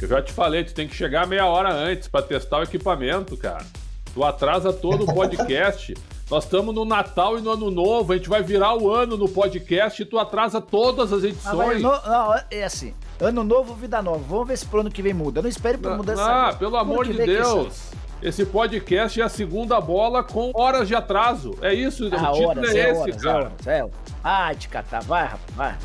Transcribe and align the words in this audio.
Eu 0.00 0.08
já 0.08 0.20
te 0.20 0.32
falei, 0.32 0.62
tu 0.62 0.74
tem 0.74 0.86
que 0.86 0.94
chegar 0.94 1.26
meia 1.26 1.46
hora 1.46 1.72
antes 1.72 2.06
para 2.06 2.22
testar 2.22 2.58
o 2.58 2.62
equipamento, 2.62 3.36
cara. 3.36 3.64
Tu 4.12 4.22
atrasa 4.22 4.72
todo 4.72 5.04
o 5.04 5.14
podcast. 5.14 5.94
Nós 6.30 6.44
estamos 6.44 6.74
no 6.74 6.84
Natal 6.84 7.38
e 7.38 7.40
no 7.40 7.52
Ano 7.52 7.70
Novo, 7.70 8.12
a 8.12 8.16
gente 8.16 8.28
vai 8.28 8.42
virar 8.42 8.74
o 8.74 8.92
ano 8.92 9.16
no 9.16 9.28
podcast 9.28 10.02
e 10.02 10.04
tu 10.04 10.18
atrasa 10.18 10.60
todas 10.60 11.12
as 11.12 11.22
edições. 11.22 11.84
Ah, 11.84 11.88
no, 11.88 12.10
não, 12.10 12.40
é 12.50 12.64
assim. 12.64 12.92
Ano 13.20 13.44
novo, 13.44 13.74
vida 13.74 14.02
nova. 14.02 14.18
Vamos 14.28 14.48
ver 14.48 14.58
se 14.58 14.66
pro 14.66 14.80
ano 14.80 14.90
que 14.90 15.00
vem 15.00 15.14
muda. 15.14 15.40
Não 15.40 15.48
espere 15.48 15.78
pra 15.78 15.96
mudança. 15.96 16.24
Ah, 16.24 16.52
pelo 16.52 16.76
amor 16.76 17.06
de 17.06 17.12
Deus. 17.14 17.90
Esse 18.20 18.44
podcast 18.44 19.20
é 19.20 19.24
a 19.24 19.28
segunda 19.28 19.80
bola 19.80 20.24
com 20.24 20.50
horas 20.54 20.88
de 20.88 20.96
atraso. 20.96 21.56
É 21.62 21.72
isso, 21.72 22.10
ah, 22.12 22.30
o 22.30 22.34
título 22.34 22.48
horas, 22.48 22.74
é, 22.74 22.78
é 22.78 22.90
esse, 22.90 23.00
horas, 23.00 23.22
cara. 23.22 23.52
É 23.64 23.82
horas, 23.84 23.92
é 23.94 24.10
Ai, 24.24 24.56
te 24.56 24.68
catar. 24.68 25.02
Vai, 25.04 25.24
rapaz, 25.24 25.54
vai. 25.54 25.78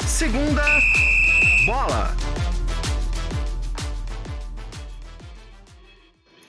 Segunda 0.00 0.62
bola. 1.66 2.14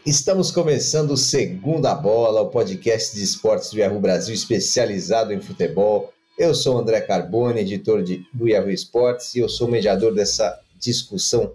Estamos 0.07 0.51
começando 0.51 1.11
o 1.11 1.17
Segunda 1.17 1.93
Bola, 1.93 2.39
o 2.39 2.45
podcast 2.47 3.13
de 3.13 3.21
esportes 3.21 3.71
do 3.71 3.77
Yahoo 3.77 3.99
Brasil 3.99 4.33
especializado 4.33 5.33
em 5.33 5.41
futebol. 5.41 6.13
Eu 6.39 6.55
sou 6.55 6.77
o 6.77 6.79
André 6.79 7.01
Carbone, 7.01 7.59
editor 7.59 8.01
de, 8.01 8.25
do 8.33 8.47
Yahoo 8.47 8.69
Esportes, 8.69 9.35
e 9.35 9.39
eu 9.39 9.49
sou 9.49 9.67
mediador 9.67 10.13
dessa 10.13 10.61
discussão 10.79 11.51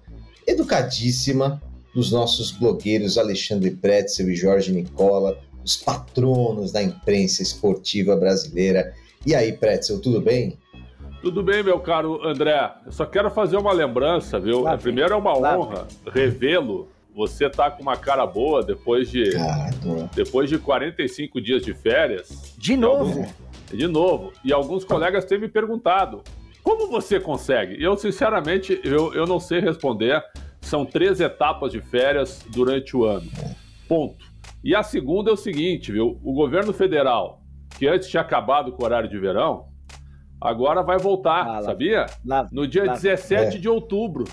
educadíssima 0.46 1.62
dos 1.94 2.12
nossos 2.12 2.50
blogueiros 2.50 3.16
Alexandre 3.16 3.70
Pretzel 3.70 4.28
e 4.28 4.36
Jorge 4.36 4.70
Nicola, 4.70 5.38
os 5.64 5.74
patronos 5.74 6.72
da 6.72 6.82
imprensa 6.82 7.42
esportiva 7.42 8.14
brasileira. 8.16 8.92
E 9.24 9.34
aí, 9.34 9.54
Pretzel, 9.54 9.98
tudo 9.98 10.20
bem? 10.20 10.58
Tudo 11.22 11.42
bem, 11.42 11.62
meu 11.62 11.80
caro 11.80 12.22
André. 12.22 12.70
Eu 12.84 12.92
só 12.92 13.06
quero 13.06 13.30
fazer 13.30 13.56
uma 13.56 13.72
lembrança, 13.72 14.38
viu? 14.38 14.60
Lá 14.60 14.76
Primeiro 14.76 15.14
é 15.14 15.16
uma 15.16 15.38
honra 15.38 15.88
revê-lo. 16.12 16.92
Você 17.14 17.48
tá 17.50 17.70
com 17.70 17.82
uma 17.82 17.96
cara 17.96 18.26
boa 18.26 18.62
depois 18.62 19.10
de 19.10 19.36
ah, 19.36 19.70
depois 20.14 20.48
de 20.48 20.58
45 20.58 21.40
dias 21.40 21.62
de 21.62 21.74
férias. 21.74 22.54
De 22.56 22.76
novo. 22.76 23.20
Alguns, 23.20 23.34
de 23.70 23.86
novo. 23.86 24.32
E 24.44 24.52
alguns 24.52 24.84
colegas 24.84 25.24
têm 25.24 25.38
me 25.38 25.48
perguntado: 25.48 26.22
como 26.62 26.88
você 26.88 27.18
consegue? 27.18 27.82
Eu, 27.82 27.96
sinceramente, 27.96 28.80
eu, 28.84 29.12
eu 29.14 29.26
não 29.26 29.40
sei 29.40 29.60
responder. 29.60 30.22
São 30.60 30.86
três 30.86 31.20
etapas 31.20 31.72
de 31.72 31.80
férias 31.80 32.46
durante 32.48 32.96
o 32.96 33.04
ano. 33.04 33.28
Ponto. 33.88 34.24
E 34.62 34.74
a 34.74 34.82
segunda 34.82 35.30
é 35.30 35.34
o 35.34 35.36
seguinte, 35.36 35.90
viu? 35.90 36.20
O 36.22 36.32
governo 36.32 36.72
federal, 36.72 37.42
que 37.76 37.86
antes 37.88 38.08
tinha 38.08 38.20
acabado 38.20 38.72
com 38.72 38.82
o 38.82 38.84
horário 38.84 39.08
de 39.08 39.18
verão, 39.18 39.66
agora 40.40 40.82
vai 40.82 40.98
voltar, 40.98 41.44
ah, 41.44 41.52
lá, 41.54 41.62
sabia? 41.62 42.06
Lá, 42.24 42.48
no 42.52 42.66
dia 42.66 42.84
lá, 42.84 42.92
17 42.92 43.56
é. 43.56 43.60
de 43.60 43.68
outubro. 43.68 44.24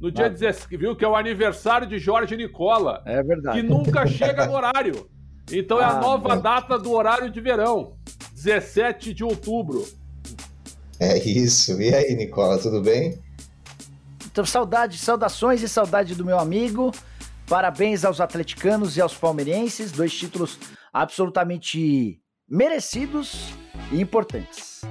No 0.00 0.10
dia 0.10 0.28
17, 0.28 0.76
viu? 0.76 0.96
Que 0.96 1.04
é 1.04 1.08
o 1.08 1.16
aniversário 1.16 1.86
de 1.86 1.98
Jorge 1.98 2.36
Nicola. 2.36 3.02
É 3.06 3.22
verdade. 3.22 3.60
Que 3.60 3.66
nunca 3.66 4.06
chega 4.08 4.46
no 4.46 4.52
horário. 4.52 5.08
Então 5.50 5.80
é 5.80 5.84
a 5.84 5.88
ah, 5.88 6.00
nova 6.00 6.36
data 6.36 6.78
do 6.78 6.92
horário 6.92 7.30
de 7.30 7.40
verão. 7.40 7.96
17 8.34 9.14
de 9.14 9.24
outubro. 9.24 9.86
É 10.98 11.18
isso. 11.18 11.80
E 11.80 11.94
aí, 11.94 12.14
Nicola, 12.14 12.58
tudo 12.58 12.80
bem? 12.80 13.18
Então, 14.26 14.44
saudade, 14.44 14.98
saudações 14.98 15.62
e 15.62 15.68
saudade 15.68 16.14
do 16.14 16.24
meu 16.24 16.38
amigo. 16.38 16.92
Parabéns 17.46 18.04
aos 18.04 18.20
atleticanos 18.20 18.96
e 18.96 19.00
aos 19.00 19.14
palmeirenses, 19.14 19.92
dois 19.92 20.12
títulos 20.12 20.58
absolutamente 20.92 22.20
merecidos 22.48 23.52
e 23.92 24.00
importantes. 24.00 24.82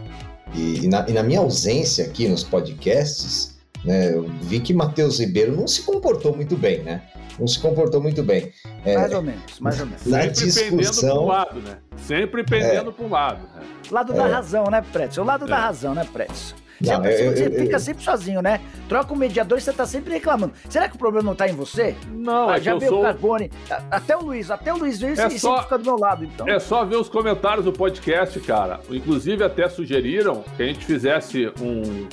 E, 0.53 0.85
e, 0.85 0.87
na, 0.87 1.07
e 1.09 1.13
na, 1.13 1.23
minha 1.23 1.39
ausência 1.39 2.05
aqui 2.05 2.27
nos 2.27 2.43
podcasts, 2.43 3.52
né, 3.83 4.13
eu 4.13 4.29
vi 4.41 4.59
que 4.59 4.73
Matheus 4.73 5.19
Ribeiro 5.19 5.55
não 5.55 5.67
se 5.67 5.83
comportou 5.83 6.35
muito 6.35 6.55
bem, 6.55 6.81
né? 6.83 7.01
não 7.39 7.47
se 7.47 7.59
comportou 7.59 8.01
muito 8.01 8.23
bem. 8.23 8.51
É, 8.85 8.97
mais 8.97 9.13
ou 9.13 9.21
menos, 9.21 9.59
mais 9.59 9.79
ou 9.79 9.85
menos. 9.85 10.05
Na 10.05 10.21
Sempre 10.21 10.33
discussão, 10.33 10.69
pendendo 10.69 11.01
para 11.01 11.19
um 11.19 11.25
lado, 11.25 11.59
né? 11.61 11.77
Sempre 11.97 12.43
pendendo 12.43 12.89
é, 12.89 12.93
para 12.93 13.05
um 13.05 13.09
lado. 13.09 13.41
Né? 13.55 13.61
Lado 13.91 14.13
da 14.13 14.27
é. 14.27 14.31
razão, 14.31 14.65
né, 14.65 14.83
Pretz? 14.91 15.17
O 15.17 15.23
lado 15.23 15.45
da 15.45 15.57
é. 15.57 15.59
razão, 15.59 15.95
né, 15.95 16.07
Pretz? 16.11 16.55
Não, 16.81 17.01
você, 17.01 17.27
eu, 17.27 17.31
você 17.31 17.47
eu, 17.47 17.51
fica 17.51 17.75
eu, 17.75 17.79
sempre 17.79 18.03
sozinho, 18.03 18.41
né? 18.41 18.59
Troca 18.89 19.13
o 19.13 19.15
mediador 19.15 19.57
e 19.57 19.61
você 19.61 19.71
tá 19.71 19.85
sempre 19.85 20.13
reclamando. 20.13 20.53
Será 20.67 20.89
que 20.89 20.95
o 20.95 20.99
problema 20.99 21.23
não 21.23 21.35
tá 21.35 21.47
em 21.47 21.55
você? 21.55 21.95
Não, 22.11 22.49
ah, 22.49 22.57
é 22.57 22.61
já 22.61 22.75
veio 22.75 22.91
sou... 22.91 22.99
o 22.99 23.03
Carbone, 23.03 23.51
até 23.89 24.17
o 24.17 24.21
Luiz, 24.21 24.51
até 24.51 24.73
o 24.73 24.77
Luiz 24.77 24.99
veio 24.99 25.19
é 25.19 25.27
e 25.27 25.39
só... 25.39 25.49
sempre 25.49 25.63
fica 25.63 25.77
do 25.77 25.85
meu 25.85 25.97
lado, 25.97 26.25
então. 26.25 26.47
É 26.47 26.59
só 26.59 26.83
ver 26.83 26.97
os 26.97 27.07
comentários 27.07 27.63
do 27.63 27.71
podcast, 27.71 28.37
cara. 28.41 28.81
Inclusive 28.89 29.43
até 29.43 29.69
sugeriram 29.69 30.43
que 30.57 30.63
a 30.63 30.65
gente 30.65 30.83
fizesse 30.83 31.53
um, 31.61 32.07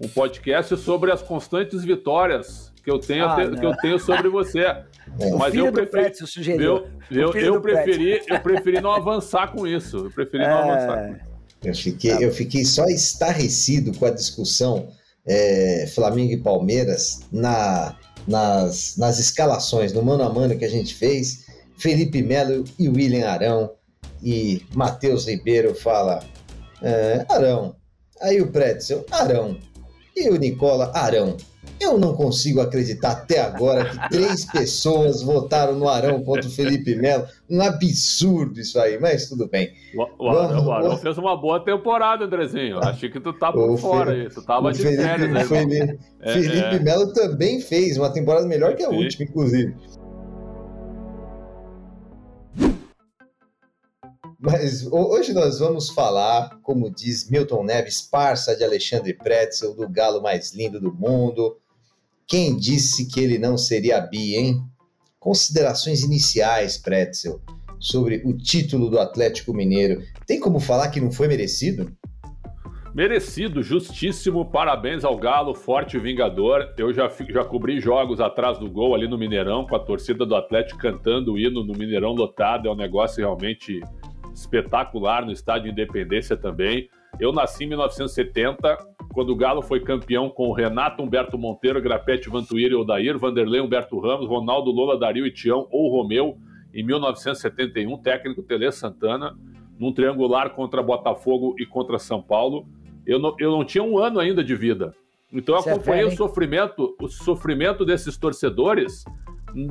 um 0.00 0.08
podcast 0.08 0.76
sobre 0.78 1.12
as 1.12 1.22
constantes 1.22 1.84
vitórias 1.84 2.72
que 2.82 2.90
eu 2.90 2.98
tenho, 2.98 3.26
ah, 3.26 3.36
que 3.36 3.64
eu 3.64 3.76
tenho 3.76 3.98
sobre 3.98 4.28
você. 4.28 4.60
É. 4.60 4.84
Mas 5.36 5.54
eu 5.54 5.70
preferi, 5.70 6.12
eu, 6.62 6.86
eu, 7.10 7.32
eu 7.34 7.60
preferi, 7.60 8.22
eu 8.26 8.40
preferi 8.40 8.80
não 8.80 8.92
avançar 8.92 9.52
com 9.52 9.66
isso. 9.66 9.96
Eu 9.98 10.10
preferi 10.10 10.42
não 10.44 10.50
é... 10.50 10.72
avançar 10.72 11.08
com 11.08 11.16
isso. 11.16 11.30
Eu 11.62 11.74
fiquei, 11.74 12.24
eu 12.24 12.32
fiquei 12.32 12.64
só 12.64 12.86
estarrecido 12.86 13.96
com 13.98 14.06
a 14.06 14.10
discussão 14.10 14.88
é, 15.26 15.86
Flamengo 15.94 16.32
e 16.32 16.38
Palmeiras 16.38 17.20
na, 17.30 17.94
nas, 18.26 18.96
nas 18.96 19.18
escalações, 19.18 19.92
no 19.92 20.02
mano 20.02 20.22
a 20.22 20.32
mano 20.32 20.56
que 20.56 20.64
a 20.64 20.70
gente 20.70 20.94
fez. 20.94 21.44
Felipe 21.76 22.22
Melo 22.22 22.64
e 22.78 22.88
William 22.88 23.28
Arão. 23.28 23.72
E 24.22 24.62
Matheus 24.74 25.26
Ribeiro 25.26 25.74
fala: 25.74 26.22
é, 26.82 27.24
Arão. 27.28 27.76
Aí 28.20 28.40
o 28.40 28.48
Pretzel, 28.48 29.04
Arão. 29.10 29.56
E 30.20 30.28
o 30.28 30.36
Nicola, 30.36 30.92
Arão. 30.94 31.34
Eu 31.80 31.98
não 31.98 32.14
consigo 32.14 32.60
acreditar 32.60 33.12
até 33.12 33.40
agora 33.40 33.86
que 33.86 34.10
três 34.10 34.44
pessoas 34.52 35.22
votaram 35.22 35.74
no 35.74 35.88
Arão 35.88 36.22
contra 36.22 36.46
o 36.46 36.50
Felipe 36.50 36.94
Melo. 36.94 37.24
Um 37.48 37.62
absurdo 37.62 38.60
isso 38.60 38.78
aí, 38.78 38.98
mas 39.00 39.30
tudo 39.30 39.48
bem. 39.48 39.70
O, 39.94 40.26
o, 40.26 40.28
Arão, 40.28 40.66
o 40.66 40.72
Arão, 40.72 40.98
fez 40.98 41.16
uma 41.16 41.34
boa 41.40 41.58
temporada, 41.64 42.26
Andrezinho. 42.26 42.78
Achei 42.80 43.08
que 43.08 43.18
tu 43.18 43.32
tá 43.32 43.50
por 43.50 43.78
fora 43.78 44.12
aí. 44.12 44.28
Tu 44.28 44.42
tava 44.42 44.70
de 44.72 44.82
Felipe, 44.82 45.02
férias, 45.02 45.30
né, 45.30 45.44
Felipe, 45.44 45.98
é, 46.20 46.32
Felipe 46.34 46.76
é. 46.76 46.78
Melo 46.80 47.14
também 47.14 47.60
fez 47.60 47.96
uma 47.96 48.12
temporada 48.12 48.46
melhor 48.46 48.76
que 48.76 48.82
a 48.82 48.90
última, 48.90 49.24
inclusive. 49.24 49.74
Mas 54.42 54.86
hoje 54.90 55.34
nós 55.34 55.58
vamos 55.58 55.90
falar, 55.90 56.58
como 56.62 56.90
diz 56.90 57.28
Milton 57.28 57.62
Neves, 57.62 58.00
parça 58.00 58.56
de 58.56 58.64
Alexandre 58.64 59.12
Pretzel, 59.12 59.74
do 59.74 59.86
galo 59.86 60.22
mais 60.22 60.54
lindo 60.54 60.80
do 60.80 60.90
mundo. 60.90 61.58
Quem 62.26 62.56
disse 62.56 63.06
que 63.06 63.20
ele 63.20 63.38
não 63.38 63.58
seria 63.58 64.00
bi, 64.00 64.36
hein? 64.36 64.62
Considerações 65.18 66.02
iniciais, 66.02 66.78
Pretzel, 66.78 67.38
sobre 67.78 68.22
o 68.24 68.32
título 68.32 68.88
do 68.88 68.98
Atlético 68.98 69.52
Mineiro. 69.52 70.02
Tem 70.26 70.40
como 70.40 70.58
falar 70.58 70.88
que 70.88 71.02
não 71.02 71.12
foi 71.12 71.28
merecido? 71.28 71.94
Merecido, 72.94 73.62
justíssimo, 73.62 74.50
parabéns 74.50 75.04
ao 75.04 75.18
Galo, 75.18 75.54
forte 75.54 75.98
vingador. 75.98 76.72
Eu 76.78 76.94
já, 76.94 77.12
já 77.28 77.44
cobri 77.44 77.78
jogos 77.78 78.20
atrás 78.20 78.58
do 78.58 78.70
gol 78.70 78.94
ali 78.94 79.06
no 79.06 79.18
Mineirão, 79.18 79.66
com 79.66 79.76
a 79.76 79.78
torcida 79.78 80.24
do 80.24 80.34
Atlético 80.34 80.80
cantando 80.80 81.34
o 81.34 81.38
hino 81.38 81.62
no 81.62 81.74
Mineirão 81.74 82.12
lotado. 82.12 82.68
É 82.68 82.72
um 82.72 82.76
negócio 82.76 83.18
realmente 83.18 83.80
espetacular 84.34 85.24
no 85.24 85.32
Estádio 85.32 85.70
Independência 85.70 86.36
também. 86.36 86.88
Eu 87.18 87.32
nasci 87.32 87.64
em 87.64 87.68
1970, 87.68 88.76
quando 89.12 89.30
o 89.30 89.36
Galo 89.36 89.62
foi 89.62 89.80
campeão 89.80 90.30
com 90.30 90.48
o 90.48 90.52
Renato 90.52 91.02
Humberto 91.02 91.36
Monteiro, 91.36 91.82
Grapete 91.82 92.28
Vantuíra 92.28 92.72
e 92.72 92.76
Odair, 92.76 93.18
Vanderlei 93.18 93.60
Humberto 93.60 93.98
Ramos, 93.98 94.28
Ronaldo 94.28 94.70
Lola, 94.70 94.98
Dario 94.98 95.26
e 95.26 95.32
Tião 95.32 95.66
ou 95.70 95.90
Romeu, 95.90 96.38
em 96.72 96.84
1971, 96.84 97.98
técnico 97.98 98.42
Tele 98.42 98.70
Santana, 98.70 99.36
num 99.78 99.92
triangular 99.92 100.50
contra 100.50 100.82
Botafogo 100.82 101.56
e 101.58 101.66
contra 101.66 101.98
São 101.98 102.22
Paulo. 102.22 102.66
Eu 103.06 103.18
não, 103.18 103.34
eu 103.38 103.50
não 103.50 103.64
tinha 103.64 103.82
um 103.82 103.98
ano 103.98 104.20
ainda 104.20 104.44
de 104.44 104.54
vida. 104.54 104.94
Então 105.32 105.54
eu 105.54 105.60
é 105.60 105.72
acompanhei 105.72 106.04
o 106.04 106.10
sofrimento, 106.10 106.96
o 107.00 107.08
sofrimento 107.08 107.84
desses 107.84 108.16
torcedores 108.16 109.04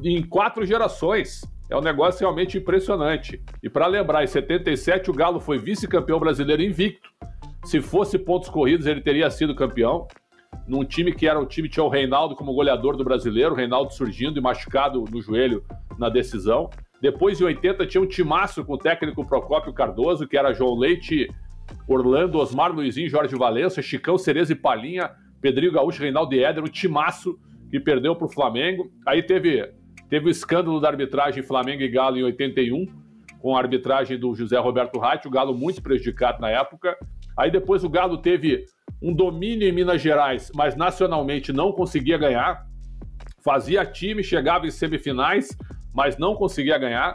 em 0.03 0.21
quatro 0.23 0.65
gerações. 0.65 1.41
É 1.69 1.77
um 1.77 1.81
negócio 1.81 2.21
realmente 2.21 2.57
impressionante. 2.57 3.41
E 3.61 3.69
para 3.69 3.85
lembrar, 3.85 4.23
em 4.23 4.27
77 4.27 5.11
o 5.11 5.13
Galo 5.13 5.39
foi 5.39 5.59
vice-campeão 5.59 6.19
brasileiro 6.19 6.63
invicto. 6.63 7.09
Se 7.63 7.79
fosse 7.79 8.17
pontos 8.17 8.49
corridos, 8.49 8.87
ele 8.87 9.01
teria 9.01 9.29
sido 9.29 9.53
campeão. 9.53 10.07
Num 10.67 10.83
time 10.83 11.13
que 11.13 11.27
era 11.27 11.39
o 11.39 11.45
time 11.45 11.69
tinha 11.69 11.83
o 11.83 11.89
Reinaldo 11.89 12.35
como 12.35 12.53
goleador 12.53 12.97
do 12.97 13.03
brasileiro, 13.03 13.53
o 13.53 13.55
Reinaldo 13.55 13.93
surgindo 13.93 14.39
e 14.39 14.41
machucado 14.41 15.03
no 15.11 15.21
joelho 15.21 15.63
na 15.97 16.09
decisão. 16.09 16.71
Depois, 16.99 17.39
em 17.39 17.43
80, 17.43 17.85
tinha 17.85 18.01
um 18.01 18.07
timaço 18.07 18.65
com 18.65 18.73
o 18.73 18.77
técnico 18.77 19.25
Procópio 19.25 19.71
Cardoso, 19.71 20.27
que 20.27 20.37
era 20.37 20.53
João 20.53 20.75
Leite, 20.75 21.29
Orlando, 21.87 22.39
Osmar 22.39 22.71
Luizinho, 22.71 23.09
Jorge 23.09 23.35
Valença, 23.35 23.81
Chicão, 23.81 24.17
Cereza 24.17 24.53
e 24.53 24.55
Palinha, 24.55 25.11
Pedrinho 25.39 25.71
Gaúcho, 25.71 26.01
Reinaldo 26.01 26.33
e 26.33 26.43
Éder, 26.43 26.63
um 26.63 26.67
timaço 26.67 27.39
que 27.69 27.79
perdeu 27.79 28.15
para 28.15 28.25
o 28.25 28.31
Flamengo. 28.31 28.91
Aí 29.05 29.21
teve 29.21 29.71
Teve 30.09 30.27
o 30.27 30.29
escândalo 30.29 30.79
da 30.81 30.89
arbitragem 30.89 31.43
Flamengo 31.43 31.83
e 31.83 31.87
Galo 31.87 32.17
em 32.17 32.23
81, 32.23 32.87
com 33.39 33.55
a 33.55 33.59
arbitragem 33.59 34.17
do 34.17 34.33
José 34.33 34.57
Roberto 34.57 34.99
Ratti, 34.99 35.27
o 35.27 35.31
Galo 35.31 35.53
muito 35.53 35.81
prejudicado 35.81 36.41
na 36.41 36.49
época. 36.49 36.97
Aí 37.37 37.51
depois 37.51 37.83
o 37.83 37.89
Galo 37.89 38.17
teve 38.17 38.65
um 39.01 39.13
domínio 39.13 39.67
em 39.67 39.71
Minas 39.71 40.01
Gerais, 40.01 40.51
mas 40.53 40.75
nacionalmente 40.75 41.53
não 41.53 41.71
conseguia 41.71 42.17
ganhar. 42.17 42.67
fazia 43.41 43.85
time, 43.85 44.21
chegava 44.21 44.67
em 44.67 44.71
semifinais, 44.71 45.57
mas 45.93 46.17
não 46.17 46.35
conseguia 46.35 46.77
ganhar. 46.77 47.13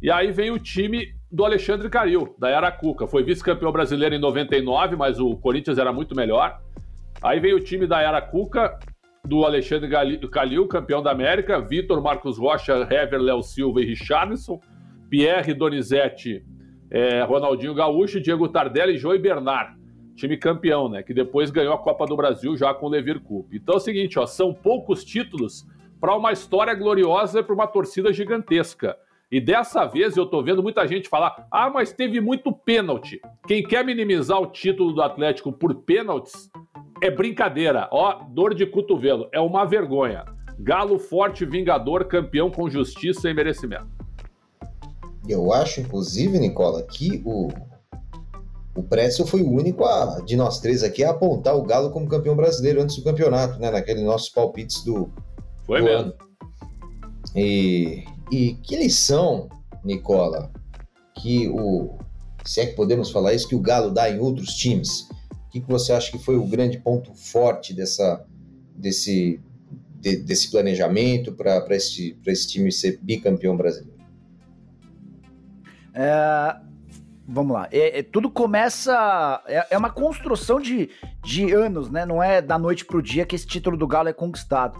E 0.00 0.10
aí 0.10 0.30
vem 0.32 0.50
o 0.50 0.58
time 0.58 1.14
do 1.30 1.44
Alexandre 1.44 1.90
Caril, 1.90 2.34
da 2.38 2.48
Era 2.48 2.70
Cuca. 2.72 3.06
Foi 3.06 3.22
vice-campeão 3.22 3.70
brasileiro 3.70 4.14
em 4.14 4.18
99, 4.18 4.96
mas 4.96 5.20
o 5.20 5.36
Corinthians 5.36 5.76
era 5.76 5.92
muito 5.92 6.14
melhor. 6.14 6.58
Aí 7.22 7.40
veio 7.40 7.56
o 7.56 7.60
time 7.60 7.86
da 7.86 8.00
Era 8.00 8.22
Cuca, 8.22 8.78
do 9.26 9.44
Alexandre 9.44 9.90
Calil, 10.30 10.66
campeão 10.68 11.02
da 11.02 11.10
América, 11.10 11.60
Vitor, 11.60 12.00
Marcos 12.00 12.38
Rocha, 12.38 12.86
Hever, 12.90 13.20
Léo 13.20 13.42
Silva 13.42 13.80
e 13.80 13.86
Richardson, 13.86 14.60
Pierre, 15.10 15.52
Donizete, 15.52 16.44
é, 16.90 17.22
Ronaldinho 17.22 17.74
Gaúcho, 17.74 18.20
Diego 18.20 18.48
Tardelli, 18.48 18.96
Joey 18.96 19.18
Bernard. 19.18 19.76
Time 20.14 20.36
campeão, 20.36 20.88
né? 20.88 21.02
Que 21.02 21.12
depois 21.12 21.50
ganhou 21.50 21.74
a 21.74 21.78
Copa 21.78 22.06
do 22.06 22.16
Brasil 22.16 22.56
já 22.56 22.72
com 22.72 22.86
o 22.86 22.88
Levir 22.88 23.20
Cup. 23.20 23.52
Então 23.52 23.74
é 23.74 23.76
o 23.76 23.80
seguinte, 23.80 24.18
ó, 24.18 24.26
são 24.26 24.54
poucos 24.54 25.04
títulos 25.04 25.66
para 26.00 26.16
uma 26.16 26.32
história 26.32 26.74
gloriosa 26.74 27.40
e 27.40 27.42
para 27.42 27.54
uma 27.54 27.66
torcida 27.66 28.12
gigantesca. 28.12 28.96
E 29.30 29.40
dessa 29.40 29.84
vez 29.84 30.16
eu 30.16 30.24
tô 30.24 30.42
vendo 30.42 30.62
muita 30.62 30.86
gente 30.86 31.08
falar: 31.08 31.46
ah, 31.50 31.68
mas 31.68 31.92
teve 31.92 32.20
muito 32.20 32.52
pênalti. 32.52 33.20
Quem 33.46 33.62
quer 33.62 33.84
minimizar 33.84 34.40
o 34.40 34.46
título 34.46 34.92
do 34.92 35.02
Atlético 35.02 35.52
por 35.52 35.74
pênaltis 35.82 36.50
é 37.02 37.10
brincadeira. 37.10 37.88
Ó, 37.90 38.24
dor 38.28 38.54
de 38.54 38.66
cotovelo. 38.66 39.28
É 39.32 39.40
uma 39.40 39.64
vergonha. 39.64 40.24
Galo 40.58 40.98
forte, 40.98 41.44
vingador, 41.44 42.06
campeão 42.06 42.50
com 42.50 42.68
justiça 42.70 43.28
e 43.28 43.34
merecimento. 43.34 43.88
Eu 45.28 45.52
acho, 45.52 45.80
inclusive, 45.80 46.38
Nicola, 46.38 46.82
que 46.82 47.20
o, 47.24 47.48
o 48.76 48.82
Pretzel 48.82 49.26
foi 49.26 49.42
o 49.42 49.50
único 49.50 49.84
a, 49.84 50.20
de 50.24 50.36
nós 50.36 50.60
três 50.60 50.82
aqui 50.82 51.02
a 51.02 51.10
apontar 51.10 51.56
o 51.56 51.62
Galo 51.62 51.90
como 51.90 52.08
campeão 52.08 52.36
brasileiro 52.36 52.80
antes 52.80 52.96
do 52.96 53.02
campeonato, 53.02 53.58
né? 53.58 53.70
Naqueles 53.70 54.02
nossos 54.02 54.28
palpites 54.28 54.84
do, 54.84 55.10
foi 55.64 55.80
do 55.80 55.84
mesmo. 55.84 56.00
ano. 56.00 56.14
E, 57.34 58.04
e 58.30 58.54
que 58.62 58.76
lição, 58.76 59.48
Nicola, 59.84 60.50
que 61.14 61.48
o. 61.48 61.98
Se 62.44 62.60
é 62.60 62.66
que 62.66 62.76
podemos 62.76 63.10
falar 63.10 63.34
isso, 63.34 63.48
que 63.48 63.56
o 63.56 63.60
Galo 63.60 63.90
dá 63.90 64.08
em 64.08 64.20
outros 64.20 64.54
times. 64.54 65.05
O 65.56 65.58
que, 65.58 65.66
que 65.66 65.72
você 65.72 65.92
acha 65.92 66.12
que 66.12 66.18
foi 66.18 66.36
o 66.36 66.46
grande 66.46 66.78
ponto 66.78 67.14
forte 67.14 67.72
dessa, 67.72 68.22
desse, 68.74 69.40
de, 69.94 70.16
desse 70.16 70.50
planejamento 70.50 71.32
para 71.32 71.64
esse, 71.70 72.14
esse 72.26 72.46
time 72.46 72.70
ser 72.70 72.98
bicampeão 73.00 73.56
brasileiro? 73.56 73.96
É, 75.94 76.56
vamos 77.26 77.54
lá. 77.54 77.68
É, 77.72 78.00
é, 78.00 78.02
tudo 78.02 78.30
começa. 78.30 79.42
É, 79.46 79.68
é, 79.70 79.78
uma 79.78 79.88
construção 79.88 80.60
de, 80.60 80.90
de 81.24 81.50
anos, 81.52 81.90
né? 81.90 82.04
Não 82.04 82.22
é 82.22 82.42
da 82.42 82.58
noite 82.58 82.84
pro 82.84 83.00
dia 83.00 83.24
que 83.24 83.34
esse 83.34 83.46
título 83.46 83.78
do 83.78 83.86
Galo 83.86 84.10
é 84.10 84.12
conquistado. 84.12 84.78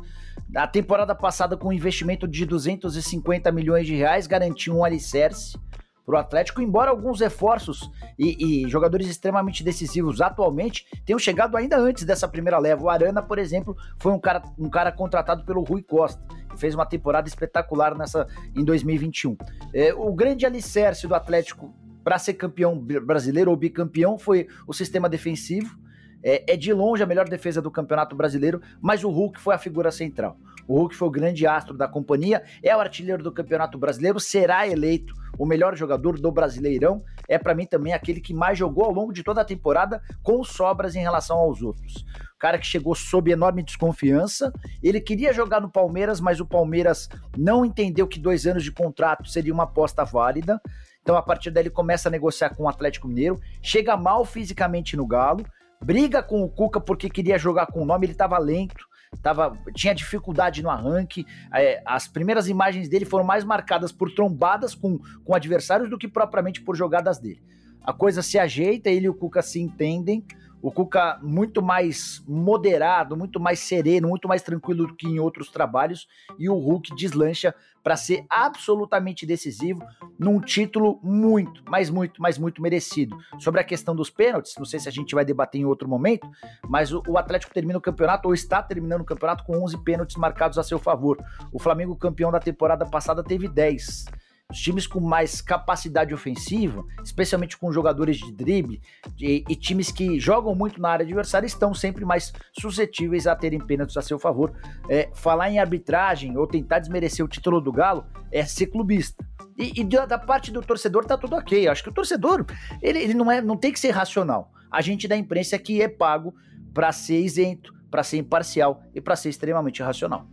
A 0.54 0.66
temporada 0.66 1.14
passada, 1.14 1.56
com 1.56 1.68
um 1.68 1.72
investimento 1.72 2.28
de 2.28 2.44
250 2.44 3.50
milhões 3.50 3.86
de 3.86 3.96
reais, 3.96 4.26
garantiu 4.26 4.76
um 4.76 4.84
alicerce 4.84 5.58
para 6.06 6.14
o 6.14 6.18
Atlético, 6.18 6.62
embora 6.62 6.88
alguns 6.88 7.20
reforços 7.20 7.90
e, 8.16 8.64
e, 8.64 8.70
jogadores 8.70 9.08
extremamente 9.08 9.64
decisivos 9.64 10.20
atualmente 10.20 10.86
tenham 11.04 11.18
chegado 11.18 11.56
ainda 11.56 11.76
antes 11.76 12.04
dessa 12.04 12.28
primeira 12.28 12.58
leva. 12.58 12.84
O 12.84 12.88
Arana, 12.88 13.20
por 13.20 13.40
exemplo, 13.40 13.76
foi 13.98 14.12
um 14.12 14.20
cara, 14.20 14.40
um 14.56 14.70
cara 14.70 14.92
contratado 14.92 15.44
pelo 15.44 15.64
Rui 15.64 15.82
Costa, 15.82 16.22
que 16.48 16.56
fez 16.56 16.76
uma 16.76 16.86
temporada 16.86 17.28
espetacular 17.28 17.98
nessa 17.98 18.28
em 18.54 18.64
2021. 18.64 19.36
É, 19.74 19.92
o 19.92 20.14
grande 20.14 20.46
alicerce 20.46 21.08
do 21.08 21.14
Atlético 21.14 21.74
para 22.04 22.20
ser 22.20 22.34
campeão 22.34 22.78
brasileiro 22.78 23.50
ou 23.50 23.56
bicampeão 23.56 24.16
foi 24.16 24.46
o 24.64 24.72
sistema 24.72 25.08
defensivo. 25.08 25.76
É, 26.22 26.54
é, 26.54 26.56
de 26.56 26.72
longe 26.72 27.02
a 27.02 27.06
melhor 27.06 27.28
defesa 27.28 27.62
do 27.62 27.70
Campeonato 27.70 28.16
Brasileiro, 28.16 28.60
mas 28.80 29.04
o 29.04 29.10
Hulk 29.10 29.38
foi 29.38 29.54
a 29.54 29.58
figura 29.58 29.92
central. 29.92 30.36
O 30.68 30.74
Hulk 30.78 30.94
foi 30.94 31.08
o 31.08 31.10
grande 31.10 31.46
astro 31.46 31.76
da 31.76 31.86
companhia, 31.86 32.42
é 32.62 32.76
o 32.76 32.80
artilheiro 32.80 33.22
do 33.22 33.32
Campeonato 33.32 33.78
Brasileiro, 33.78 34.18
será 34.18 34.66
eleito 34.66 35.14
o 35.38 35.46
melhor 35.46 35.76
jogador 35.76 36.18
do 36.18 36.32
Brasileirão. 36.32 37.02
É 37.28 37.38
para 37.38 37.54
mim 37.54 37.66
também 37.66 37.92
aquele 37.92 38.20
que 38.20 38.34
mais 38.34 38.58
jogou 38.58 38.84
ao 38.84 38.92
longo 38.92 39.12
de 39.12 39.22
toda 39.22 39.40
a 39.40 39.44
temporada 39.44 40.02
com 40.22 40.42
sobras 40.42 40.94
em 40.94 41.00
relação 41.00 41.36
aos 41.36 41.62
outros. 41.62 42.04
O 42.34 42.38
cara 42.38 42.58
que 42.58 42.66
chegou 42.66 42.94
sob 42.94 43.30
enorme 43.30 43.62
desconfiança. 43.62 44.52
Ele 44.82 45.00
queria 45.00 45.32
jogar 45.32 45.60
no 45.60 45.70
Palmeiras, 45.70 46.20
mas 46.20 46.38
o 46.38 46.46
Palmeiras 46.46 47.08
não 47.36 47.64
entendeu 47.64 48.06
que 48.06 48.20
dois 48.20 48.46
anos 48.46 48.62
de 48.62 48.70
contrato 48.70 49.28
seria 49.28 49.54
uma 49.54 49.64
aposta 49.64 50.04
válida. 50.04 50.60
Então, 51.00 51.16
a 51.16 51.22
partir 51.22 51.50
daí, 51.50 51.62
ele 51.62 51.70
começa 51.70 52.08
a 52.08 52.12
negociar 52.12 52.50
com 52.50 52.64
o 52.64 52.68
Atlético 52.68 53.08
Mineiro, 53.08 53.40
chega 53.62 53.96
mal 53.96 54.24
fisicamente 54.24 54.96
no 54.96 55.06
Galo, 55.06 55.46
briga 55.82 56.22
com 56.22 56.42
o 56.42 56.48
Cuca 56.48 56.80
porque 56.80 57.08
queria 57.08 57.38
jogar 57.38 57.66
com 57.66 57.80
o 57.80 57.84
nome, 57.84 58.06
ele 58.06 58.12
estava 58.12 58.36
lento, 58.38 58.84
tava, 59.22 59.56
tinha 59.74 59.94
dificuldade 59.94 60.62
no 60.62 60.70
arranque. 60.70 61.26
É, 61.52 61.82
as 61.84 62.08
primeiras 62.08 62.48
imagens 62.48 62.88
dele 62.88 63.04
foram 63.04 63.24
mais 63.24 63.44
marcadas 63.44 63.92
por 63.92 64.10
trombadas 64.12 64.74
com, 64.74 64.98
com 65.24 65.34
adversários 65.34 65.90
do 65.90 65.98
que 65.98 66.08
propriamente 66.08 66.60
por 66.60 66.76
jogadas 66.76 67.18
dele. 67.18 67.42
A 67.82 67.92
coisa 67.92 68.20
se 68.22 68.38
ajeita, 68.38 68.90
ele 68.90 69.06
e 69.06 69.08
o 69.08 69.14
Cuca 69.14 69.42
se 69.42 69.60
entendem. 69.60 70.24
O 70.62 70.70
Cuca 70.72 71.18
muito 71.22 71.62
mais 71.62 72.22
moderado, 72.26 73.16
muito 73.16 73.38
mais 73.38 73.60
sereno, 73.60 74.08
muito 74.08 74.26
mais 74.26 74.42
tranquilo 74.42 74.86
do 74.86 74.94
que 74.94 75.06
em 75.06 75.18
outros 75.18 75.50
trabalhos, 75.50 76.08
e 76.38 76.48
o 76.48 76.54
Hulk 76.54 76.94
deslancha 76.94 77.54
para 77.82 77.96
ser 77.96 78.26
absolutamente 78.28 79.24
decisivo 79.24 79.80
num 80.18 80.40
título 80.40 80.98
muito, 81.04 81.62
mas 81.68 81.88
muito, 81.88 82.20
mas 82.20 82.36
muito 82.36 82.60
merecido. 82.60 83.16
Sobre 83.38 83.60
a 83.60 83.64
questão 83.64 83.94
dos 83.94 84.10
pênaltis, 84.10 84.54
não 84.58 84.64
sei 84.64 84.80
se 84.80 84.88
a 84.88 84.92
gente 84.92 85.14
vai 85.14 85.24
debater 85.24 85.60
em 85.60 85.64
outro 85.64 85.88
momento, 85.88 86.28
mas 86.68 86.92
o, 86.92 87.00
o 87.06 87.16
Atlético 87.16 87.54
termina 87.54 87.78
o 87.78 87.80
campeonato 87.80 88.26
ou 88.26 88.34
está 88.34 88.60
terminando 88.60 89.02
o 89.02 89.04
campeonato 89.04 89.44
com 89.44 89.62
11 89.62 89.78
pênaltis 89.84 90.16
marcados 90.16 90.58
a 90.58 90.64
seu 90.64 90.80
favor. 90.80 91.16
O 91.52 91.60
Flamengo, 91.60 91.94
campeão 91.94 92.32
da 92.32 92.40
temporada 92.40 92.84
passada, 92.84 93.22
teve 93.22 93.46
10. 93.46 94.06
Os 94.50 94.60
times 94.60 94.86
com 94.86 95.00
mais 95.00 95.40
capacidade 95.40 96.14
ofensiva, 96.14 96.84
especialmente 97.02 97.56
com 97.56 97.72
jogadores 97.72 98.16
de 98.16 98.30
drible, 98.32 98.80
e, 99.18 99.44
e, 99.48 99.56
times 99.56 99.90
que 99.90 100.20
jogam 100.20 100.54
muito 100.54 100.80
na 100.80 100.88
área 100.88 101.04
adversária, 101.04 101.46
estão 101.46 101.74
sempre 101.74 102.04
mais 102.04 102.32
suscetíveis 102.56 103.26
a 103.26 103.34
terem 103.34 103.58
pênaltis 103.58 103.96
a 103.96 104.02
seu 104.02 104.20
favor. 104.20 104.52
É, 104.88 105.10
falar 105.14 105.50
em 105.50 105.58
arbitragem 105.58 106.36
ou 106.36 106.46
tentar 106.46 106.78
desmerecer 106.78 107.24
o 107.24 107.28
título 107.28 107.60
do 107.60 107.72
Galo 107.72 108.06
é 108.30 108.44
ser 108.44 108.66
clubista. 108.66 109.26
E, 109.58 109.80
e 109.80 109.84
da 109.84 110.18
parte 110.18 110.52
do 110.52 110.62
torcedor 110.62 111.04
tá 111.04 111.18
tudo 111.18 111.34
ok. 111.34 111.66
Acho 111.66 111.82
que 111.82 111.88
o 111.88 111.94
torcedor 111.94 112.46
ele, 112.80 113.00
ele 113.00 113.14
não, 113.14 113.28
é, 113.30 113.42
não 113.42 113.56
tem 113.56 113.72
que 113.72 113.80
ser 113.80 113.90
racional. 113.90 114.52
A 114.70 114.80
gente 114.80 115.08
da 115.08 115.16
imprensa 115.16 115.56
é 115.56 115.58
que 115.58 115.82
é 115.82 115.88
pago 115.88 116.32
para 116.72 116.92
ser 116.92 117.20
isento, 117.20 117.74
para 117.90 118.04
ser 118.04 118.18
imparcial 118.18 118.80
e 118.94 119.00
para 119.00 119.16
ser 119.16 119.30
extremamente 119.30 119.82
racional. 119.82 120.28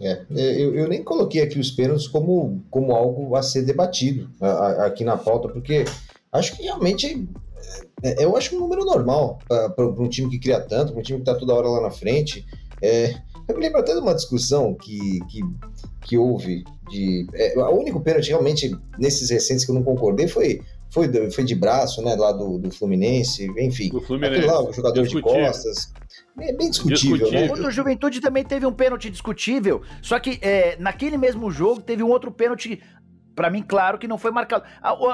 É, 0.00 0.24
é, 0.36 0.62
eu, 0.62 0.74
eu, 0.74 0.88
nem 0.88 1.02
coloquei 1.02 1.42
aqui 1.42 1.58
os 1.58 1.70
pênaltis 1.70 2.06
como, 2.06 2.62
como 2.70 2.92
algo 2.92 3.34
a 3.34 3.42
ser 3.42 3.62
debatido 3.62 4.30
a, 4.40 4.46
a, 4.46 4.86
aqui 4.86 5.02
na 5.02 5.16
pauta, 5.16 5.48
porque 5.48 5.84
acho 6.32 6.56
que 6.56 6.62
realmente 6.62 7.28
é, 8.02 8.22
é 8.22 8.24
eu 8.24 8.36
acho 8.36 8.54
um 8.54 8.60
número 8.60 8.84
normal 8.84 9.38
para 9.48 9.86
um 9.86 10.08
time 10.08 10.30
que 10.30 10.38
cria 10.38 10.60
tanto, 10.60 10.92
para 10.92 11.00
um 11.00 11.02
time 11.02 11.18
que 11.18 11.28
está 11.28 11.34
toda 11.34 11.54
hora 11.54 11.68
lá 11.68 11.80
na 11.80 11.90
frente. 11.90 12.46
É, 12.80 13.14
eu 13.48 13.56
me 13.56 13.62
lembro 13.62 13.80
até 13.80 13.92
de 13.92 14.00
uma 14.00 14.14
discussão 14.14 14.74
que, 14.74 15.18
que, 15.30 15.40
que 16.02 16.16
houve 16.16 16.64
de. 16.90 17.26
É, 17.34 17.58
o 17.58 17.78
único 17.78 18.00
pênalti 18.00 18.28
realmente 18.28 18.76
nesses 18.98 19.30
recentes 19.30 19.64
que 19.64 19.70
eu 19.70 19.74
não 19.74 19.82
concordei 19.82 20.28
foi 20.28 20.60
foi, 20.90 21.30
foi 21.30 21.44
de 21.44 21.54
braço, 21.54 22.02
né, 22.02 22.14
lá 22.14 22.32
do, 22.32 22.58
do 22.58 22.70
Fluminense, 22.70 23.46
enfim. 23.58 23.90
Do 23.90 24.00
Fluminense. 24.00 24.46
lá, 24.46 24.62
o 24.62 24.72
jogador 24.72 25.06
de 25.06 25.20
costas. 25.20 25.92
É 26.40 26.52
bem 26.52 26.70
discutível, 26.70 27.16
discutível. 27.16 27.40
né? 27.40 27.48
Contra 27.48 27.68
o 27.68 27.70
Juventude 27.70 28.20
também 28.20 28.44
teve 28.44 28.66
um 28.66 28.72
pênalti 28.72 29.10
discutível, 29.10 29.82
só 30.02 30.18
que 30.18 30.38
é, 30.42 30.76
naquele 30.78 31.16
mesmo 31.16 31.50
jogo 31.50 31.80
teve 31.80 32.02
um 32.02 32.08
outro 32.08 32.30
pênalti 32.30 32.80
para 33.38 33.50
mim, 33.50 33.62
claro 33.62 33.98
que 33.98 34.08
não 34.08 34.18
foi 34.18 34.32
marcado. 34.32 34.64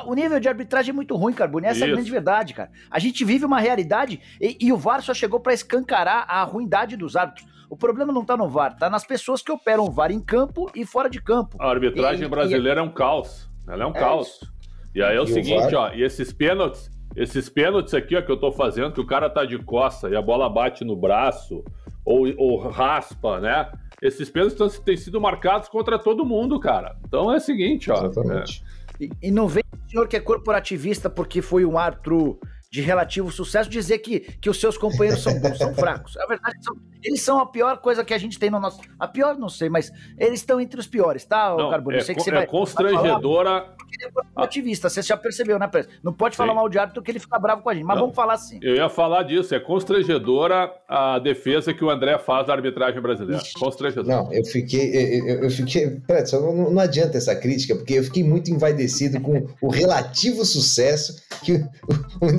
O 0.06 0.14
nível 0.14 0.40
de 0.40 0.48
arbitragem 0.48 0.92
é 0.92 0.94
muito 0.94 1.14
ruim, 1.14 1.34
Carbone. 1.34 1.66
Essa 1.66 1.76
Isso. 1.76 1.84
é 1.84 1.88
a 1.88 1.94
grande 1.94 2.10
verdade, 2.10 2.54
cara. 2.54 2.70
A 2.90 2.98
gente 2.98 3.22
vive 3.22 3.44
uma 3.44 3.60
realidade 3.60 4.18
e, 4.40 4.56
e 4.58 4.72
o 4.72 4.78
VAR 4.78 5.02
só 5.02 5.12
chegou 5.12 5.40
para 5.40 5.52
escancarar 5.52 6.24
a 6.26 6.42
ruindade 6.42 6.96
dos 6.96 7.16
árbitros. 7.16 7.46
O 7.68 7.76
problema 7.76 8.14
não 8.14 8.24
tá 8.24 8.34
no 8.34 8.48
VAR, 8.48 8.78
tá 8.78 8.88
nas 8.88 9.04
pessoas 9.04 9.42
que 9.42 9.52
operam 9.52 9.84
o 9.84 9.90
VAR 9.90 10.10
em 10.10 10.20
campo 10.20 10.70
e 10.74 10.86
fora 10.86 11.10
de 11.10 11.20
campo. 11.20 11.58
A 11.60 11.68
arbitragem 11.68 12.24
e, 12.24 12.28
brasileira 12.28 12.80
e... 12.80 12.82
é 12.82 12.82
um 12.82 12.90
caos. 12.90 13.46
Ela 13.68 13.84
é 13.84 13.86
um 13.86 13.90
é 13.90 14.00
caos. 14.00 14.28
Isso. 14.28 14.54
E 14.94 15.02
aí 15.02 15.16
é 15.16 15.20
o 15.20 15.24
e 15.24 15.28
seguinte, 15.28 15.74
o 15.74 15.78
ó, 15.78 15.92
e 15.92 16.02
esses 16.02 16.32
pênaltis, 16.32 16.90
esses 17.16 17.48
pênaltis 17.48 17.94
aqui, 17.94 18.16
ó, 18.16 18.22
que 18.22 18.30
eu 18.30 18.36
tô 18.36 18.50
fazendo, 18.50 18.92
que 18.92 19.00
o 19.00 19.06
cara 19.06 19.30
tá 19.30 19.44
de 19.44 19.58
costa 19.58 20.08
e 20.08 20.16
a 20.16 20.22
bola 20.22 20.48
bate 20.48 20.84
no 20.84 20.96
braço, 20.96 21.64
ou, 22.04 22.26
ou 22.36 22.58
raspa, 22.68 23.40
né? 23.40 23.70
Esses 24.02 24.28
pênaltis 24.28 24.78
têm 24.80 24.96
sido 24.96 25.20
marcados 25.20 25.68
contra 25.68 25.98
todo 25.98 26.24
mundo, 26.24 26.60
cara. 26.60 26.96
Então 27.06 27.32
é 27.32 27.36
o 27.36 27.40
seguinte, 27.40 27.90
ó. 27.90 28.06
Exatamente. 28.06 28.64
É. 29.00 29.04
E, 29.04 29.10
e 29.22 29.30
não 29.30 29.48
vem 29.48 29.64
o 29.72 29.90
senhor 29.90 30.08
que 30.08 30.16
é 30.16 30.20
corporativista 30.20 31.08
porque 31.08 31.40
foi 31.40 31.64
um 31.64 31.78
árbitro 31.78 32.38
de 32.74 32.80
relativo 32.80 33.30
sucesso 33.30 33.70
dizer 33.70 33.98
que, 33.98 34.18
que 34.18 34.50
os 34.50 34.58
seus 34.58 34.76
companheiros 34.76 35.22
são 35.22 35.38
bons, 35.38 35.56
são 35.56 35.72
fracos. 35.72 36.16
A 36.16 36.26
verdade, 36.26 36.56
são, 36.60 36.74
eles 37.04 37.22
são 37.22 37.38
a 37.38 37.46
pior 37.46 37.78
coisa 37.78 38.04
que 38.04 38.12
a 38.12 38.18
gente 38.18 38.36
tem 38.36 38.50
no 38.50 38.58
nosso. 38.58 38.80
A 38.98 39.06
pior, 39.06 39.38
não 39.38 39.48
sei, 39.48 39.68
mas 39.68 39.92
eles 40.18 40.40
estão 40.40 40.60
entre 40.60 40.80
os 40.80 40.86
piores, 40.88 41.24
tá, 41.24 41.54
não, 41.56 41.70
Carbono? 41.70 41.96
É, 41.96 42.00
sei 42.00 42.16
que 42.16 42.20
você 42.20 42.30
é 42.30 42.34
vai, 42.34 42.46
constrangedora. 42.48 43.60
Vai 43.60 43.84
é 44.02 44.42
ativista, 44.42 44.90
você 44.90 45.02
já 45.02 45.16
percebeu, 45.16 45.56
né, 45.56 45.68
Pérez? 45.68 45.88
Não 46.02 46.12
pode 46.12 46.36
falar 46.36 46.50
Sim. 46.50 46.56
mal 46.56 46.68
de 46.68 46.76
árbitro 46.76 47.00
que 47.00 47.12
ele 47.12 47.20
fica 47.20 47.38
bravo 47.38 47.62
com 47.62 47.70
a 47.70 47.74
gente, 47.74 47.84
mas 47.84 47.94
não, 47.94 48.02
vamos 48.02 48.16
falar 48.16 48.34
assim. 48.34 48.58
Eu 48.60 48.74
ia 48.74 48.88
falar 48.88 49.22
disso, 49.22 49.54
é 49.54 49.60
constrangedora 49.60 50.72
a 50.88 51.20
defesa 51.20 51.72
que 51.72 51.84
o 51.84 51.90
André 51.90 52.18
faz 52.18 52.48
da 52.48 52.54
arbitragem 52.54 53.00
brasileira. 53.00 53.40
Ixi. 53.40 53.54
Constrangedora. 53.54 54.16
Não, 54.16 54.32
eu 54.32 54.44
fiquei. 54.44 55.20
Eu, 55.20 55.44
eu 55.44 55.50
fiquei. 55.50 56.00
Pérez, 56.08 56.32
não, 56.32 56.72
não 56.72 56.80
adianta 56.80 57.16
essa 57.16 57.36
crítica, 57.36 57.76
porque 57.76 57.94
eu 57.94 58.02
fiquei 58.02 58.24
muito 58.24 58.50
envaidecido 58.50 59.20
com 59.20 59.46
o 59.62 59.68
relativo 59.68 60.44
sucesso 60.44 61.22
que 61.44 61.52
o, 61.52 62.26
o 62.26 62.30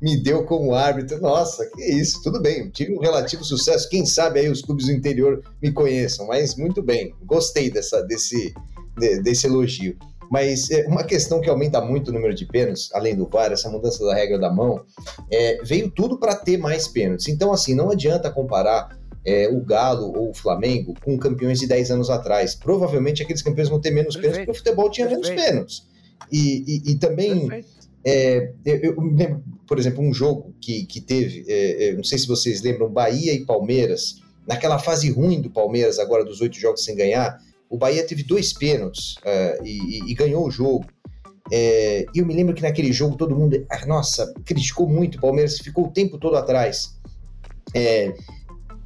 Me 0.00 0.22
deu 0.22 0.44
como 0.44 0.74
árbitro. 0.74 1.20
Nossa, 1.20 1.64
que 1.70 1.82
isso, 1.82 2.22
tudo 2.22 2.40
bem, 2.40 2.70
tive 2.70 2.96
um 2.96 3.00
relativo 3.00 3.44
sucesso. 3.44 3.88
Quem 3.88 4.06
sabe 4.06 4.40
aí 4.40 4.48
os 4.48 4.62
clubes 4.62 4.86
do 4.86 4.92
interior 4.92 5.42
me 5.62 5.72
conheçam, 5.72 6.26
mas 6.26 6.56
muito 6.56 6.82
bem, 6.82 7.14
gostei 7.24 7.70
dessa, 7.70 8.02
desse, 8.02 8.54
desse 9.22 9.46
elogio. 9.46 9.96
Mas 10.30 10.70
é, 10.70 10.86
uma 10.86 11.04
questão 11.04 11.40
que 11.40 11.48
aumenta 11.48 11.80
muito 11.80 12.08
o 12.08 12.12
número 12.12 12.34
de 12.34 12.46
pênaltis, 12.46 12.88
além 12.92 13.14
do 13.14 13.28
VAR, 13.28 13.52
essa 13.52 13.70
mudança 13.70 14.04
da 14.04 14.14
regra 14.14 14.38
da 14.38 14.50
mão, 14.50 14.84
é, 15.30 15.62
veio 15.62 15.90
tudo 15.90 16.18
para 16.18 16.34
ter 16.34 16.56
mais 16.56 16.88
pênaltis. 16.88 17.28
Então, 17.28 17.52
assim, 17.52 17.74
não 17.74 17.90
adianta 17.90 18.30
comparar 18.30 18.98
é, 19.24 19.48
o 19.48 19.60
Galo 19.60 20.12
ou 20.16 20.30
o 20.30 20.34
Flamengo 20.34 20.94
com 21.04 21.18
campeões 21.18 21.58
de 21.58 21.66
10 21.66 21.90
anos 21.92 22.10
atrás. 22.10 22.54
Provavelmente 22.54 23.22
aqueles 23.22 23.42
campeões 23.42 23.68
vão 23.68 23.80
ter 23.80 23.90
menos 23.90 24.14
Perfeito. 24.14 24.34
pênaltis 24.34 24.46
porque 24.46 24.50
o 24.50 24.64
futebol 24.64 24.90
tinha 24.90 25.06
Perfeito. 25.06 25.28
menos 25.28 25.44
pênaltis. 25.44 25.94
E, 26.32 26.64
e, 26.66 26.92
e 26.92 26.98
também 26.98 27.48
é, 28.04 28.52
eu, 28.64 28.76
eu, 28.76 29.00
lembro, 29.00 29.42
por 29.66 29.78
exemplo, 29.78 30.02
um 30.02 30.12
jogo 30.12 30.54
que, 30.60 30.84
que 30.84 31.00
teve, 31.00 31.44
é, 31.48 31.88
é, 31.88 31.92
não 31.94 32.04
sei 32.04 32.18
se 32.18 32.26
vocês 32.26 32.62
lembram, 32.62 32.90
Bahia 32.90 33.32
e 33.32 33.44
Palmeiras, 33.44 34.16
naquela 34.46 34.78
fase 34.78 35.10
ruim 35.10 35.40
do 35.40 35.50
Palmeiras, 35.50 35.98
agora 35.98 36.24
dos 36.24 36.40
oito 36.40 36.58
jogos 36.58 36.84
sem 36.84 36.94
ganhar, 36.94 37.38
o 37.70 37.78
Bahia 37.78 38.06
teve 38.06 38.22
dois 38.22 38.52
pênaltis 38.52 39.14
é, 39.24 39.58
e, 39.64 40.10
e, 40.10 40.14
ganhou 40.14 40.46
o 40.46 40.50
jogo. 40.50 40.84
É, 41.50 42.06
e 42.14 42.18
eu 42.18 42.26
me 42.26 42.34
lembro 42.34 42.54
que 42.54 42.62
naquele 42.62 42.92
jogo 42.92 43.16
todo 43.16 43.34
mundo, 43.34 43.66
ah, 43.70 43.86
nossa, 43.86 44.32
criticou 44.44 44.88
muito 44.88 45.16
o 45.16 45.20
Palmeiras, 45.20 45.58
ficou 45.58 45.86
o 45.86 45.90
tempo 45.90 46.18
todo 46.18 46.36
atrás. 46.36 46.94
É, 47.74 48.14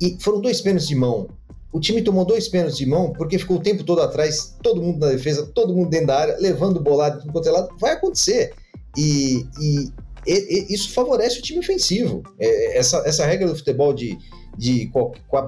e 0.00 0.16
foram 0.20 0.40
dois 0.40 0.60
pênaltis 0.60 0.88
de 0.88 0.94
mão. 0.94 1.28
O 1.72 1.80
time 1.80 2.02
tomou 2.02 2.24
dois 2.24 2.48
pênaltis 2.48 2.78
de 2.78 2.86
mão 2.86 3.12
porque 3.12 3.38
ficou 3.38 3.58
o 3.58 3.60
tempo 3.60 3.84
todo 3.84 4.00
atrás, 4.00 4.56
todo 4.62 4.80
mundo 4.80 5.00
na 5.00 5.08
defesa, 5.08 5.46
todo 5.54 5.74
mundo 5.74 5.90
dentro 5.90 6.06
da 6.06 6.18
área, 6.18 6.36
levando 6.38 6.80
bolado 6.80 7.20
de 7.22 7.30
quanto 7.30 7.48
é 7.48 7.52
lado. 7.52 7.76
Vai 7.78 7.92
acontecer. 7.92 8.54
E, 8.98 9.46
e, 9.60 9.92
e, 10.26 10.74
isso 10.74 10.90
favorece 10.90 11.38
o 11.38 11.42
time 11.42 11.60
ofensivo. 11.60 12.24
É, 12.36 12.78
essa, 12.78 12.98
essa 13.06 13.24
regra 13.24 13.46
do 13.46 13.54
futebol 13.54 13.92
de, 13.92 14.18
de 14.56 14.90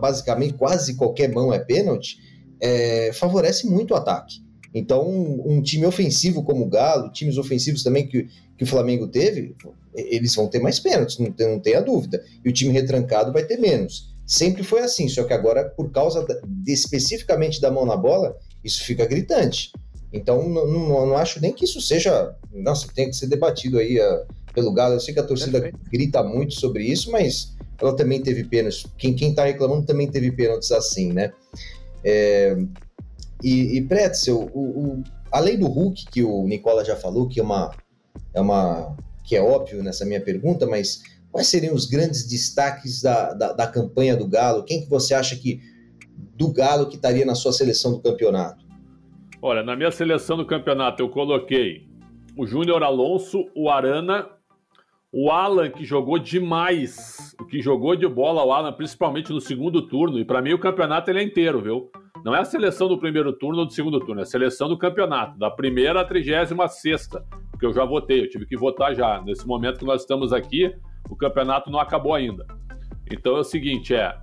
basicamente 0.01 0.55
quase 0.55 0.95
qualquer 0.95 1.33
mão 1.33 1.53
é 1.53 1.59
pênalti 1.59 2.19
é, 2.61 3.13
favorece 3.13 3.67
muito 3.67 3.93
o 3.93 3.97
ataque. 3.97 4.37
Então, 4.73 5.09
um, 5.09 5.57
um, 5.57 5.63
time 5.63 5.85
ofensivo 5.85 6.45
como 6.45 6.65
o 6.65 6.69
Galo, 6.69 7.11
times 7.11 7.37
ofensivos 7.37 7.83
também 7.83 8.07
que, 8.07 8.29
que 8.57 8.63
o 8.63 8.67
Flamengo 8.67 9.09
teve, 9.09 9.57
eles 9.93 10.33
vão 10.33 10.47
ter 10.47 10.61
mais 10.61 10.79
pênaltis, 10.79 11.19
não, 11.19 11.33
tem, 11.33 11.49
não 11.49 11.59
tenha 11.59 11.81
dúvida. 11.81 12.23
E 12.45 12.49
o 12.49 12.53
time 12.53 12.73
retrancado 12.73 13.33
vai 13.33 13.45
ter 13.45 13.59
menos. 13.59 14.15
Sempre 14.25 14.63
foi 14.63 14.81
assim, 14.81 15.09
só 15.09 15.25
que 15.25 15.33
agora, 15.33 15.65
por 15.71 15.91
causa 15.91 16.25
de, 16.47 16.73
especificamente 16.73 17.61
da 17.61 17.69
mão 17.69 17.85
na 17.85 17.97
bola, 17.97 18.37
isso 18.63 18.85
fica 18.85 19.05
gritante. 19.07 19.73
Então, 20.13 20.49
não, 20.49 20.67
não, 20.67 21.07
não, 21.07 21.17
acho 21.17 21.41
nem 21.41 21.53
que 21.53 21.65
isso 21.65 21.81
seja. 21.81 22.35
Nossa, 22.53 22.89
tem 22.93 23.09
que 23.09 23.17
ser 23.17 23.29
debatido 23.29 23.79
aí 23.79 23.99
uh, 24.01 24.27
pelo 24.53 24.73
Galo. 24.73 24.95
Eu 24.95 25.01
sei 25.01 25.15
que 25.15 25.21
a 25.21 25.27
torcida 25.27 25.61
Perfeito. 25.61 25.91
grita 25.91 26.23
muito 26.23 26.55
sobre 26.55 26.85
isso, 26.85 27.11
mas 27.11 27.55
ela 27.81 27.95
também 27.95 28.21
teve 28.21 28.45
pênaltis. 28.45 28.85
Quem, 28.99 29.15
quem 29.15 29.35
tá 29.35 29.45
reclamando 29.45 29.87
também 29.87 30.11
teve 30.11 30.33
pênaltis 30.33 30.73
assim, 30.73 31.13
né? 31.13 31.33
É, 32.05 32.57
e, 33.43 33.79
e 33.79 33.83
Pretzel, 33.83 34.51
o, 34.53 34.61
o, 34.61 35.05
além 35.31 35.59
do 35.59 35.67
Hulk, 35.67 36.07
que 36.11 36.23
o 36.23 36.47
Nicola 36.47 36.85
já 36.85 36.97
falou, 36.97 37.29
que 37.29 37.41
é 37.41 37.43
uma, 37.43 37.75
é 38.35 38.41
uma. 38.41 38.97
que 39.25 39.37
é 39.37 39.43
óbvio 39.43 39.83
nessa 39.83 40.05
minha 40.05 40.21
pergunta, 40.21 40.67
mas 40.67 41.03
quais 41.31 41.47
seriam 41.47 41.75
os 41.75 41.87
grandes 41.87 42.27
destaques 42.27 43.01
da, 43.01 43.33
da, 43.33 43.53
da 43.53 43.67
campanha 43.67 44.17
do 44.17 44.27
Galo? 44.27 44.65
Quem 44.65 44.83
que 44.83 44.91
você 44.91 45.15
acha 45.15 45.37
que 45.37 45.61
do 46.37 46.53
Galo 46.53 46.89
que 46.89 46.97
estaria 46.97 47.25
na 47.25 47.35
sua 47.35 47.53
seleção 47.53 47.93
do 47.93 48.01
campeonato? 48.01 48.70
Olha, 49.43 49.63
na 49.63 49.75
minha 49.75 49.91
seleção 49.91 50.37
do 50.37 50.45
campeonato 50.45 51.03
eu 51.03 51.09
coloquei 51.09 51.89
o 52.37 52.47
Júnior 52.47 52.83
Alonso, 52.83 53.49
o 53.57 53.71
Arana, 53.71 54.29
o 55.11 55.31
Alan, 55.31 55.71
que 55.71 55.83
jogou 55.83 56.19
demais, 56.19 57.35
o 57.41 57.47
que 57.47 57.63
jogou 57.63 57.97
de 57.97 58.07
bola, 58.07 58.45
o 58.45 58.53
Alan, 58.53 58.71
principalmente 58.71 59.33
no 59.33 59.41
segundo 59.41 59.81
turno, 59.89 60.19
e 60.19 60.27
para 60.27 60.43
mim 60.43 60.53
o 60.53 60.59
campeonato 60.59 61.11
ele 61.11 61.21
é 61.21 61.23
inteiro, 61.23 61.59
viu? 61.59 61.91
Não 62.23 62.35
é 62.35 62.41
a 62.41 62.45
seleção 62.45 62.87
do 62.87 62.99
primeiro 62.99 63.33
turno 63.33 63.61
ou 63.61 63.67
do 63.67 63.73
segundo 63.73 63.99
turno, 63.99 64.21
é 64.21 64.25
a 64.25 64.27
seleção 64.27 64.69
do 64.69 64.77
campeonato, 64.77 65.39
da 65.39 65.51
primeira 65.51 66.03
à 66.03 66.05
trigésima 66.05 66.69
sexta, 66.69 67.25
porque 67.51 67.65
eu 67.65 67.73
já 67.73 67.85
votei, 67.87 68.21
eu 68.21 68.29
tive 68.29 68.45
que 68.45 68.59
votar 68.59 68.95
já. 68.95 69.23
Nesse 69.23 69.47
momento 69.47 69.79
que 69.79 69.87
nós 69.87 70.03
estamos 70.03 70.35
aqui, 70.35 70.71
o 71.09 71.17
campeonato 71.17 71.71
não 71.71 71.81
acabou 71.81 72.13
ainda. 72.13 72.47
Então 73.11 73.39
é 73.39 73.41
o 73.41 73.45
seguinte, 73.45 73.95
é, 73.95 74.15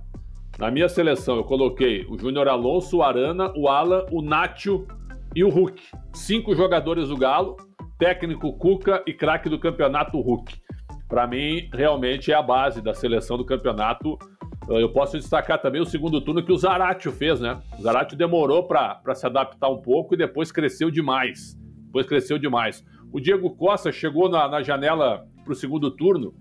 na 0.60 0.70
minha 0.70 0.88
seleção 0.88 1.36
eu 1.36 1.44
coloquei 1.44 2.06
o 2.08 2.16
Júnior 2.16 2.46
Alonso, 2.46 2.98
o 2.98 3.02
Arana, 3.02 3.52
o 3.56 3.68
Alan, 3.68 4.06
o 4.12 4.22
Nátio, 4.22 4.86
e 5.34 5.44
o 5.44 5.48
Hulk. 5.48 5.82
Cinco 6.12 6.54
jogadores 6.54 7.08
do 7.08 7.16
Galo, 7.16 7.56
técnico 7.98 8.52
Cuca 8.54 9.02
e 9.06 9.12
craque 9.12 9.48
do 9.48 9.58
campeonato 9.58 10.20
Hulk. 10.20 10.54
Para 11.08 11.26
mim, 11.26 11.68
realmente 11.72 12.30
é 12.30 12.34
a 12.34 12.42
base 12.42 12.82
da 12.82 12.94
seleção 12.94 13.36
do 13.36 13.44
campeonato. 13.44 14.18
Eu 14.68 14.92
posso 14.92 15.16
destacar 15.16 15.60
também 15.60 15.80
o 15.80 15.86
segundo 15.86 16.20
turno 16.20 16.44
que 16.44 16.52
o 16.52 16.58
Zaratio 16.58 17.10
fez, 17.10 17.40
né? 17.40 17.60
O 17.78 17.82
Zaratio 17.82 18.16
demorou 18.16 18.64
para 18.64 19.14
se 19.14 19.24
adaptar 19.24 19.70
um 19.70 19.80
pouco 19.80 20.14
e 20.14 20.18
depois 20.18 20.52
cresceu 20.52 20.90
demais. 20.90 21.58
Depois 21.86 22.06
cresceu 22.06 22.38
demais. 22.38 22.84
O 23.10 23.18
Diego 23.18 23.48
Costa 23.56 23.90
chegou 23.90 24.28
na, 24.28 24.46
na 24.46 24.62
janela 24.62 25.26
para 25.42 25.52
o 25.52 25.56
segundo 25.56 25.90
turno. 25.90 26.34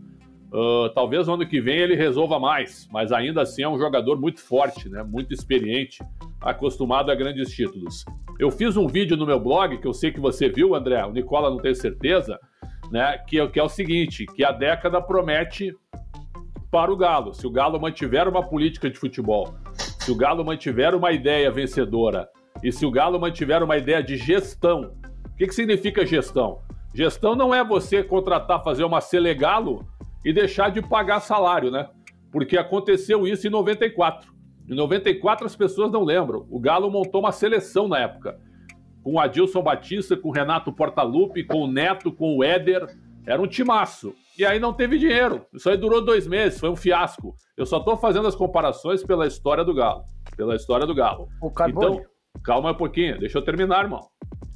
Uh, 0.51 0.89
talvez 0.93 1.27
no 1.27 1.33
ano 1.33 1.47
que 1.47 1.59
vem 1.59 1.77
ele 1.77 1.95
resolva 1.95 2.39
mais, 2.39 2.87
mas 2.91 3.11
ainda 3.11 3.41
assim 3.41 3.63
é 3.63 3.69
um 3.69 3.77
jogador 3.77 4.19
muito 4.19 4.39
forte, 4.39 4.87
né? 4.87 5.03
muito 5.03 5.33
experiente, 5.33 6.01
acostumado 6.41 7.11
a 7.11 7.15
grandes 7.15 7.49
títulos. 7.51 8.05
Eu 8.39 8.51
fiz 8.51 8.77
um 8.77 8.87
vídeo 8.87 9.17
no 9.17 9.25
meu 9.25 9.39
blog, 9.39 9.77
que 9.77 9.87
eu 9.87 9.93
sei 9.93 10.11
que 10.11 10.19
você 10.19 10.49
viu, 10.49 10.75
André, 10.75 11.03
o 11.05 11.11
Nicola 11.11 11.49
não 11.49 11.57
tem 11.57 11.73
certeza, 11.73 12.39
né? 12.91 13.17
Que, 13.27 13.45
que 13.47 13.59
é 13.59 13.63
o 13.63 13.69
seguinte: 13.69 14.25
que 14.25 14.43
a 14.43 14.51
década 14.51 15.01
promete 15.01 15.73
para 16.71 16.91
o 16.91 16.97
Galo. 16.97 17.33
Se 17.33 17.47
o 17.47 17.51
Galo 17.51 17.79
mantiver 17.79 18.27
uma 18.27 18.43
política 18.43 18.89
de 18.89 18.97
futebol, 18.97 19.55
se 19.99 20.11
o 20.11 20.15
Galo 20.15 20.45
mantiver 20.45 20.93
uma 20.93 21.11
ideia 21.11 21.49
vencedora 21.51 22.27
e 22.63 22.71
se 22.71 22.85
o 22.85 22.91
Galo 22.91 23.19
mantiver 23.19 23.63
uma 23.63 23.77
ideia 23.77 24.01
de 24.01 24.17
gestão, 24.17 24.93
o 25.25 25.35
que, 25.35 25.47
que 25.47 25.55
significa 25.55 26.05
gestão? 26.05 26.59
Gestão 26.93 27.35
não 27.35 27.53
é 27.53 27.63
você 27.63 28.03
contratar, 28.03 28.63
fazer 28.63 28.83
uma 28.83 29.01
Selegalo 29.01 29.87
e 30.25 30.33
deixar 30.33 30.69
de 30.69 30.81
pagar 30.81 31.19
salário, 31.19 31.69
né? 31.69 31.89
Porque 32.31 32.57
aconteceu 32.57 33.27
isso 33.27 33.47
em 33.47 33.51
94. 33.51 34.36
Em 34.67 34.75
94 34.75 35.45
as 35.45 35.55
pessoas 35.55 35.91
não 35.91 36.03
lembram. 36.03 36.45
O 36.49 36.59
Galo 36.59 36.91
montou 36.91 37.21
uma 37.21 37.31
seleção 37.31 37.87
na 37.87 37.99
época. 37.99 38.39
Com 39.03 39.13
o 39.13 39.19
Adilson 39.19 39.61
Batista, 39.61 40.17
com 40.17 40.29
o 40.29 40.33
Renato 40.33 40.73
Portaluppi, 40.73 41.43
com 41.43 41.59
o 41.59 41.71
Neto, 41.71 42.11
com 42.11 42.37
o 42.37 42.43
Éder. 42.43 42.87
Era 43.25 43.41
um 43.41 43.47
timaço. 43.47 44.13
E 44.37 44.45
aí 44.45 44.59
não 44.59 44.73
teve 44.73 44.99
dinheiro. 44.99 45.45
Isso 45.53 45.69
aí 45.69 45.77
durou 45.77 46.03
dois 46.03 46.27
meses, 46.27 46.59
foi 46.59 46.69
um 46.69 46.75
fiasco. 46.75 47.35
Eu 47.55 47.65
só 47.65 47.77
estou 47.77 47.97
fazendo 47.97 48.27
as 48.27 48.35
comparações 48.35 49.03
pela 49.03 49.25
história 49.25 49.63
do 49.63 49.73
Galo. 49.73 50.03
Pela 50.35 50.55
história 50.55 50.85
do 50.85 50.93
Galo. 50.93 51.27
O 51.41 51.51
Então, 51.67 52.01
calma 52.43 52.71
um 52.71 52.75
pouquinho, 52.75 53.19
deixa 53.19 53.37
eu 53.37 53.41
terminar, 53.41 53.83
irmão. 53.83 54.07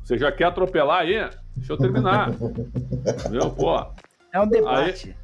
Você 0.04 0.18
já 0.18 0.32
quer 0.32 0.46
atropelar 0.46 1.02
aí? 1.02 1.30
Deixa 1.56 1.74
eu 1.74 1.78
terminar. 1.78 2.32
Meu, 3.32 3.50
pô. 3.50 3.76
É 4.34 4.40
um 4.40 4.48
debate. 4.48 5.10
Aí, 5.10 5.21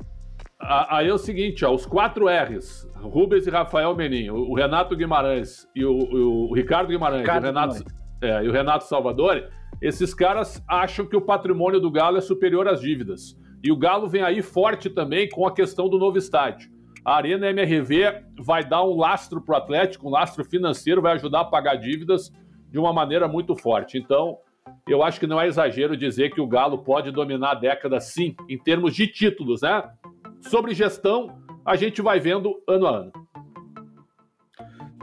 Aí 0.60 1.08
é 1.08 1.14
o 1.14 1.18
seguinte, 1.20 1.64
ó, 1.64 1.74
os 1.74 1.86
quatro 1.86 2.26
R's, 2.28 2.90
Rubens 2.96 3.46
e 3.46 3.50
Rafael 3.50 3.96
Menin, 3.96 4.30
o 4.30 4.56
Renato 4.56 4.96
Guimarães 4.96 5.68
e 5.76 5.86
o, 5.86 6.50
o 6.50 6.54
Ricardo 6.54 6.90
Guimarães, 6.90 7.22
Ricardo 7.22 7.46
e, 7.46 7.50
o 7.50 7.54
Renato, 7.54 7.84
é, 8.22 8.44
e 8.44 8.50
o 8.50 8.52
Renato 8.52 8.86
Salvador, 8.86 9.50
esses 9.82 10.14
caras 10.16 10.64
acham 10.68 11.06
que 11.06 11.16
o 11.16 11.22
patrimônio 11.22 11.80
do 11.80 11.92
Galo 11.92 12.18
é 12.18 12.22
superior 12.22 12.68
às 12.68 12.82
dívidas. 12.82 13.38
E 13.64 13.72
o 13.72 13.78
Galo 13.78 14.08
vem 14.08 14.24
aí 14.24 14.42
forte 14.42 14.90
também 14.90 15.30
com 15.30 15.46
a 15.46 15.54
questão 15.54 15.88
do 15.88 16.00
novo 16.00 16.18
estádio. 16.18 16.72
A 17.06 17.16
Arena 17.16 17.50
MRV 17.50 18.24
vai 18.40 18.68
dar 18.68 18.84
um 18.84 18.98
lastro 18.98 19.40
para 19.42 19.54
o 19.54 19.58
Atlético, 19.58 20.08
um 20.08 20.12
lastro 20.12 20.44
financeiro, 20.44 21.02
vai 21.02 21.14
ajudar 21.14 21.42
a 21.42 21.46
pagar 21.46 21.76
dívidas 21.76 22.32
de 22.70 22.80
uma 22.80 22.92
maneira 22.92 23.28
muito 23.28 23.56
forte. 23.56 23.98
Então, 23.98 24.38
eu 24.88 25.04
acho 25.04 25.20
que 25.20 25.28
não 25.28 25.40
é 25.40 25.48
exagero 25.48 25.96
dizer 25.96 26.32
que 26.32 26.42
o 26.42 26.48
Galo 26.48 26.80
pode 26.80 27.12
dominar 27.12 27.52
a 27.52 27.56
década, 27.56 28.00
sim, 28.00 28.36
em 28.50 28.58
termos 28.58 28.96
de 28.96 29.08
títulos, 29.08 29.62
né? 29.62 29.84
Sobre 30.42 30.74
gestão, 30.74 31.42
a 31.66 31.76
gente 31.76 32.02
vai 32.02 32.20
vendo 32.20 32.62
ano 32.68 32.88
a 32.88 32.98
ano. 32.98 33.12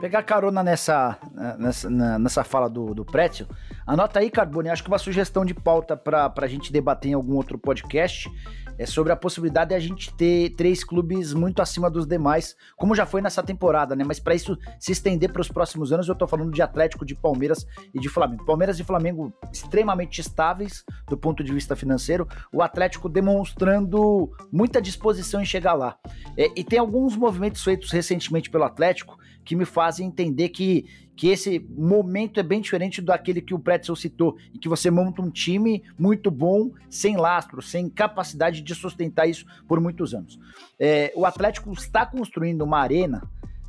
Pegar 0.00 0.23
carona 0.23 0.62
nessa, 0.62 1.19
nessa, 1.59 1.91
nessa 1.91 2.45
fala 2.45 2.69
do, 2.69 2.95
do 2.95 3.05
Prétio, 3.05 3.47
Anota 3.87 4.21
aí, 4.21 4.31
Carbone, 4.31 4.71
acho 4.71 4.83
que 4.83 4.88
uma 4.88 4.99
sugestão 4.99 5.45
de 5.45 5.53
pauta 5.53 5.95
para 5.95 6.33
a 6.37 6.47
gente 6.47 6.73
debater 6.73 7.11
em 7.11 7.14
algum 7.14 7.35
outro 7.35 7.59
podcast 7.59 8.31
é 8.79 8.87
sobre 8.87 9.12
a 9.12 9.17
possibilidade 9.17 9.71
de 9.71 9.75
a 9.75 9.79
gente 9.79 10.12
ter 10.14 10.50
três 10.57 10.83
clubes 10.83 11.35
muito 11.35 11.61
acima 11.61 11.91
dos 11.91 12.07
demais, 12.07 12.57
como 12.76 12.95
já 12.95 13.05
foi 13.05 13.21
nessa 13.21 13.43
temporada, 13.43 13.95
né? 13.95 14.03
Mas 14.05 14.19
para 14.19 14.35
isso 14.35 14.59
se 14.81 14.91
estender 14.91 15.31
para 15.31 15.43
os 15.43 15.49
próximos 15.49 15.93
anos, 15.93 16.09
eu 16.09 16.14
tô 16.14 16.26
falando 16.26 16.50
de 16.50 16.62
Atlético, 16.62 17.05
de 17.05 17.14
Palmeiras 17.14 17.67
e 17.93 18.00
de 18.00 18.09
Flamengo. 18.09 18.45
Palmeiras 18.45 18.81
e 18.81 18.85
Flamengo 18.85 19.33
extremamente 19.53 20.21
estáveis 20.21 20.83
do 21.09 21.17
ponto 21.17 21.45
de 21.45 21.53
vista 21.53 21.76
financeiro, 21.76 22.26
o 22.53 22.62
Atlético 22.62 23.09
demonstrando 23.09 24.33
muita 24.50 24.81
disposição 24.81 25.41
em 25.41 25.47
chegar 25.47 25.75
lá. 25.75 25.97
É, 26.37 26.50
e 26.57 26.64
tem 26.64 26.79
alguns 26.79 27.17
movimentos 27.17 27.62
feitos 27.62 27.91
recentemente 27.91 28.50
pelo 28.50 28.64
Atlético 28.64 29.19
que 29.45 29.55
me 29.55 29.65
fazem 29.65 30.07
entender 30.07 30.49
que, 30.49 30.87
que 31.17 31.29
esse 31.29 31.59
momento 31.59 32.41
é 32.41 32.43
bem 32.43 32.61
diferente 32.61 33.03
daquele 33.03 33.41
que 33.41 33.55
o 33.55 33.59
Pretzel 33.59 33.95
citou, 33.95 34.37
e 34.53 34.59
que 34.59 34.69
você 34.69 34.91
monta 34.91 35.23
um 35.23 35.31
time 35.31 35.83
muito 35.99 36.31
bom, 36.31 36.71
sem 36.89 37.17
lastro, 37.17 37.61
sem 37.61 37.89
capacidade 37.89 38.63
de 38.63 38.75
sustentar 38.75 39.29
isso 39.29 39.45
por 39.69 39.81
muitos 39.81 40.15
anos. 40.15 40.39
É, 40.79 41.13
o 41.15 41.27
Atlético 41.27 41.73
está 41.73 42.07
construindo 42.07 42.63
uma 42.63 42.79
arena 42.79 43.23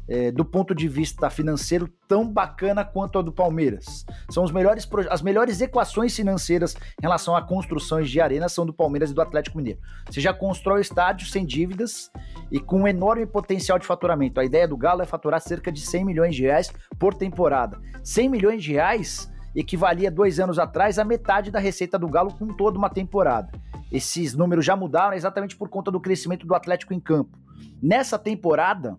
é, 0.07 0.31
do 0.31 0.45
ponto 0.45 0.75
de 0.75 0.88
vista 0.88 1.29
financeiro 1.29 1.89
tão 2.07 2.27
bacana 2.27 2.85
quanto 2.85 3.19
a 3.19 3.21
do 3.21 3.31
Palmeiras. 3.31 4.05
São 4.29 4.43
os 4.43 4.51
melhores 4.51 4.88
as 5.09 5.21
melhores 5.21 5.62
equações 5.62 6.15
financeiras 6.15 6.75
em 6.75 7.01
relação 7.01 7.35
a 7.35 7.41
construções 7.41 8.09
de 8.09 8.21
arena 8.21 8.47
são 8.47 8.65
do 8.65 8.74
Palmeiras 8.74 9.12
e 9.12 9.13
do 9.13 9.21
Atlético 9.21 9.57
Mineiro. 9.57 9.79
Você 10.09 10.21
já 10.21 10.33
constrói 10.33 10.79
o 10.79 10.81
estádio 10.81 11.27
sem 11.27 11.45
dívidas 11.45 12.12
e 12.51 12.59
com 12.59 12.81
um 12.81 12.88
enorme 12.88 13.25
potencial 13.25 13.79
de 13.79 13.88
faturamento. 13.88 14.39
A 14.39 14.45
ideia 14.45 14.67
do 14.67 14.77
Galo 14.77 15.01
é 15.01 15.05
faturar 15.05 15.41
cerca 15.41 15.71
de 15.71 15.81
100 15.81 16.05
milhões 16.05 16.35
de 16.35 16.43
reais 16.43 16.71
por 17.00 17.13
temporada. 17.13 17.79
100 18.03 18.29
milhões 18.29 18.63
de 18.63 18.74
reais 18.74 19.31
equivalia 19.55 20.12
dois 20.12 20.39
anos 20.39 20.59
atrás 20.59 21.00
a 21.00 21.05
metade 21.05 21.50
da 21.50 21.59
receita 21.59 21.97
do 21.97 22.09
Galo 22.09 22.33
com 22.33 22.47
toda 22.47 22.77
uma 22.77 22.89
temporada. 22.89 23.51
Esses 23.91 24.33
números 24.33 24.65
já 24.65 24.75
mudaram 24.75 25.15
exatamente 25.15 25.55
por 25.55 25.69
conta 25.69 25.89
do 25.89 26.00
crescimento 26.00 26.45
do 26.45 26.53
Atlético 26.53 26.93
em 26.93 27.00
campo. 27.00 27.38
Nessa 27.81 28.19
temporada, 28.19 28.97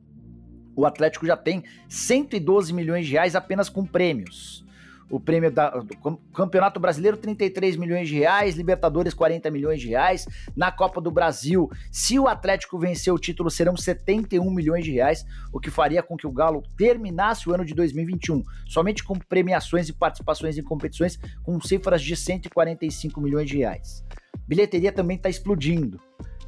o 0.77 0.85
Atlético 0.85 1.27
já 1.27 1.37
tem 1.37 1.65
112 1.89 2.73
milhões 2.73 3.07
de 3.07 3.13
reais 3.13 3.35
apenas 3.35 3.69
com 3.69 3.85
prêmios. 3.85 4.65
O 5.09 5.21
prêmio 5.21 5.53
da, 5.53 5.71
do 5.71 5.97
Campeonato 6.35 6.81
Brasileiro, 6.81 7.17
33 7.17 7.77
milhões 7.77 8.09
de 8.09 8.17
reais, 8.17 8.57
Libertadores, 8.57 9.15
40 9.15 9.49
milhões 9.53 9.81
de 9.81 9.89
reais. 9.89 10.27
Na 10.57 10.73
Copa 10.73 11.01
do 11.01 11.13
Brasil, 11.13 11.71
se 11.93 12.19
o 12.19 12.27
Atlético 12.27 12.77
vencer 12.77 13.13
o 13.13 13.19
título, 13.19 13.49
serão 13.49 13.77
71 13.77 14.51
milhões 14.51 14.85
de 14.85 14.91
reais, 14.91 15.25
o 15.53 15.61
que 15.61 15.71
faria 15.71 16.03
com 16.03 16.17
que 16.17 16.27
o 16.27 16.33
Galo 16.33 16.63
terminasse 16.77 17.49
o 17.49 17.55
ano 17.55 17.65
de 17.65 17.73
2021 17.73 18.43
somente 18.67 19.05
com 19.05 19.17
premiações 19.17 19.89
e 19.89 19.93
participações 19.93 20.59
em 20.59 20.63
competições 20.63 21.19
com 21.45 21.61
cifras 21.61 22.03
de 22.03 22.17
145 22.17 23.21
milhões 23.21 23.49
de 23.49 23.59
reais. 23.59 24.05
Bilheteria 24.47 24.91
também 24.91 25.17
está 25.17 25.29
explodindo. 25.29 26.01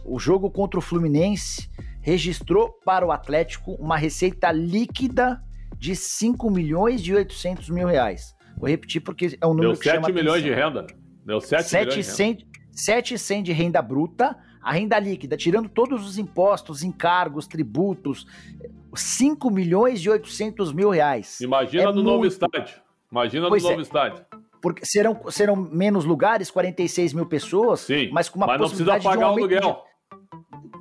O 0.05 0.19
jogo 0.19 0.51
contra 0.51 0.79
o 0.79 0.83
Fluminense 0.83 1.71
registrou 2.01 2.73
para 2.85 3.07
o 3.07 3.13
Atlético 3.13 3.73
uma 3.73 3.97
receita 3.97 4.51
líquida 4.53 5.43
de 5.77 5.95
5 5.95 6.51
milhões 6.51 7.01
e 7.03 7.15
800 7.15 7.71
mil 7.71 7.87
reais. 7.87 8.35
Vou 8.59 8.69
repetir 8.69 9.01
porque 9.01 9.39
é 9.41 9.47
um 9.47 9.51
número 9.51 9.73
Deu 9.73 9.81
que 9.81 9.91
7 9.91 10.13
milhões 10.13 10.43
de 10.43 10.51
renda. 10.51 10.87
Deu 11.25 11.41
7, 11.41 11.69
7 11.69 11.89
milhões 11.89 12.17
de 12.17 12.23
renda. 12.23 12.49
700 12.73 13.45
de 13.45 13.53
renda 13.53 13.83
bruta, 13.83 14.37
a 14.63 14.73
renda 14.73 14.99
líquida, 14.99 15.37
tirando 15.37 15.69
todos 15.69 16.07
os 16.07 16.17
impostos, 16.19 16.83
encargos, 16.83 17.47
tributos, 17.47 18.27
5 18.95 19.51
milhões 19.51 20.01
e 20.01 20.09
800 20.09 20.73
mil 20.73 20.91
reais. 20.91 21.41
Imagina 21.41 21.85
é 21.85 21.87
no 21.87 21.95
muito... 21.95 22.07
novo 22.07 22.27
estádio. 22.27 22.81
Imagina 23.11 23.49
pois 23.49 23.63
no 23.63 23.69
novo 23.71 23.81
é. 23.81 23.83
estádio. 23.83 24.25
Porque 24.61 24.85
serão, 24.85 25.21
serão 25.31 25.57
menos 25.57 26.05
lugares, 26.05 26.51
46 26.51 27.13
mil 27.13 27.27
pessoas, 27.27 27.81
Sim, 27.81 28.11
mas 28.13 28.29
com 28.29 28.39
uma 28.39 28.47
mas 28.47 28.61
não 28.61 28.69
precisa 28.69 28.99
pagar 29.01 29.29
um 29.29 29.35
o 29.35 29.39
aluguel. 29.39 29.85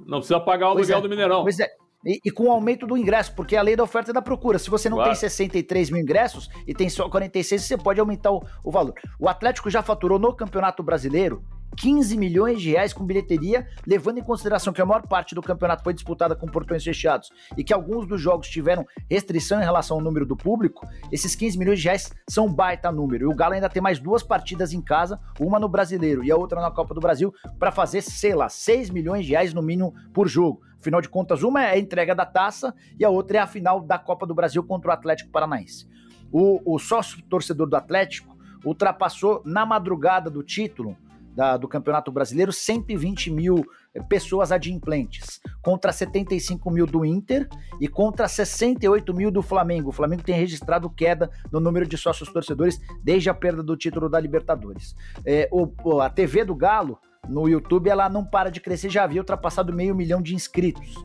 Não 0.08 0.20
precisa 0.20 0.40
pagar 0.40 0.68
o 0.68 0.70
aluguel 0.72 0.98
é. 0.98 1.02
do 1.02 1.10
Mineirão. 1.10 1.44
Pois 1.44 1.60
é. 1.60 1.70
E, 2.06 2.22
e, 2.24 2.32
com 2.32 2.46
o 2.46 2.52
aumento 2.52 2.88
do 2.88 2.96
ingresso, 2.96 3.34
porque 3.36 3.56
a 3.56 3.62
lei 3.62 3.76
da 3.76 3.84
oferta 3.84 4.12
e 4.12 4.14
da 4.14 4.22
procura. 4.22 4.58
Se 4.58 4.70
você 4.70 4.90
não 4.90 4.98
claro. 4.98 5.12
tem 5.12 5.20
63 5.20 5.90
mil 5.90 6.02
ingressos 6.02 6.50
e 6.66 6.74
tem 6.74 6.88
só 6.90 7.10
46, 7.10 7.62
você 7.62 7.78
pode 7.78 8.00
aumentar 8.00 8.32
o, 8.32 8.42
o 8.64 8.72
valor. 8.72 8.94
O 9.20 9.28
Atlético 9.28 9.70
já 9.70 9.82
faturou 9.82 10.18
no 10.18 10.34
Campeonato 10.34 10.82
Brasileiro 10.82 11.44
15 11.78 12.18
milhões 12.18 12.60
de 12.60 12.72
reais 12.72 12.92
com 12.92 13.06
bilheteria, 13.06 13.68
levando 13.86 14.18
em 14.18 14.24
consideração 14.24 14.74
que 14.74 14.82
a 14.82 14.86
maior 14.86 15.06
parte 15.08 15.36
do 15.36 15.42
campeonato 15.44 15.84
foi 15.84 15.94
disputada 15.94 16.36
com 16.36 16.48
portões 16.48 16.84
fechados 16.84 17.30
e 17.56 17.64
que 17.64 17.72
alguns 17.72 18.08
dos 18.08 18.20
jogos 18.20 18.50
tiveram 18.50 18.86
restrição 19.10 19.62
em 19.62 19.64
relação 19.64 19.98
ao 19.98 20.04
número 20.04 20.26
do 20.26 20.36
público, 20.36 20.88
esses 21.12 21.36
15 21.36 21.58
milhões 21.58 21.80
de 21.80 21.86
reais 21.86 22.12
são 22.28 22.48
um 22.48 22.54
baita 22.54 22.92
número. 22.92 23.26
E 23.26 23.28
o 23.28 23.36
Galo 23.36 23.54
ainda 23.54 23.70
tem 23.70 23.82
mais 23.82 24.00
duas 24.00 24.24
partidas 24.24 24.74
em 24.74 24.82
casa, 24.82 25.20
uma 25.40 25.60
no 25.60 25.70
Brasileiro 25.70 26.24
e 26.24 26.32
a 26.32 26.36
outra 26.36 26.60
na 26.60 26.72
Copa 26.72 26.96
do 26.96 27.00
Brasil, 27.00 27.32
para 27.60 27.72
fazer, 27.72 28.02
sei 28.02 28.34
lá, 28.34 28.50
6 28.50 28.90
milhões 28.90 29.26
de 29.26 29.32
reais 29.32 29.54
no 29.54 29.62
mínimo 29.62 29.94
por 30.14 30.28
jogo. 30.28 30.62
Afinal 30.80 31.02
de 31.02 31.10
contas, 31.10 31.44
uma 31.44 31.64
é 31.64 31.72
a 31.72 31.78
entrega 31.78 32.16
da 32.16 32.26
taça 32.26 32.74
e 33.00 33.06
a 33.06 33.10
outra 33.10 33.38
é 33.38 33.42
a 33.42 33.48
final 33.48 33.82
da 33.82 34.00
Copa 34.00 34.26
do 34.26 34.34
Brasil 34.34 34.64
contra 34.64 34.90
o 34.90 34.94
Atlético 34.94 35.30
Paranaense. 35.30 35.88
O, 36.32 36.76
o 36.76 36.80
sócio 36.80 37.22
torcedor 37.24 37.68
do 37.68 37.76
Atlético 37.76 38.36
ultrapassou 38.66 39.42
na 39.46 39.66
madrugada 39.66 40.30
do 40.30 40.44
título 40.44 40.98
da, 41.38 41.56
do 41.56 41.68
Campeonato 41.68 42.12
Brasileiro, 42.12 42.52
120 42.52 43.30
mil 43.30 43.64
eh, 43.94 44.02
pessoas 44.02 44.52
adimplentes, 44.52 45.40
contra 45.62 45.92
75 45.92 46.72
mil 46.72 46.88
do 46.88 47.06
Inter 47.06 47.48
e 47.80 47.88
contra 47.88 48.28
68 48.28 49.14
mil 49.14 49.30
do 49.30 49.44
Flamengo. 49.44 49.90
O 49.90 49.92
Flamengo 49.92 50.24
tem 50.24 50.34
registrado 50.34 50.90
queda 50.90 51.30
no 51.52 51.60
número 51.60 51.88
de 51.88 51.96
sócios 51.96 52.34
torcedores 52.34 52.82
desde 53.04 53.30
a 53.30 53.36
perda 53.36 53.62
do 53.62 53.78
título 53.78 54.10
da 54.10 54.20
Libertadores. 54.20 54.96
É, 55.24 55.48
o, 55.52 56.02
a 56.02 56.10
TV 56.10 56.44
do 56.44 56.56
Galo, 56.56 56.98
no 57.30 57.48
YouTube, 57.48 57.88
ela 57.88 58.10
não 58.10 58.26
para 58.26 58.50
de 58.50 58.60
crescer, 58.60 58.90
já 58.90 59.04
havia 59.04 59.22
ultrapassado 59.22 59.72
meio 59.72 59.94
milhão 59.94 60.24
de 60.24 60.34
inscritos. 60.34 60.96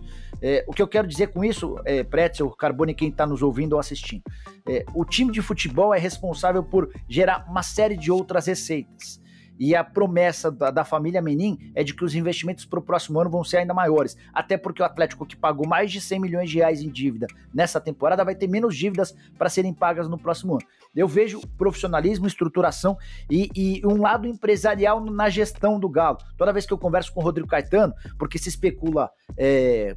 É, 0.41 0.65
o 0.67 0.73
que 0.73 0.81
eu 0.81 0.89
quero 0.89 1.07
dizer 1.07 1.27
com 1.27 1.45
isso, 1.45 1.77
é, 1.85 2.03
Pretzel, 2.03 2.49
Carbone, 2.53 2.95
quem 2.95 3.11
está 3.11 3.27
nos 3.27 3.43
ouvindo 3.43 3.75
ou 3.75 3.79
assistindo, 3.79 4.23
é, 4.67 4.83
o 4.95 5.05
time 5.05 5.31
de 5.31 5.43
futebol 5.43 5.93
é 5.93 5.99
responsável 5.99 6.65
por 6.65 6.91
gerar 7.07 7.45
uma 7.51 7.63
série 7.63 7.99
de 7.99 8.11
outras 8.11 8.47
receitas. 8.47 9.21
E 9.65 9.77
a 9.77 9.85
promessa 9.85 10.51
da, 10.51 10.73
da 10.73 10.85
família 10.85 11.23
Menin 11.23 11.71
é 11.73 11.85
de 11.85 11.95
que 11.95 12.05
os 12.05 12.17
investimentos 12.17 12.65
para 12.65 12.81
o 12.81 12.83
próximo 12.83 13.21
ano 13.21 13.31
vão 13.31 13.45
ser 13.45 13.59
ainda 13.59 13.73
maiores. 13.73 14.17
Até 14.35 14.57
porque 14.57 14.83
o 14.83 14.85
Atlético, 14.85 15.25
que 15.25 15.37
pagou 15.37 15.69
mais 15.69 15.93
de 15.93 16.01
100 16.01 16.19
milhões 16.19 16.51
de 16.51 16.57
reais 16.57 16.83
em 16.83 16.89
dívida 16.89 17.29
nessa 17.55 17.81
temporada, 17.81 18.25
vai 18.25 18.35
ter 18.35 18.49
menos 18.49 18.77
dívidas 18.77 19.15
para 19.39 19.49
serem 19.49 19.73
pagas 19.73 20.09
no 20.09 20.19
próximo 20.19 20.55
ano. 20.55 20.67
Eu 20.97 21.07
vejo 21.07 21.41
profissionalismo, 21.57 22.27
estruturação 22.27 22.99
e, 23.31 23.49
e, 23.55 23.87
um 23.87 24.03
lado 24.03 24.27
empresarial 24.27 25.01
na 25.01 25.31
gestão 25.31 25.79
do 25.79 25.89
Galo. 25.89 26.19
Toda 26.37 26.53
vez 26.53 26.67
que 26.67 26.73
eu 26.73 26.79
converso 26.79 27.13
com 27.13 27.21
o 27.21 27.23
Rodrigo 27.23 27.47
Caetano, 27.47 27.95
porque 28.19 28.39
se 28.39 28.49
especula 28.49 29.13
é, 29.39 29.97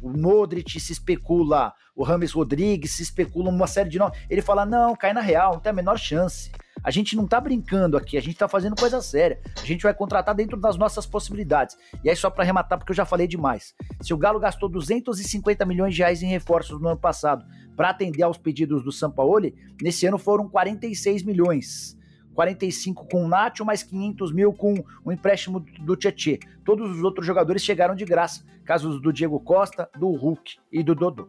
o 0.00 0.10
Modric, 0.10 0.78
se 0.78 0.92
especula 0.92 1.74
o 1.96 2.04
Rames 2.04 2.30
Rodrigues, 2.30 2.92
se 2.92 3.02
especula 3.02 3.50
uma 3.50 3.66
série 3.66 3.90
de 3.90 3.98
nomes, 3.98 4.16
ele 4.30 4.42
fala: 4.42 4.64
não, 4.64 4.94
cai 4.94 5.12
na 5.12 5.20
real, 5.20 5.54
não 5.54 5.60
tem 5.60 5.70
a 5.70 5.74
menor 5.74 5.98
chance. 5.98 6.52
A 6.84 6.90
gente 6.90 7.14
não 7.14 7.26
tá 7.26 7.40
brincando 7.40 7.96
aqui, 7.96 8.16
a 8.16 8.20
gente 8.20 8.36
tá 8.36 8.48
fazendo 8.48 8.74
coisa 8.74 9.00
séria. 9.00 9.40
A 9.56 9.64
gente 9.64 9.82
vai 9.82 9.94
contratar 9.94 10.34
dentro 10.34 10.56
das 10.56 10.76
nossas 10.76 11.06
possibilidades. 11.06 11.76
E 12.02 12.10
aí, 12.10 12.16
só 12.16 12.28
para 12.28 12.42
arrematar, 12.42 12.78
porque 12.78 12.90
eu 12.90 12.96
já 12.96 13.04
falei 13.04 13.28
demais. 13.28 13.74
Se 14.00 14.12
o 14.12 14.18
Galo 14.18 14.40
gastou 14.40 14.68
250 14.68 15.64
milhões 15.64 15.94
de 15.94 16.00
reais 16.00 16.22
em 16.22 16.26
reforços 16.26 16.80
no 16.80 16.88
ano 16.88 16.98
passado 16.98 17.44
para 17.76 17.90
atender 17.90 18.22
aos 18.22 18.36
pedidos 18.36 18.82
do 18.82 18.90
Sampaoli, 18.90 19.54
nesse 19.80 20.06
ano 20.06 20.18
foram 20.18 20.48
46 20.48 21.22
milhões. 21.22 21.96
45 22.34 23.06
com 23.08 23.24
o 23.24 23.28
Nacho, 23.28 23.64
mais 23.64 23.82
500 23.82 24.32
mil 24.32 24.52
com 24.52 24.74
o 25.04 25.12
empréstimo 25.12 25.60
do 25.60 25.94
Tietê. 25.94 26.40
Todos 26.64 26.90
os 26.90 27.02
outros 27.02 27.26
jogadores 27.26 27.62
chegaram 27.62 27.94
de 27.94 28.04
graça. 28.04 28.42
Casos 28.64 29.00
do 29.00 29.12
Diego 29.12 29.38
Costa, 29.38 29.88
do 29.96 30.10
Hulk 30.10 30.56
e 30.70 30.82
do 30.82 30.94
Dodô. 30.94 31.28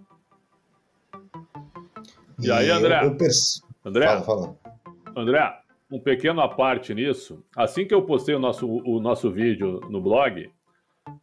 E 2.39 2.51
aí, 2.51 2.69
André? 2.69 3.01
André? 3.85 4.07
Fala, 4.07 4.23
fala. 4.23 4.62
André, 5.15 5.53
um 5.91 5.99
pequeno 5.99 6.41
aparte 6.41 6.93
nisso. 6.93 7.43
Assim 7.55 7.85
que 7.85 7.93
eu 7.93 8.01
postei 8.01 8.35
o 8.35 8.39
nosso, 8.39 8.67
o 8.67 8.99
nosso 8.99 9.29
vídeo 9.29 9.79
no 9.89 10.01
blog, 10.01 10.49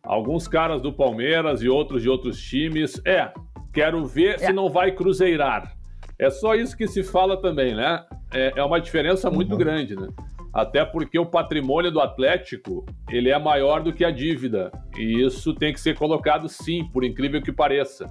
alguns 0.02 0.46
caras 0.46 0.80
do 0.80 0.92
Palmeiras 0.92 1.62
e 1.62 1.68
outros 1.68 2.02
de 2.02 2.08
outros 2.08 2.40
times, 2.40 3.00
é, 3.04 3.32
quero 3.72 4.04
ver 4.06 4.36
é. 4.36 4.38
se 4.38 4.52
não 4.52 4.68
vai 4.68 4.92
cruzeirar. 4.92 5.76
É 6.18 6.30
só 6.30 6.54
isso 6.54 6.76
que 6.76 6.86
se 6.86 7.02
fala 7.02 7.40
também, 7.40 7.74
né? 7.74 8.04
É, 8.32 8.52
é 8.56 8.64
uma 8.64 8.80
diferença 8.80 9.30
muito 9.30 9.52
uhum. 9.52 9.58
grande, 9.58 9.96
né? 9.96 10.08
Até 10.52 10.84
porque 10.84 11.18
o 11.18 11.26
patrimônio 11.26 11.90
do 11.90 12.00
Atlético, 12.00 12.84
ele 13.08 13.30
é 13.30 13.38
maior 13.38 13.82
do 13.82 13.92
que 13.92 14.04
a 14.04 14.10
dívida. 14.10 14.70
E 14.96 15.22
isso 15.22 15.54
tem 15.54 15.72
que 15.72 15.80
ser 15.80 15.96
colocado 15.96 16.48
sim, 16.48 16.84
por 16.92 17.04
incrível 17.04 17.40
que 17.40 17.52
pareça 17.52 18.06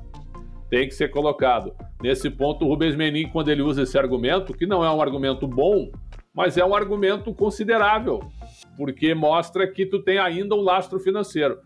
tem 0.69 0.87
que 0.87 0.93
ser 0.93 1.09
colocado. 1.09 1.73
Nesse 2.01 2.29
ponto, 2.29 2.63
o 2.63 2.67
Rubens 2.67 2.95
Menin, 2.95 3.27
quando 3.29 3.49
ele 3.49 3.61
usa 3.61 3.83
esse 3.83 3.97
argumento, 3.97 4.53
que 4.53 4.65
não 4.65 4.83
é 4.83 4.91
um 4.91 5.01
argumento 5.01 5.47
bom, 5.47 5.91
mas 6.33 6.57
é 6.57 6.63
um 6.63 6.75
argumento 6.75 7.33
considerável, 7.33 8.21
porque 8.77 9.13
mostra 9.13 9.67
que 9.67 9.85
tu 9.85 10.01
tem 10.01 10.19
ainda 10.19 10.55
um 10.55 10.61
lastro 10.61 10.99
financeiro. 10.99 11.59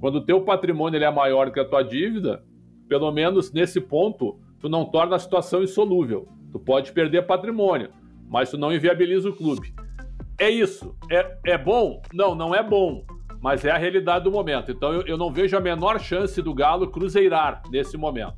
Quando 0.00 0.16
o 0.16 0.24
teu 0.24 0.40
patrimônio 0.40 0.96
ele 0.96 1.04
é 1.04 1.10
maior 1.10 1.50
que 1.52 1.60
a 1.60 1.64
tua 1.64 1.82
dívida, 1.82 2.42
pelo 2.88 3.12
menos 3.12 3.52
nesse 3.52 3.80
ponto, 3.80 4.40
tu 4.58 4.68
não 4.68 4.84
torna 4.84 5.16
a 5.16 5.18
situação 5.18 5.62
insolúvel. 5.62 6.26
Tu 6.50 6.58
pode 6.58 6.92
perder 6.92 7.26
patrimônio, 7.26 7.90
mas 8.28 8.50
tu 8.50 8.58
não 8.58 8.72
inviabiliza 8.72 9.28
o 9.28 9.36
clube. 9.36 9.72
É 10.38 10.48
isso. 10.48 10.96
É, 11.10 11.38
é 11.44 11.58
bom? 11.58 12.00
Não, 12.14 12.34
não 12.34 12.54
é 12.54 12.62
bom. 12.62 13.04
Mas 13.40 13.64
é 13.64 13.70
a 13.70 13.78
realidade 13.78 14.24
do 14.24 14.30
momento. 14.30 14.70
Então 14.70 14.92
eu, 14.92 15.02
eu 15.06 15.16
não 15.16 15.32
vejo 15.32 15.56
a 15.56 15.60
menor 15.60 15.98
chance 15.98 16.40
do 16.42 16.52
Galo 16.52 16.90
cruzeirar 16.90 17.62
nesse 17.70 17.96
momento. 17.96 18.34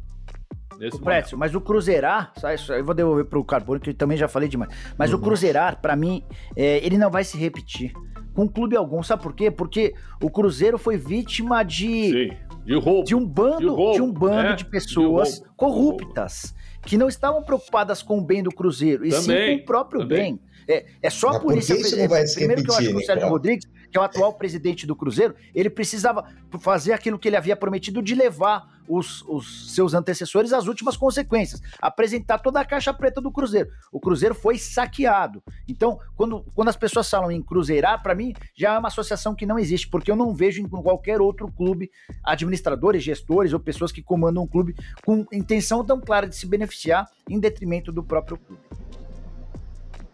Nesse 0.78 0.96
o 0.96 1.00
Précio, 1.00 1.38
mas 1.38 1.54
o 1.54 1.60
Cruzeirar, 1.60 2.32
eu 2.70 2.84
vou 2.84 2.94
devolver 2.94 3.26
para 3.26 3.38
o 3.38 3.44
Carbone, 3.44 3.78
que 3.78 3.90
eu 3.90 3.94
também 3.94 4.16
já 4.16 4.26
falei 4.26 4.48
demais. 4.48 4.74
Mas 4.98 5.12
uhum. 5.12 5.18
o 5.18 5.22
Cruzeirar, 5.22 5.80
para 5.80 5.94
mim, 5.94 6.24
é, 6.56 6.84
ele 6.84 6.98
não 6.98 7.10
vai 7.10 7.24
se 7.24 7.36
repetir 7.36 7.92
com 8.34 8.48
clube 8.48 8.76
algum. 8.76 9.02
Sabe 9.02 9.22
por 9.22 9.34
quê? 9.34 9.50
Porque 9.50 9.94
o 10.20 10.30
Cruzeiro 10.30 10.78
foi 10.78 10.96
vítima 10.96 11.62
de. 11.62 12.10
Sim, 12.10 12.36
de 12.64 12.74
roubo. 12.74 13.04
De 13.04 13.14
um 13.14 13.26
bando 13.26 13.58
de, 13.58 13.66
roubo, 13.66 13.92
de, 13.92 14.02
um 14.02 14.12
bando 14.12 14.48
é, 14.48 14.56
de 14.56 14.64
pessoas 14.64 15.40
de 15.40 15.48
corruptas 15.56 16.54
que 16.84 16.96
não 16.96 17.08
estavam 17.08 17.42
preocupadas 17.42 18.02
com 18.02 18.18
o 18.18 18.24
bem 18.24 18.42
do 18.42 18.50
Cruzeiro, 18.50 19.06
e 19.06 19.10
também, 19.10 19.22
sim 19.22 19.56
com 19.58 19.62
o 19.62 19.66
próprio 19.66 20.00
também. 20.02 20.36
bem. 20.36 20.40
É, 20.68 20.86
é 21.02 21.10
só 21.10 21.28
Mas 21.28 21.36
a 21.36 21.40
polícia. 21.40 21.74
Isso 21.74 21.96
não 21.96 22.08
vai 22.08 22.26
se 22.26 22.36
primeiro 22.36 22.62
repetir, 22.62 22.78
que 22.78 22.84
eu 22.84 22.88
acho 22.88 22.98
que 22.98 23.02
o 23.02 23.06
Sérgio 23.06 23.28
Rodrigues, 23.28 23.68
que 23.92 23.98
é 23.98 24.00
o 24.00 24.05
atual 24.05 24.33
presidente 24.33 24.87
do 24.87 24.96
Cruzeiro, 24.96 25.37
ele 25.55 25.68
precisava 25.68 26.24
fazer 26.59 26.94
aquilo 26.94 27.18
que 27.18 27.28
ele 27.28 27.37
havia 27.37 27.55
prometido 27.55 28.02
de 28.02 28.14
levar 28.14 28.81
os, 28.88 29.22
os, 29.28 29.74
seus 29.74 29.94
antecessores 29.94 30.52
às 30.52 30.66
últimas 30.66 30.96
consequências, 30.96 31.61
apresentar 31.81 32.38
toda 32.38 32.59
a 32.59 32.64
caixa 32.64 32.92
preta 32.92 33.20
do 33.20 33.31
Cruzeiro. 33.31 33.68
O 33.92 34.00
Cruzeiro 34.00 34.35
foi 34.35 34.59
saqueado. 34.59 35.42
Então, 35.68 36.00
quando, 36.16 36.44
quando 36.55 36.68
as 36.68 36.76
pessoas 36.76 37.09
falam 37.09 37.31
em 37.31 37.42
cruzeirar, 37.42 38.02
para 38.02 38.14
mim 38.14 38.35
já 38.57 38.74
é 38.74 38.78
uma 38.78 38.88
associação 38.88 39.35
que 39.35 39.46
não 39.46 39.59
existe, 39.59 39.88
porque 39.88 40.11
eu 40.11 40.16
não 40.16 40.35
vejo 40.35 40.62
em 40.62 40.68
qualquer 40.68 41.20
outro 41.20 41.50
clube 41.52 41.90
administradores, 42.24 43.05
gestores 43.05 43.52
ou 43.52 43.61
pessoas 43.61 43.92
que 43.92 44.02
comandam 44.02 44.42
um 44.42 44.48
clube 44.48 44.74
com 45.05 45.26
intenção 45.31 45.85
tão 45.85 46.00
clara 46.00 46.26
de 46.26 46.35
se 46.35 46.46
beneficiar 46.46 47.07
em 47.28 47.38
detrimento 47.38 47.92
do 47.92 48.02
próprio 48.02 48.38
clube. 48.38 48.62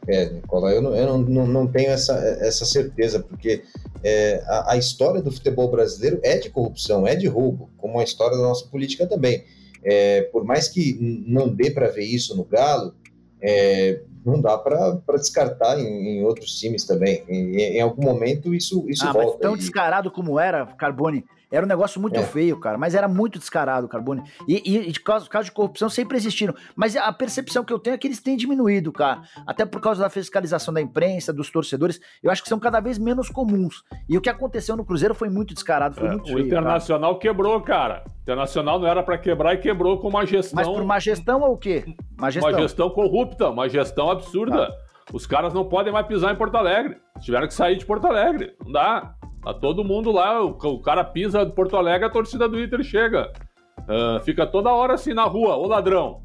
É, 0.09 0.31
Nicola, 0.31 0.73
eu 0.73 0.81
não, 0.81 0.97
eu 0.97 1.18
não, 1.18 1.47
não 1.47 1.66
tenho 1.66 1.90
essa, 1.90 2.14
essa 2.40 2.64
certeza, 2.64 3.21
porque 3.21 3.62
é, 4.03 4.42
a, 4.47 4.73
a, 4.73 4.77
história 4.79 5.21
do 5.21 5.31
futebol 5.31 5.71
brasileiro 5.71 6.18
é 6.23 6.38
de 6.38 6.49
corrupção, 6.49 7.07
é 7.07 7.14
de 7.14 7.27
roubo, 7.27 7.71
como 7.77 8.01
a 8.01 8.05
história 8.05 8.37
da 8.37 8.42
nossa 8.42 8.66
política 8.68 9.07
também. 9.07 9.44
É, 9.85 10.23
por 10.33 10.44
mais 10.44 10.66
que 10.66 10.97
não 11.27 11.49
dê 11.49 11.71
para 11.71 11.88
ver 11.88 12.05
isso 12.05 12.35
no 12.35 12.44
Galo, 12.44 12.94
é, 13.40 14.01
não 14.25 14.40
dá 14.40 14.57
para 14.57 15.16
descartar 15.16 15.79
em, 15.79 16.18
em, 16.18 16.25
outros 16.25 16.59
times 16.59 16.85
também. 16.85 17.23
Em, 17.29 17.57
em, 17.57 17.81
algum 17.81 18.03
momento 18.03 18.55
isso, 18.55 18.88
isso 18.88 19.07
ah, 19.07 19.12
volta. 19.12 19.33
Mas 19.33 19.40
tão 19.40 19.55
e... 19.55 19.59
descarado 19.59 20.11
como 20.11 20.40
era, 20.40 20.66
Carbone, 20.66 21.25
era 21.51 21.65
um 21.65 21.69
negócio 21.69 22.01
muito 22.01 22.19
é. 22.19 22.23
feio, 22.23 22.59
cara, 22.59 22.77
mas 22.77 22.95
era 22.95 23.09
muito 23.09 23.39
descarado, 23.39 23.89
Carbone. 23.89 24.23
E, 24.47 24.63
e, 24.65 24.89
e 24.89 24.93
de 24.93 25.01
casos, 25.01 25.29
casos 25.29 25.47
de 25.47 25.53
corrupção 25.53 25.89
sempre 25.89 26.17
existiram. 26.17 26.55
Mas 26.77 26.97
a 26.97 27.13
percepção 27.13 27.65
que 27.65 27.73
eu 27.73 27.79
tenho 27.79 27.95
é 27.95 27.99
que 27.99 28.07
eles 28.07 28.21
têm 28.21 28.37
diminuído, 28.37 28.93
cara. 28.93 29.23
Até 29.47 29.65
por 29.65 29.81
causa 29.81 30.03
da 30.03 30.11
fiscalização 30.11 30.73
da 30.73 30.81
imprensa, 30.81 31.33
dos 31.33 31.51
torcedores. 31.51 32.01
Eu 32.23 32.31
acho 32.31 32.43
que 32.43 32.49
são 32.49 32.59
cada 32.59 32.81
vez 32.81 32.99
menos 32.99 33.29
comuns. 33.29 33.83
E 34.09 34.17
o 34.17 34.21
que 34.21 34.29
aconteceu 34.29 34.77
no 34.77 34.85
Cruzeiro 34.85 35.15
foi 35.15 35.29
muito 35.29 35.55
descarado, 35.55 35.95
foi 35.95 36.09
é, 36.09 36.11
muito 36.11 36.25
O 36.25 36.35
feio, 36.35 36.47
Internacional 36.47 37.13
cara. 37.13 37.21
quebrou, 37.21 37.61
cara. 37.61 38.05
O 38.07 38.21
Internacional 38.23 38.79
não 38.79 38.87
era 38.87 39.03
para 39.03 39.17
quebrar 39.17 39.55
e 39.55 39.59
quebrou 39.59 39.99
com 39.99 40.09
uma 40.09 40.27
gestão. 40.27 40.57
Mas 40.57 40.69
por 40.69 40.83
uma 40.83 41.01
gestão 41.01 41.41
ou 41.41 41.55
o 41.55 41.57
quê? 41.57 41.85
Uma 42.19 42.31
gestão, 42.31 42.51
uma 42.51 42.61
gestão 42.61 42.91
corrupta, 42.91 43.49
uma 43.49 43.69
gestão 43.69 44.11
absurda. 44.11 44.65
Ah. 44.65 44.89
Os 45.13 45.27
caras 45.27 45.55
não 45.55 45.65
podem 45.65 45.93
mais 45.93 46.07
pisar 46.07 46.35
em 46.35 46.37
Porto 46.37 46.57
Alegre. 46.57 46.99
Tiveram 47.21 47.47
que 47.47 47.55
sair 47.55 47.77
de 47.77 47.87
Porto 47.87 48.07
Alegre. 48.07 48.55
Não 48.63 48.73
dá. 48.73 49.15
Tá 49.42 49.55
todo 49.55 49.85
mundo 49.85 50.11
lá, 50.11 50.44
o, 50.44 50.51
o 50.51 50.81
cara 50.81 51.05
pisa 51.05 51.44
de 51.44 51.53
Porto 51.53 51.77
Alegre, 51.77 52.07
a 52.07 52.11
torcida 52.11 52.48
do 52.48 52.61
Inter 52.61 52.83
chega. 52.83 53.33
Uh, 53.81 54.22
fica 54.24 54.46
toda 54.46 54.72
hora 54.72 54.94
assim 54.94 55.14
na 55.14 55.24
rua, 55.24 55.57
ô 55.57 55.66
ladrão. 55.66 56.20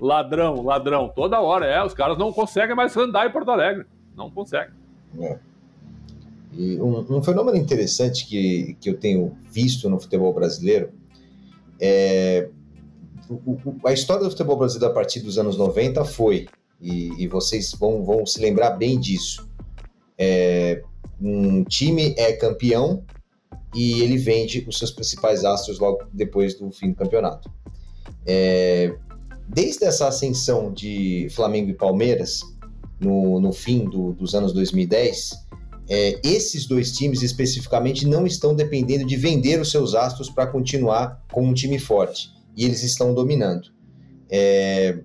Ladrão, 0.00 0.62
ladrão, 0.62 1.12
toda 1.14 1.40
hora. 1.40 1.66
É, 1.66 1.84
os 1.84 1.94
caras 1.94 2.18
não 2.18 2.32
conseguem 2.32 2.74
mais 2.74 2.96
andar 2.96 3.26
em 3.26 3.32
Porto 3.32 3.50
Alegre. 3.50 3.86
Não 4.16 4.30
conseguem. 4.30 4.74
É. 5.20 5.38
E 6.52 6.80
um, 6.80 7.16
um, 7.16 7.22
fenômeno 7.22 7.56
interessante 7.56 8.26
que, 8.26 8.76
que 8.80 8.90
eu 8.90 8.98
tenho 8.98 9.36
visto 9.50 9.88
no 9.88 9.98
futebol 9.98 10.32
brasileiro 10.32 10.90
é. 11.80 12.48
A 13.84 13.92
história 13.92 14.22
do 14.22 14.30
futebol 14.30 14.56
brasileiro 14.56 14.92
a 14.92 14.94
partir 14.94 15.20
dos 15.20 15.38
anos 15.38 15.56
90 15.56 16.04
foi, 16.04 16.46
e, 16.80 17.22
e 17.22 17.26
vocês 17.26 17.72
vão, 17.72 18.04
vão 18.04 18.26
se 18.26 18.40
lembrar 18.40 18.70
bem 18.70 19.00
disso. 19.00 19.48
É, 20.18 20.82
um 21.20 21.64
time 21.64 22.14
é 22.16 22.32
campeão 22.32 23.04
e 23.74 24.00
ele 24.02 24.16
vende 24.16 24.64
os 24.68 24.78
seus 24.78 24.90
principais 24.90 25.44
astros 25.44 25.78
logo 25.78 26.04
depois 26.12 26.54
do 26.54 26.70
fim 26.70 26.90
do 26.90 26.96
campeonato. 26.96 27.50
É, 28.26 28.94
desde 29.48 29.84
essa 29.84 30.08
ascensão 30.08 30.72
de 30.72 31.28
Flamengo 31.30 31.70
e 31.70 31.74
Palmeiras, 31.74 32.40
no, 33.00 33.40
no 33.40 33.52
fim 33.52 33.84
do, 33.84 34.12
dos 34.12 34.34
anos 34.34 34.52
2010, 34.52 35.44
é, 35.88 36.20
esses 36.24 36.66
dois 36.66 36.92
times 36.92 37.22
especificamente 37.22 38.06
não 38.06 38.26
estão 38.26 38.54
dependendo 38.54 39.04
de 39.04 39.16
vender 39.16 39.60
os 39.60 39.70
seus 39.70 39.94
astros 39.94 40.30
para 40.30 40.46
continuar 40.46 41.22
com 41.30 41.44
um 41.46 41.52
time 41.52 41.78
forte. 41.78 42.30
E 42.56 42.64
eles 42.64 42.82
estão 42.82 43.12
dominando. 43.12 43.68
É, 44.30 44.98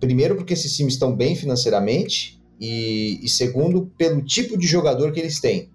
primeiro, 0.00 0.36
porque 0.36 0.52
esses 0.52 0.76
times 0.76 0.94
estão 0.94 1.14
bem 1.14 1.34
financeiramente, 1.34 2.35
e, 2.60 3.20
e 3.22 3.28
segundo, 3.28 3.90
pelo 3.98 4.22
tipo 4.22 4.56
de 4.56 4.66
jogador 4.66 5.12
que 5.12 5.20
eles 5.20 5.40
têm. 5.40 5.70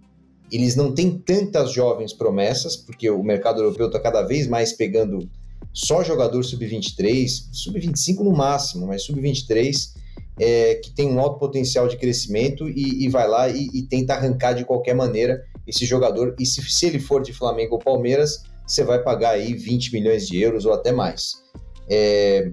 Eles 0.51 0.75
não 0.75 0.93
têm 0.93 1.17
tantas 1.17 1.71
jovens 1.71 2.11
promessas, 2.11 2.75
porque 2.75 3.09
o 3.09 3.23
mercado 3.23 3.61
europeu 3.61 3.87
está 3.87 3.99
cada 3.99 4.21
vez 4.21 4.47
mais 4.47 4.73
pegando 4.73 5.29
só 5.73 6.03
jogador 6.03 6.43
sub-23, 6.43 7.47
sub-25 7.51 8.19
no 8.19 8.31
máximo, 8.31 8.87
mas 8.87 9.03
sub-23 9.03 9.93
é, 10.39 10.75
que 10.75 10.91
tem 10.91 11.07
um 11.07 11.19
alto 11.19 11.39
potencial 11.39 11.87
de 11.87 11.97
crescimento 11.97 12.67
e, 12.67 13.05
e 13.05 13.09
vai 13.09 13.27
lá 13.27 13.47
e, 13.47 13.69
e, 13.73 13.83
tenta 13.83 14.13
arrancar 14.13 14.53
de 14.53 14.65
qualquer 14.65 14.95
maneira 14.95 15.43
esse 15.67 15.85
jogador. 15.85 16.35
E 16.39 16.45
se, 16.45 16.61
se 16.63 16.85
ele 16.85 16.99
for 16.99 17.21
de 17.21 17.31
Flamengo 17.31 17.75
ou 17.75 17.79
Palmeiras, 17.79 18.43
você 18.65 18.83
vai 18.83 19.01
pagar 19.03 19.31
aí 19.31 19.53
20 19.53 19.93
milhões 19.93 20.27
de 20.27 20.41
euros 20.41 20.65
ou 20.65 20.73
até 20.73 20.91
mais. 20.91 21.41
É, 21.89 22.51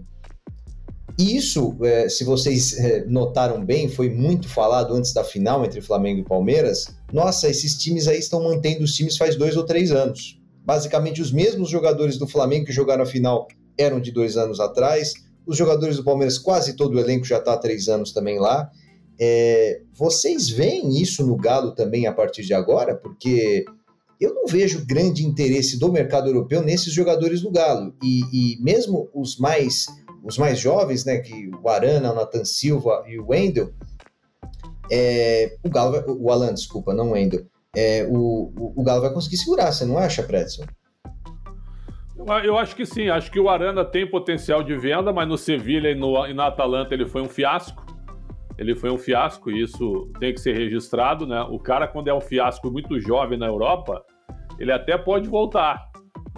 e 1.18 1.37
isso, 1.37 1.76
é, 1.83 2.09
se 2.09 2.22
vocês 2.22 2.78
é, 2.78 3.04
notaram 3.04 3.64
bem, 3.64 3.88
foi 3.88 4.09
muito 4.09 4.48
falado 4.48 4.94
antes 4.94 5.12
da 5.12 5.24
final 5.24 5.64
entre 5.64 5.81
Flamengo 5.81 6.20
e 6.20 6.24
Palmeiras. 6.24 6.94
Nossa, 7.12 7.48
esses 7.48 7.76
times 7.76 8.07
aí 8.07 8.18
estão 8.18 8.40
mantendo 8.44 8.85
os 8.85 8.94
times 8.94 9.16
faz 9.16 9.35
dois 9.35 9.57
ou 9.57 9.64
três 9.64 9.90
anos. 9.90 10.40
Basicamente, 10.64 11.20
os 11.20 11.33
mesmos 11.33 11.70
jogadores 11.70 12.18
do 12.18 12.26
Flamengo 12.28 12.66
que 12.66 12.72
jogaram 12.72 13.02
a 13.02 13.07
final 13.07 13.48
eram 13.76 14.00
de 14.00 14.12
dois 14.12 14.37
anos 14.37 14.61
atrás. 14.61 15.12
Os 15.44 15.57
jogadores 15.57 15.96
do 15.96 16.04
Palmeiras, 16.04 16.38
quase 16.38 16.76
todo 16.76 16.94
o 16.94 17.00
elenco 17.00 17.24
já 17.24 17.38
está 17.38 17.54
há 17.54 17.59
três 17.59 17.88
anos 17.88 18.12
também 18.12 18.38
lá. 18.38 18.70
É, 19.20 19.81
vocês 19.94 20.48
veem 20.48 21.00
isso 21.00 21.26
no 21.26 21.37
Galo 21.37 21.72
também 21.72 22.07
a 22.07 22.12
partir 22.12 22.42
de 22.42 22.54
agora? 22.54 22.94
Porque 22.94 23.64
eu 24.20 24.33
não 24.35 24.46
vejo 24.46 24.87
grande 24.87 25.26
interesse 25.26 25.78
do 25.81 25.90
mercado 25.90 26.28
europeu 26.28 26.62
nesses 26.62 26.92
jogadores 26.92 27.40
do 27.40 27.50
Galo. 27.50 27.92
E, 28.00 28.20
e 28.33 28.62
mesmo 28.62 29.09
os 29.12 29.37
mais 29.37 29.87
os 30.22 30.38
mais 30.38 30.59
jovens, 30.59 31.04
né, 31.04 31.18
que 31.18 31.50
o 31.62 31.68
Arana, 31.68 32.12
o 32.12 32.14
Nathan 32.14 32.44
Silva 32.44 33.04
e 33.07 33.18
o 33.18 33.28
Wendel, 33.28 33.72
é, 34.90 35.57
o 35.62 35.68
Galo, 35.68 36.02
o 36.20 36.31
Alan, 36.31 36.54
desculpa, 36.54 36.94
não 36.94 37.11
o 37.11 37.12
Wendel, 37.12 37.46
é, 37.76 38.07
o, 38.09 38.52
o, 38.57 38.72
o, 38.76 38.83
Galo 38.83 39.02
vai 39.02 39.12
conseguir 39.12 39.37
segurar, 39.37 39.72
você 39.72 39.85
não 39.85 39.98
acha, 39.98 40.22
Predson? 40.22 40.64
Eu 42.44 42.59
acho 42.59 42.74
que 42.74 42.85
sim, 42.85 43.09
acho 43.09 43.31
que 43.31 43.38
o 43.38 43.48
Arana 43.48 43.85
tem 43.85 44.09
potencial 44.09 44.62
de 44.62 44.76
venda, 44.76 45.12
mas 45.12 45.28
no 45.28 45.38
Sevilha 45.38 45.88
e, 45.88 45.94
no, 45.94 46.26
e 46.26 46.35
na 46.35 46.48
Atalanta 46.48 46.92
ele 46.92 47.07
foi 47.07 47.22
um 47.22 47.28
fiasco. 47.28 47.87
Ele 48.59 48.74
foi 48.74 48.90
um 48.90 48.98
fiasco 48.98 49.50
e 49.50 49.62
isso 49.62 50.11
tem 50.18 50.35
que 50.35 50.40
ser 50.40 50.52
registrado, 50.52 51.26
né? 51.26 51.40
O 51.42 51.61
cara, 51.61 51.87
quando 51.87 52.09
é 52.09 52.14
um 52.14 52.20
fiasco 52.20 52.70
muito 52.72 52.98
jovem 52.98 53.38
na 53.38 53.46
Europa, 53.46 54.04
ele 54.59 54.72
até 54.72 54.98
pode 54.98 55.28
voltar. 55.28 55.88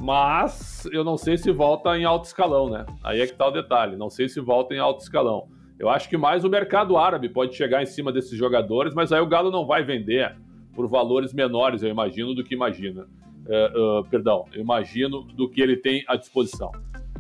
Mas 0.01 0.87
eu 0.93 1.05
não 1.05 1.17
sei 1.17 1.37
se 1.37 1.53
volta 1.53 1.97
em 1.97 2.05
alto 2.05 2.25
escalão, 2.25 2.71
né? 2.71 2.87
Aí 3.05 3.21
é 3.21 3.27
que 3.27 3.35
tá 3.35 3.47
o 3.47 3.51
detalhe. 3.51 3.97
Não 3.97 4.09
sei 4.09 4.29
se 4.29 4.41
volta 4.41 4.75
em 4.75 4.79
alto 4.79 5.03
escalão. 5.03 5.49
Eu 5.79 5.89
acho 5.89 6.09
que 6.09 6.17
mais 6.17 6.45
o 6.45 6.51
mercado 6.51 6.97
árabe 6.97 7.29
pode 7.29 7.55
chegar 7.55 7.83
em 7.83 7.87
cima 7.87 8.13
desses 8.13 8.37
jogadores, 8.37 8.95
mas 8.95 9.13
aí 9.13 9.21
o 9.21 9.27
Galo 9.27 9.51
não 9.51 9.67
vai 9.67 9.83
vender 9.83 10.37
por 10.75 10.87
valores 10.87 11.33
menores, 11.33 11.83
eu 11.83 11.89
imagino, 11.89 12.35
do 12.35 12.45
que 12.45 12.55
imagina. 12.55 13.07
Uh, 13.47 14.01
uh, 14.01 14.05
perdão, 14.05 14.45
eu 14.53 14.61
imagino 14.61 15.23
do 15.23 15.49
que 15.49 15.61
ele 15.61 15.77
tem 15.77 16.05
à 16.07 16.17
disposição. 16.17 16.71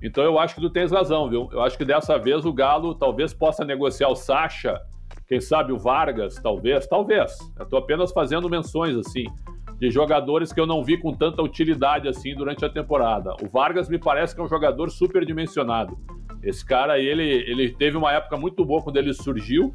Então 0.03 0.23
eu 0.25 0.39
acho 0.39 0.55
que 0.55 0.61
tu 0.61 0.71
tens 0.71 0.93
razão, 0.93 1.29
viu? 1.29 1.49
Eu 1.53 1.63
acho 1.63 1.77
que 1.77 1.85
dessa 1.85 2.19
vez 2.19 2.45
o 2.45 2.53
Galo 2.53 2.95
talvez 2.95 3.33
possa 3.35 3.65
negociar 3.65 4.09
o 4.09 4.15
Sacha, 4.15 4.81
quem 5.27 5.41
sabe 5.41 5.73
o 5.73 5.79
Vargas, 5.79 6.35
talvez, 6.37 6.87
talvez. 6.87 7.39
Eu 7.59 7.67
tô 7.67 7.77
apenas 7.77 8.13
fazendo 8.13 8.49
menções 8.49 8.97
assim 8.97 9.25
de 9.81 9.91
jogadores 9.91 10.53
que 10.53 10.61
eu 10.61 10.67
não 10.67 10.85
vi 10.85 10.99
com 10.99 11.13
tanta 11.13 11.43
utilidade 11.43 12.07
assim 12.07 12.35
durante 12.35 12.65
a 12.65 12.69
temporada. 12.69 13.35
O 13.43 13.49
Vargas 13.49 13.89
me 13.89 13.99
parece 13.99 14.35
que 14.35 14.41
é 14.41 14.45
um 14.45 14.49
jogador 14.49 14.91
superdimensionado. 14.91 15.99
Esse 16.43 16.65
cara 16.65 16.99
ele, 16.99 17.23
ele 17.23 17.71
teve 17.71 17.97
uma 17.97 18.13
época 18.13 18.37
muito 18.37 18.65
boa 18.65 18.83
quando 18.83 18.99
ele 18.99 19.15
surgiu 19.15 19.75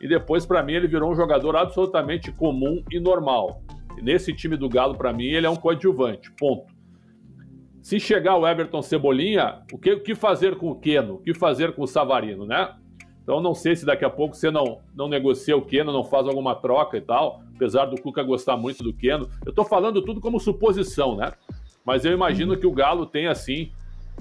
e 0.00 0.08
depois, 0.08 0.44
para 0.44 0.62
mim, 0.62 0.74
ele 0.74 0.88
virou 0.88 1.10
um 1.10 1.14
jogador 1.14 1.56
absolutamente 1.56 2.30
comum 2.32 2.82
e 2.90 3.00
normal. 3.00 3.62
Nesse 4.02 4.34
time 4.34 4.56
do 4.56 4.68
Galo, 4.68 4.96
para 4.96 5.12
mim, 5.12 5.26
ele 5.26 5.46
é 5.46 5.50
um 5.50 5.56
coadjuvante, 5.56 6.30
ponto. 6.32 6.74
Se 7.80 8.00
chegar 8.00 8.36
o 8.36 8.46
Everton 8.46 8.82
Cebolinha, 8.82 9.62
o 9.72 9.78
que, 9.78 9.92
o 9.92 10.02
que 10.02 10.14
fazer 10.14 10.56
com 10.56 10.70
o 10.70 10.78
Keno? 10.78 11.14
O 11.14 11.18
que 11.20 11.32
fazer 11.32 11.72
com 11.74 11.82
o 11.82 11.86
Savarino, 11.86 12.44
né? 12.44 12.74
Então 13.24 13.40
não 13.40 13.54
sei 13.54 13.74
se 13.74 13.86
daqui 13.86 14.04
a 14.04 14.10
pouco 14.10 14.36
você 14.36 14.50
não, 14.50 14.80
não 14.94 15.08
negocia 15.08 15.56
o 15.56 15.62
Keno, 15.62 15.90
não 15.90 16.04
faz 16.04 16.28
alguma 16.28 16.54
troca 16.54 16.98
e 16.98 17.00
tal, 17.00 17.42
apesar 17.56 17.86
do 17.86 18.00
Cuca 18.00 18.22
gostar 18.22 18.54
muito 18.56 18.84
do 18.84 18.92
Keno. 18.92 19.28
Eu 19.44 19.50
estou 19.50 19.64
falando 19.64 20.02
tudo 20.02 20.20
como 20.20 20.38
suposição, 20.38 21.16
né? 21.16 21.32
Mas 21.86 22.04
eu 22.04 22.12
imagino 22.12 22.52
uhum. 22.52 22.60
que 22.60 22.66
o 22.66 22.72
Galo 22.72 23.06
tem, 23.06 23.26
assim, 23.26 23.72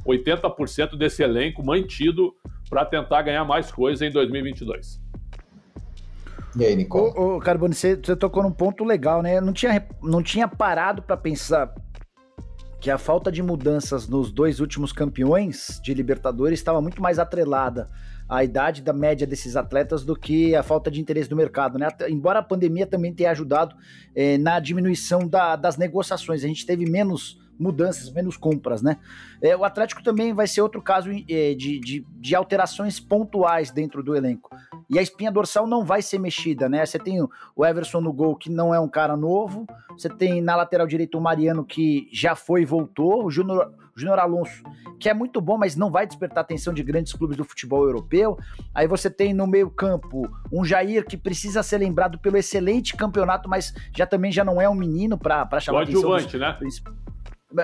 80% 0.05 0.95
desse 0.95 1.21
elenco 1.21 1.61
mantido 1.63 2.33
para 2.69 2.85
tentar 2.85 3.21
ganhar 3.23 3.43
mais 3.43 3.69
coisa 3.69 4.05
em 4.05 4.11
2022. 4.11 5.01
E 6.55 6.63
aí, 6.63 6.75
Nicole? 6.75 7.13
Ô, 7.17 7.35
ô 7.35 7.39
Carbone, 7.39 7.73
você, 7.73 7.97
você 7.97 8.15
tocou 8.15 8.41
num 8.41 8.51
ponto 8.51 8.85
legal, 8.85 9.21
né? 9.21 9.37
Eu 9.37 9.41
não 9.41 9.51
tinha, 9.51 9.85
não 10.01 10.23
tinha 10.23 10.47
parado 10.47 11.01
para 11.01 11.17
pensar 11.17 11.73
que 12.79 12.89
a 12.89 12.97
falta 12.97 13.31
de 13.31 13.41
mudanças 13.41 14.07
nos 14.07 14.31
dois 14.31 14.59
últimos 14.59 14.93
campeões 14.93 15.79
de 15.83 15.93
Libertadores 15.93 16.59
estava 16.59 16.81
muito 16.81 17.01
mais 17.01 17.19
atrelada 17.19 17.89
a 18.33 18.43
idade 18.43 18.81
da 18.81 18.93
média 18.93 19.27
desses 19.27 19.55
atletas 19.55 20.03
do 20.03 20.15
que 20.15 20.55
a 20.55 20.63
falta 20.63 20.89
de 20.89 20.99
interesse 20.99 21.29
do 21.29 21.35
mercado, 21.35 21.77
né? 21.77 21.87
Embora 22.09 22.39
a 22.39 22.43
pandemia 22.43 22.87
também 22.87 23.13
tenha 23.13 23.29
ajudado 23.29 23.75
eh, 24.15 24.39
na 24.39 24.59
diminuição 24.59 25.27
da, 25.27 25.55
das 25.55 25.77
negociações, 25.77 26.43
a 26.43 26.47
gente 26.47 26.65
teve 26.65 26.89
menos 26.89 27.39
mudanças, 27.59 28.11
menos 28.11 28.37
compras, 28.37 28.81
né? 28.81 28.97
É, 29.41 29.55
o 29.55 29.63
Atlético 29.63 30.03
também 30.03 30.33
vai 30.33 30.47
ser 30.47 30.61
outro 30.61 30.81
caso 30.81 31.09
é, 31.11 31.53
de, 31.53 31.79
de, 31.79 32.05
de, 32.09 32.35
alterações 32.35 32.99
pontuais 32.99 33.71
dentro 33.71 34.03
do 34.03 34.15
elenco. 34.15 34.55
E 34.89 34.97
a 34.97 35.01
espinha 35.01 35.31
dorsal 35.31 35.67
não 35.67 35.85
vai 35.85 36.01
ser 36.01 36.19
mexida, 36.19 36.67
né? 36.67 36.85
Você 36.85 36.99
tem 36.99 37.21
o 37.21 37.65
Everson 37.65 38.01
no 38.01 38.11
gol, 38.11 38.35
que 38.35 38.49
não 38.49 38.73
é 38.73 38.79
um 38.79 38.89
cara 38.89 39.15
novo. 39.15 39.65
Você 39.91 40.09
tem 40.09 40.41
na 40.41 40.55
lateral 40.55 40.87
direita 40.87 41.17
o 41.17 41.21
Mariano, 41.21 41.63
que 41.63 42.09
já 42.11 42.35
foi 42.35 42.61
e 42.63 42.65
voltou. 42.65 43.25
O 43.25 43.31
Júnior 43.31 43.71
Júnior 43.95 44.19
Alonso, 44.19 44.63
que 44.99 45.07
é 45.07 45.13
muito 45.13 45.39
bom, 45.39 45.57
mas 45.57 45.75
não 45.75 45.91
vai 45.91 46.07
despertar 46.07 46.39
a 46.39 46.41
atenção 46.41 46.73
de 46.73 46.81
grandes 46.83 47.13
clubes 47.13 47.37
do 47.37 47.43
futebol 47.43 47.83
europeu. 47.83 48.37
Aí 48.73 48.87
você 48.87 49.09
tem 49.09 49.33
no 49.33 49.45
meio-campo 49.45 50.27
um 50.51 50.65
Jair 50.65 51.05
que 51.05 51.15
precisa 51.15 51.61
ser 51.61 51.77
lembrado 51.77 52.17
pelo 52.17 52.37
excelente 52.37 52.95
campeonato, 52.95 53.47
mas 53.47 53.73
já 53.95 54.05
também 54.05 54.31
já 54.31 54.43
não 54.43 54.59
é 54.59 54.67
um 54.67 54.75
menino 54.75 55.17
para 55.17 55.59
chamar 55.59 55.79
o 55.79 55.81
atenção. 55.83 56.01
Dos, 56.09 56.33
né? 56.33 56.57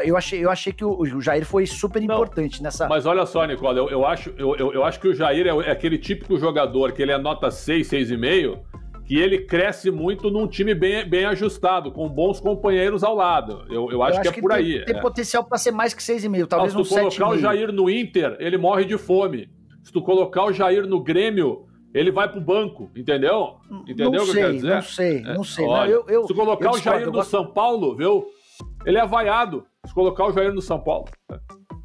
Eu 0.04 0.16
achei, 0.16 0.44
eu 0.44 0.52
achei 0.52 0.72
que 0.72 0.86
o, 0.86 1.00
o 1.00 1.22
Jair 1.22 1.46
foi 1.46 1.66
super 1.66 2.02
importante 2.02 2.62
nessa. 2.62 2.88
Mas 2.88 3.06
olha 3.06 3.26
só, 3.26 3.46
Nicola, 3.46 3.78
eu, 3.78 3.90
eu, 3.90 4.06
acho, 4.06 4.34
eu, 4.38 4.56
eu, 4.56 4.74
eu 4.74 4.84
acho 4.84 5.00
que 5.00 5.08
o 5.08 5.14
Jair 5.14 5.48
é, 5.48 5.50
é, 5.50 5.72
aquele 5.72 5.98
típico 5.98 6.38
jogador 6.38 6.92
que 6.92 7.02
ele 7.02 7.12
é 7.12 7.18
nota 7.18 7.50
6, 7.50 7.90
6,5, 7.90 8.60
que 9.06 9.18
ele 9.18 9.40
cresce 9.40 9.90
muito 9.90 10.30
num 10.30 10.48
time 10.48 10.76
bem, 10.76 11.08
bem 11.10 11.26
ajustado, 11.26 11.92
com 11.92 12.08
bons 12.08 12.40
companheiros 12.40 13.04
ao 13.04 13.16
lado. 13.16 13.66
Eu, 13.70 13.90
eu, 13.90 14.04
acho, 14.04 14.20
acho 14.20 14.22
que 14.22 14.28
é 14.28 14.32
que 14.34 14.42
por 14.42 14.52
tem, 14.52 14.60
aí. 14.60 14.86
Tem 14.86 14.96
é. 14.96 15.02
potencial 15.02 15.44
para 15.44 15.58
ser 15.58 15.72
mais 15.72 15.94
que 15.94 16.04
6,5, 16.04 16.48
talvez 16.48 16.74
não, 16.74 16.84
Se 16.84 16.90
tu 16.90 16.96
colocar 16.96 17.30
o 17.30 17.38
Jair 17.38 17.72
no 17.72 17.90
Inter, 17.90 18.38
ele 18.40 18.58
morre 18.58 18.86
de 18.86 18.98
fome. 18.98 19.50
Se 19.84 19.92
tu 19.92 20.02
colocar 20.04 20.46
o 20.46 20.54
Jair 20.54 20.86
no 20.86 21.02
Grêmio, 21.02 21.66
ele 21.94 22.12
vai 22.12 22.30
pro 22.30 22.40
banco, 22.40 22.92
entendeu? 22.96 23.56
Entendeu 23.88 24.12
não 24.12 24.24
o 24.24 24.26
que 24.26 24.32
sei, 24.32 24.42
eu 24.42 24.46
quero 24.46 24.54
dizer? 24.54 24.76
Não 24.76 24.82
sei, 24.82 25.18
é, 25.18 25.34
não 25.34 25.44
sei. 25.44 25.66
Olha, 25.66 25.80
não, 25.80 25.92
eu, 25.92 26.06
eu, 26.08 26.22
se 26.22 26.28
tu 26.28 26.36
colocar 26.36 26.72
o 26.72 26.78
Jair 26.78 27.10
no. 27.10 27.24
São 27.24 27.48
Paulo, 27.48 27.96
viu? 27.96 28.28
Ele 28.86 28.98
é 28.98 29.08
vaiado. 29.08 29.66
Se 29.86 29.94
colocar 29.94 30.26
o 30.26 30.32
Jair 30.32 30.54
no 30.54 30.62
São 30.62 30.84
Paulo. 30.84 31.10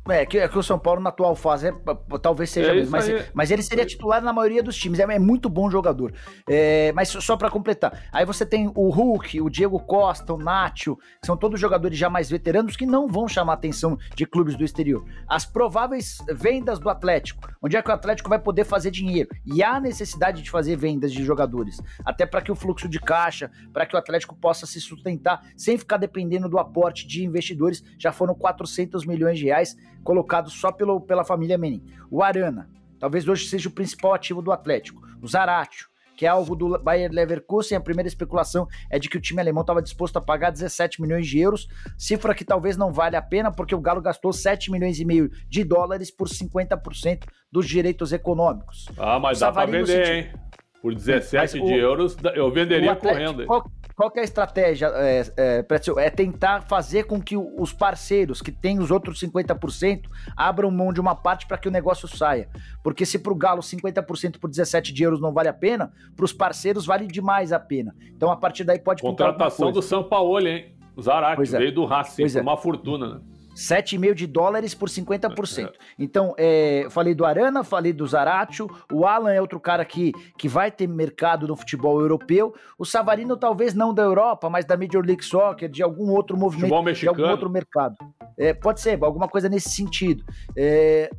É, 0.08 0.26
que, 0.26 0.38
é 0.38 0.46
que 0.46 0.58
o 0.58 0.62
São 0.62 0.78
Paulo 0.78 1.00
na 1.00 1.08
atual 1.08 1.34
fase 1.34 1.68
é, 1.68 1.74
talvez 2.20 2.50
seja 2.50 2.72
é 2.72 2.74
mesmo, 2.74 2.90
mas, 2.90 3.08
mas 3.32 3.50
ele 3.50 3.62
seria 3.62 3.86
titular 3.86 4.22
na 4.22 4.34
maioria 4.34 4.62
dos 4.62 4.76
times, 4.76 4.98
é, 4.98 5.02
é 5.02 5.18
muito 5.18 5.48
bom 5.48 5.70
jogador. 5.70 6.12
É, 6.46 6.92
mas 6.92 7.08
só 7.08 7.36
para 7.36 7.50
completar, 7.50 8.06
aí 8.12 8.26
você 8.26 8.44
tem 8.44 8.70
o 8.74 8.90
Hulk, 8.90 9.40
o 9.40 9.48
Diego 9.48 9.80
Costa, 9.80 10.34
o 10.34 10.36
Nacho, 10.36 10.96
que 10.96 11.26
são 11.26 11.36
todos 11.36 11.58
jogadores 11.58 11.96
já 11.96 12.10
mais 12.10 12.28
veteranos 12.28 12.76
que 12.76 12.84
não 12.84 13.08
vão 13.08 13.26
chamar 13.26 13.52
a 13.52 13.54
atenção 13.54 13.98
de 14.14 14.26
clubes 14.26 14.56
do 14.56 14.64
exterior. 14.64 15.04
As 15.26 15.46
prováveis 15.46 16.18
vendas 16.30 16.78
do 16.78 16.90
Atlético, 16.90 17.48
onde 17.62 17.76
é 17.76 17.80
que 17.80 17.90
o 17.90 17.94
Atlético 17.94 18.28
vai 18.28 18.38
poder 18.38 18.64
fazer 18.64 18.90
dinheiro? 18.90 19.30
E 19.46 19.62
há 19.62 19.80
necessidade 19.80 20.42
de 20.42 20.50
fazer 20.50 20.76
vendas 20.76 21.12
de 21.12 21.24
jogadores, 21.24 21.80
até 22.04 22.26
para 22.26 22.42
que 22.42 22.52
o 22.52 22.54
fluxo 22.54 22.88
de 22.88 23.00
caixa, 23.00 23.50
para 23.72 23.86
que 23.86 23.96
o 23.96 23.98
Atlético 23.98 24.34
possa 24.34 24.66
se 24.66 24.80
sustentar 24.82 25.42
sem 25.56 25.78
ficar 25.78 25.96
dependendo 25.96 26.46
do 26.46 26.58
aporte 26.58 27.06
de 27.06 27.24
investidores, 27.24 27.82
já 27.98 28.12
foram 28.12 28.34
400 28.34 29.06
milhões 29.06 29.38
de 29.38 29.46
reais 29.46 29.74
colocado 30.04 30.50
só 30.50 30.70
pelo, 30.70 31.00
pela 31.00 31.24
família 31.24 31.58
Menin. 31.58 31.82
O 32.10 32.22
Arana, 32.22 32.68
talvez 33.00 33.26
hoje 33.26 33.48
seja 33.48 33.68
o 33.68 33.72
principal 33.72 34.14
ativo 34.14 34.40
do 34.40 34.52
Atlético. 34.52 35.02
O 35.20 35.26
Zaratio, 35.26 35.88
que 36.16 36.26
é 36.26 36.28
alvo 36.28 36.54
do 36.54 36.78
Bayer 36.78 37.10
Leverkusen, 37.10 37.76
a 37.76 37.80
primeira 37.80 38.06
especulação 38.06 38.68
é 38.88 38.98
de 38.98 39.08
que 39.08 39.16
o 39.16 39.20
time 39.20 39.40
alemão 39.40 39.62
estava 39.62 39.82
disposto 39.82 40.16
a 40.16 40.20
pagar 40.20 40.50
17 40.50 41.02
milhões 41.02 41.26
de 41.26 41.40
euros, 41.40 41.66
cifra 41.98 42.34
que 42.34 42.44
talvez 42.44 42.76
não 42.76 42.92
vale 42.92 43.16
a 43.16 43.22
pena, 43.22 43.50
porque 43.50 43.74
o 43.74 43.80
Galo 43.80 44.00
gastou 44.00 44.32
7 44.32 44.70
milhões 44.70 45.00
e 45.00 45.04
meio 45.04 45.30
de 45.48 45.64
dólares 45.64 46.10
por 46.10 46.28
50% 46.28 47.24
dos 47.50 47.66
direitos 47.66 48.12
econômicos. 48.12 48.86
Ah, 48.96 49.18
mas 49.18 49.40
dá 49.40 49.50
para 49.50 49.70
vender, 49.70 50.14
hein? 50.14 50.32
Por 50.80 50.94
17 50.94 51.62
de 51.62 51.72
euros, 51.72 52.16
eu 52.34 52.52
venderia 52.52 52.92
Atlético, 52.92 53.24
correndo. 53.24 53.46
Qual, 53.46 53.64
qual 53.96 54.12
é 54.16 54.20
a 54.20 54.24
estratégia, 54.24 54.88
é, 54.94 55.22
é, 55.36 55.64
é 55.98 56.10
tentar 56.10 56.62
fazer 56.62 57.04
com 57.04 57.20
que 57.20 57.36
os 57.36 57.72
parceiros 57.72 58.42
que 58.42 58.50
têm 58.50 58.80
os 58.80 58.90
outros 58.90 59.20
50% 59.20 60.02
abram 60.36 60.70
mão 60.70 60.92
de 60.92 61.00
uma 61.00 61.14
parte 61.14 61.46
para 61.46 61.56
que 61.56 61.68
o 61.68 61.70
negócio 61.70 62.08
saia. 62.08 62.48
Porque 62.82 63.06
se 63.06 63.18
para 63.18 63.32
o 63.32 63.36
Galo 63.36 63.60
50% 63.60 64.38
por 64.38 64.50
17 64.50 64.92
de 64.92 65.02
euros 65.02 65.20
não 65.20 65.32
vale 65.32 65.48
a 65.48 65.52
pena, 65.52 65.92
para 66.16 66.24
os 66.24 66.32
parceiros 66.32 66.86
vale 66.86 67.06
demais 67.06 67.52
a 67.52 67.60
pena. 67.60 67.94
Então 68.16 68.30
a 68.30 68.36
partir 68.36 68.64
daí 68.64 68.78
pode 68.78 69.00
Contratação 69.00 69.70
do 69.70 69.82
São 69.82 70.02
Paulo, 70.02 70.40
hein? 70.40 70.74
O 70.96 71.02
Zarate 71.02 71.54
é. 71.54 71.58
veio 71.58 71.74
do 71.74 71.84
Racing, 71.84 72.38
é. 72.38 72.40
uma 72.40 72.56
fortuna, 72.56 73.14
né? 73.14 73.20
7,5 73.54 74.14
de 74.14 74.26
dólares 74.26 74.74
por 74.74 74.88
50%. 74.88 75.72
Então, 75.98 76.34
é, 76.36 76.86
falei 76.90 77.14
do 77.14 77.24
Arana, 77.24 77.62
falei 77.62 77.92
do 77.92 78.06
Zaratio, 78.06 78.68
o 78.92 79.06
Alan 79.06 79.32
é 79.32 79.40
outro 79.40 79.60
cara 79.60 79.84
que, 79.84 80.12
que 80.36 80.48
vai 80.48 80.70
ter 80.70 80.86
mercado 80.86 81.46
no 81.46 81.56
futebol 81.56 82.00
europeu, 82.00 82.54
o 82.78 82.84
Savarino 82.84 83.36
talvez 83.36 83.74
não 83.74 83.94
da 83.94 84.02
Europa, 84.02 84.50
mas 84.50 84.64
da 84.64 84.76
Major 84.76 85.04
League 85.04 85.24
Soccer, 85.24 85.68
de 85.68 85.82
algum 85.82 86.10
outro 86.10 86.36
movimento, 86.36 86.92
de 86.94 87.08
algum 87.08 87.28
outro 87.28 87.48
mercado. 87.48 87.96
É, 88.36 88.52
pode 88.52 88.80
ser, 88.80 89.02
alguma 89.02 89.28
coisa 89.28 89.48
nesse 89.48 89.70
sentido. 89.70 90.24
É, 90.56 90.64
é, 90.64 91.10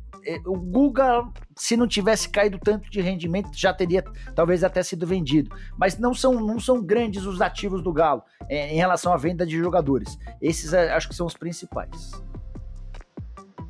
o 0.46 0.56
Guga, 0.58 1.24
se 1.56 1.76
não 1.76 1.86
tivesse 1.86 2.28
caído 2.28 2.58
tanto 2.58 2.90
de 2.90 3.00
rendimento, 3.00 3.50
já 3.54 3.72
teria 3.72 4.02
talvez 4.34 4.64
até 4.64 4.82
sido 4.82 5.06
vendido. 5.06 5.54
Mas 5.78 5.98
não 5.98 6.14
são, 6.14 6.34
não 6.34 6.58
são 6.58 6.82
grandes 6.82 7.24
os 7.24 7.40
ativos 7.40 7.82
do 7.82 7.92
Galo 7.92 8.22
é, 8.48 8.72
em 8.72 8.76
relação 8.76 9.12
à 9.12 9.16
venda 9.16 9.46
de 9.46 9.56
jogadores. 9.56 10.18
Esses 10.40 10.72
é, 10.72 10.92
acho 10.92 11.08
que 11.08 11.14
são 11.14 11.26
os 11.26 11.34
principais. 11.34 12.12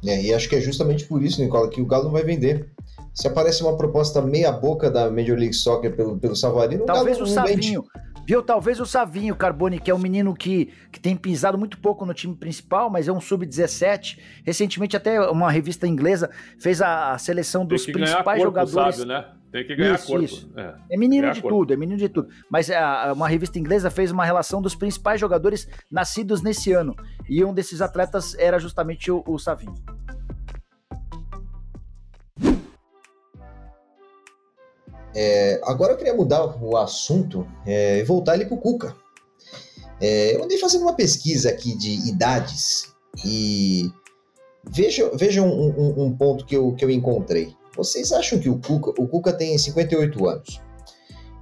É, 0.04 0.22
e 0.22 0.34
acho 0.34 0.48
que 0.48 0.56
é 0.56 0.60
justamente 0.60 1.04
por 1.06 1.22
isso, 1.22 1.42
Nicola, 1.42 1.68
que 1.68 1.80
o 1.80 1.86
Galo 1.86 2.04
não 2.04 2.12
vai 2.12 2.22
vender. 2.22 2.70
Se 3.14 3.26
aparece 3.26 3.62
uma 3.62 3.76
proposta 3.76 4.20
meia 4.20 4.52
boca 4.52 4.90
da 4.90 5.10
Major 5.10 5.38
League 5.38 5.54
Soccer 5.54 5.96
pelo, 5.96 6.18
pelo 6.18 6.36
Savarino, 6.36 6.84
Talvez 6.84 7.18
o, 7.18 7.24
o 7.24 7.26
Savinho. 7.26 7.84
Viu? 8.26 8.42
Talvez 8.42 8.80
o 8.80 8.84
Savinho 8.84 9.36
Carboni, 9.36 9.78
que 9.78 9.88
é 9.88 9.94
um 9.94 9.98
menino 9.98 10.34
que, 10.34 10.72
que 10.90 10.98
tem 10.98 11.16
pisado 11.16 11.56
muito 11.56 11.78
pouco 11.78 12.04
no 12.04 12.12
time 12.12 12.34
principal, 12.34 12.90
mas 12.90 13.06
é 13.06 13.12
um 13.12 13.20
sub-17. 13.20 14.18
Recentemente, 14.44 14.96
até 14.96 15.20
uma 15.30 15.48
revista 15.48 15.86
inglesa 15.86 16.28
fez 16.58 16.82
a, 16.82 17.12
a 17.12 17.18
seleção 17.18 17.64
dos 17.64 17.86
principais 17.86 18.42
corpo, 18.42 18.42
jogadores. 18.42 18.96
Sábio, 18.96 19.06
né? 19.06 19.26
Tem 19.52 19.64
que 19.64 19.76
ganhar 19.76 19.94
isso, 19.94 20.06
corpo. 20.08 20.24
Isso. 20.24 20.52
É, 20.56 20.74
é 20.90 20.98
menino 20.98 21.32
de 21.32 21.40
corpo. 21.40 21.56
tudo, 21.56 21.72
é 21.72 21.76
menino 21.76 21.98
de 21.98 22.08
tudo. 22.08 22.28
Mas 22.50 22.68
a, 22.68 23.12
uma 23.12 23.28
revista 23.28 23.60
inglesa 23.60 23.90
fez 23.90 24.10
uma 24.10 24.24
relação 24.24 24.60
dos 24.60 24.74
principais 24.74 25.20
jogadores 25.20 25.68
nascidos 25.88 26.42
nesse 26.42 26.72
ano. 26.72 26.96
E 27.28 27.44
um 27.44 27.54
desses 27.54 27.80
atletas 27.80 28.34
era 28.34 28.58
justamente 28.58 29.08
o, 29.08 29.22
o 29.24 29.38
Savinho. 29.38 29.74
É, 35.18 35.58
agora 35.64 35.94
eu 35.94 35.96
queria 35.96 36.12
mudar 36.12 36.62
o 36.62 36.76
assunto 36.76 37.48
é, 37.64 38.00
e 38.00 38.04
voltar 38.04 38.32
ali 38.32 38.44
para 38.44 38.54
o 38.54 38.60
Cuca. 38.60 38.94
É, 39.98 40.36
eu 40.36 40.44
andei 40.44 40.58
fazendo 40.58 40.82
uma 40.82 40.92
pesquisa 40.92 41.48
aqui 41.48 41.74
de 41.74 42.06
idades 42.06 42.94
e 43.24 43.90
veja, 44.70 45.10
veja 45.14 45.40
um, 45.40 45.68
um, 45.70 46.04
um, 46.04 46.14
ponto 46.14 46.44
que 46.44 46.54
eu, 46.54 46.74
que 46.74 46.84
eu 46.84 46.90
encontrei. 46.90 47.54
Vocês 47.74 48.12
acham 48.12 48.38
que 48.38 48.50
o 48.50 48.58
Cuca, 48.58 48.90
o 49.00 49.08
Cuca 49.08 49.32
tem 49.32 49.56
58 49.56 50.28
anos? 50.28 50.60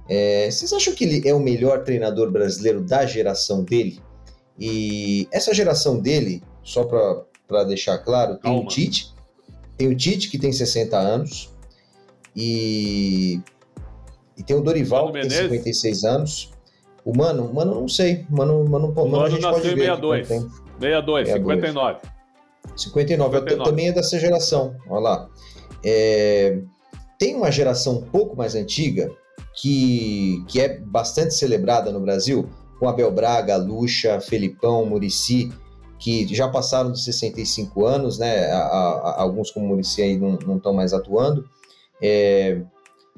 É, 0.07 0.49
vocês 0.49 0.71
acham 0.71 0.95
que 0.95 1.03
ele 1.03 1.27
é 1.27 1.33
o 1.33 1.39
melhor 1.41 1.83
treinador 1.83 2.31
brasileiro 2.31 2.79
da 2.79 3.05
geração 3.05 3.61
dele? 3.61 4.01
E 4.57 5.27
essa 5.33 5.53
geração 5.53 5.99
dele, 5.99 6.41
só 6.63 6.85
para 6.85 7.63
deixar 7.65 7.97
claro, 7.97 8.35
tem 8.35 8.53
Calma. 8.53 8.61
o 8.61 8.67
Tite, 8.67 9.13
tem 9.75 9.89
o 9.89 9.97
Tite 9.97 10.29
que 10.29 10.39
tem 10.39 10.53
60 10.53 10.97
anos 10.97 11.53
e 12.33 13.41
e 14.37 14.43
tem 14.43 14.55
o 14.55 14.61
Dorival, 14.61 15.11
que 15.11 15.21
tem 15.21 15.29
56 15.29 16.03
anos. 16.03 16.51
O 17.03 17.15
Mano, 17.15 17.53
Mano 17.53 17.75
não 17.75 17.87
sei. 17.87 18.25
Mano, 18.29 18.63
Mano, 18.67 18.93
Mano, 18.93 19.09
Mano 19.09 19.25
a 19.25 19.29
gente 19.29 19.41
pode 19.41 19.69
ver. 19.69 19.95
62. 19.95 20.27
62, 20.27 21.27
59. 21.29 21.99
59. 22.75 23.41
59. 23.45 23.63
também 23.63 23.89
é 23.89 23.91
dessa 23.91 24.19
geração. 24.19 24.75
Olha 24.89 24.99
lá. 24.99 25.29
É, 25.83 26.59
tem 27.19 27.35
uma 27.35 27.51
geração 27.51 27.97
um 27.97 28.01
pouco 28.01 28.35
mais 28.35 28.55
antiga 28.55 29.11
que, 29.55 30.43
que 30.47 30.59
é 30.59 30.79
bastante 30.79 31.33
celebrada 31.33 31.91
no 31.91 31.99
Brasil, 31.99 32.49
com 32.79 32.89
Abel 32.89 33.11
Braga, 33.11 33.55
Lucha, 33.55 34.19
Felipão, 34.19 34.85
Murici, 34.85 35.51
que 35.99 36.27
já 36.33 36.49
passaram 36.49 36.91
dos 36.91 37.05
65 37.05 37.85
anos, 37.85 38.17
né? 38.17 38.47
A, 38.51 38.57
a, 38.57 39.21
alguns 39.21 39.51
como 39.51 39.67
Murici 39.67 40.01
aí 40.01 40.17
não 40.17 40.57
estão 40.57 40.73
mais 40.73 40.91
atuando. 40.91 41.47
É, 42.01 42.61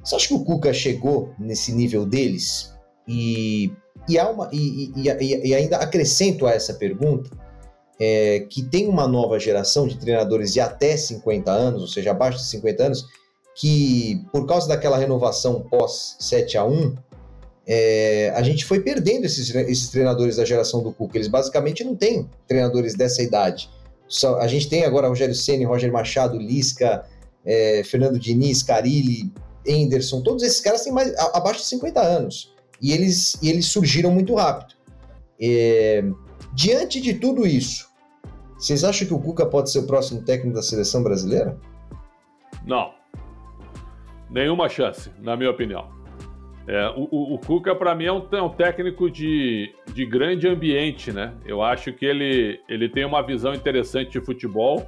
Você 0.04 0.16
acha 0.16 0.28
que 0.28 0.34
o 0.34 0.44
Cuca 0.44 0.74
chegou 0.74 1.34
nesse 1.38 1.72
nível 1.72 2.06
deles? 2.06 2.74
E, 3.08 3.72
e, 4.08 4.18
há 4.18 4.30
uma, 4.30 4.50
e, 4.52 4.92
e, 4.96 5.48
e 5.48 5.56
ainda 5.56 5.78
acrescento 5.78 6.46
a 6.46 6.52
essa 6.52 6.74
pergunta 6.74 7.30
é, 8.00 8.42
que 8.50 8.64
tem 8.64 8.88
uma 8.88 9.08
nova 9.08 9.40
geração 9.40 9.88
de 9.88 9.98
treinadores 9.98 10.54
de 10.54 10.60
até 10.60 10.96
50 10.96 11.52
anos, 11.52 11.82
ou 11.82 11.88
seja, 11.88 12.12
abaixo 12.12 12.38
de 12.40 12.46
50 12.46 12.84
anos, 12.84 13.06
que 13.56 14.24
por 14.32 14.46
causa 14.46 14.68
daquela 14.68 14.98
renovação 14.98 15.62
pós 15.62 16.16
7 16.20 16.58
a 16.58 16.66
1 16.66 16.96
é, 17.70 18.32
a 18.36 18.42
gente 18.44 18.64
foi 18.64 18.80
perdendo 18.80 19.26
esses, 19.26 19.54
esses 19.54 19.90
treinadores 19.90 20.38
da 20.38 20.46
geração 20.46 20.82
do 20.82 20.94
Cuca. 20.94 21.18
Eles 21.18 21.28
basicamente 21.28 21.84
não 21.84 21.96
têm 21.96 22.30
treinadores 22.48 22.94
dessa 22.94 23.22
idade. 23.22 23.70
Só, 24.08 24.38
a 24.40 24.48
gente 24.48 24.70
tem 24.70 24.86
agora 24.86 25.10
Rogério 25.10 25.36
Ceni, 25.36 25.66
Roger 25.66 25.92
Machado, 25.92 26.38
Lisca, 26.38 27.04
é, 27.44 27.84
Fernando 27.84 28.18
Diniz, 28.18 28.64
Carilli, 28.64 29.34
Henderson, 29.68 30.22
todos 30.22 30.44
esses 30.44 30.62
caras 30.62 30.84
têm 30.84 30.94
mais, 30.94 31.14
abaixo 31.34 31.60
de 31.60 31.66
50 31.68 32.02
anos. 32.02 32.56
E 32.82 32.92
eles, 32.92 33.42
e 33.42 33.50
eles 33.50 33.68
surgiram 33.68 34.12
muito 34.12 34.36
rápido. 34.36 34.76
É, 35.40 36.04
diante 36.54 37.02
de 37.02 37.16
tudo 37.16 37.46
isso, 37.46 37.88
vocês 38.58 38.84
acham 38.84 39.08
que 39.08 39.14
o 39.14 39.20
Cuca 39.20 39.46
pode 39.46 39.70
ser 39.72 39.80
o 39.80 39.88
próximo 39.88 40.24
técnico 40.24 40.56
da 40.56 40.64
seleção 40.64 41.04
brasileira? 41.04 41.58
Não. 42.66 42.92
Nenhuma 44.30 44.68
chance, 44.68 45.12
na 45.20 45.38
minha 45.38 45.52
opinião. 45.52 45.98
É, 46.68 46.90
o, 46.90 47.08
o, 47.10 47.36
o, 47.36 47.40
Cuca, 47.40 47.74
para 47.74 47.96
mim, 47.96 48.06
é 48.06 48.12
um, 48.12 48.28
é 48.30 48.42
um, 48.42 48.50
técnico 48.50 49.10
de, 49.10 49.74
de 49.94 50.06
grande 50.06 50.50
ambiente, 50.50 51.14
né? 51.14 51.34
Eu 51.46 51.62
acho 51.62 51.94
que 51.94 52.06
ele, 52.06 52.60
ele 52.68 52.90
tem 52.90 53.06
uma 53.06 53.22
visão 53.22 53.54
interessante 53.54 54.12
de 54.12 54.20
futebol, 54.20 54.86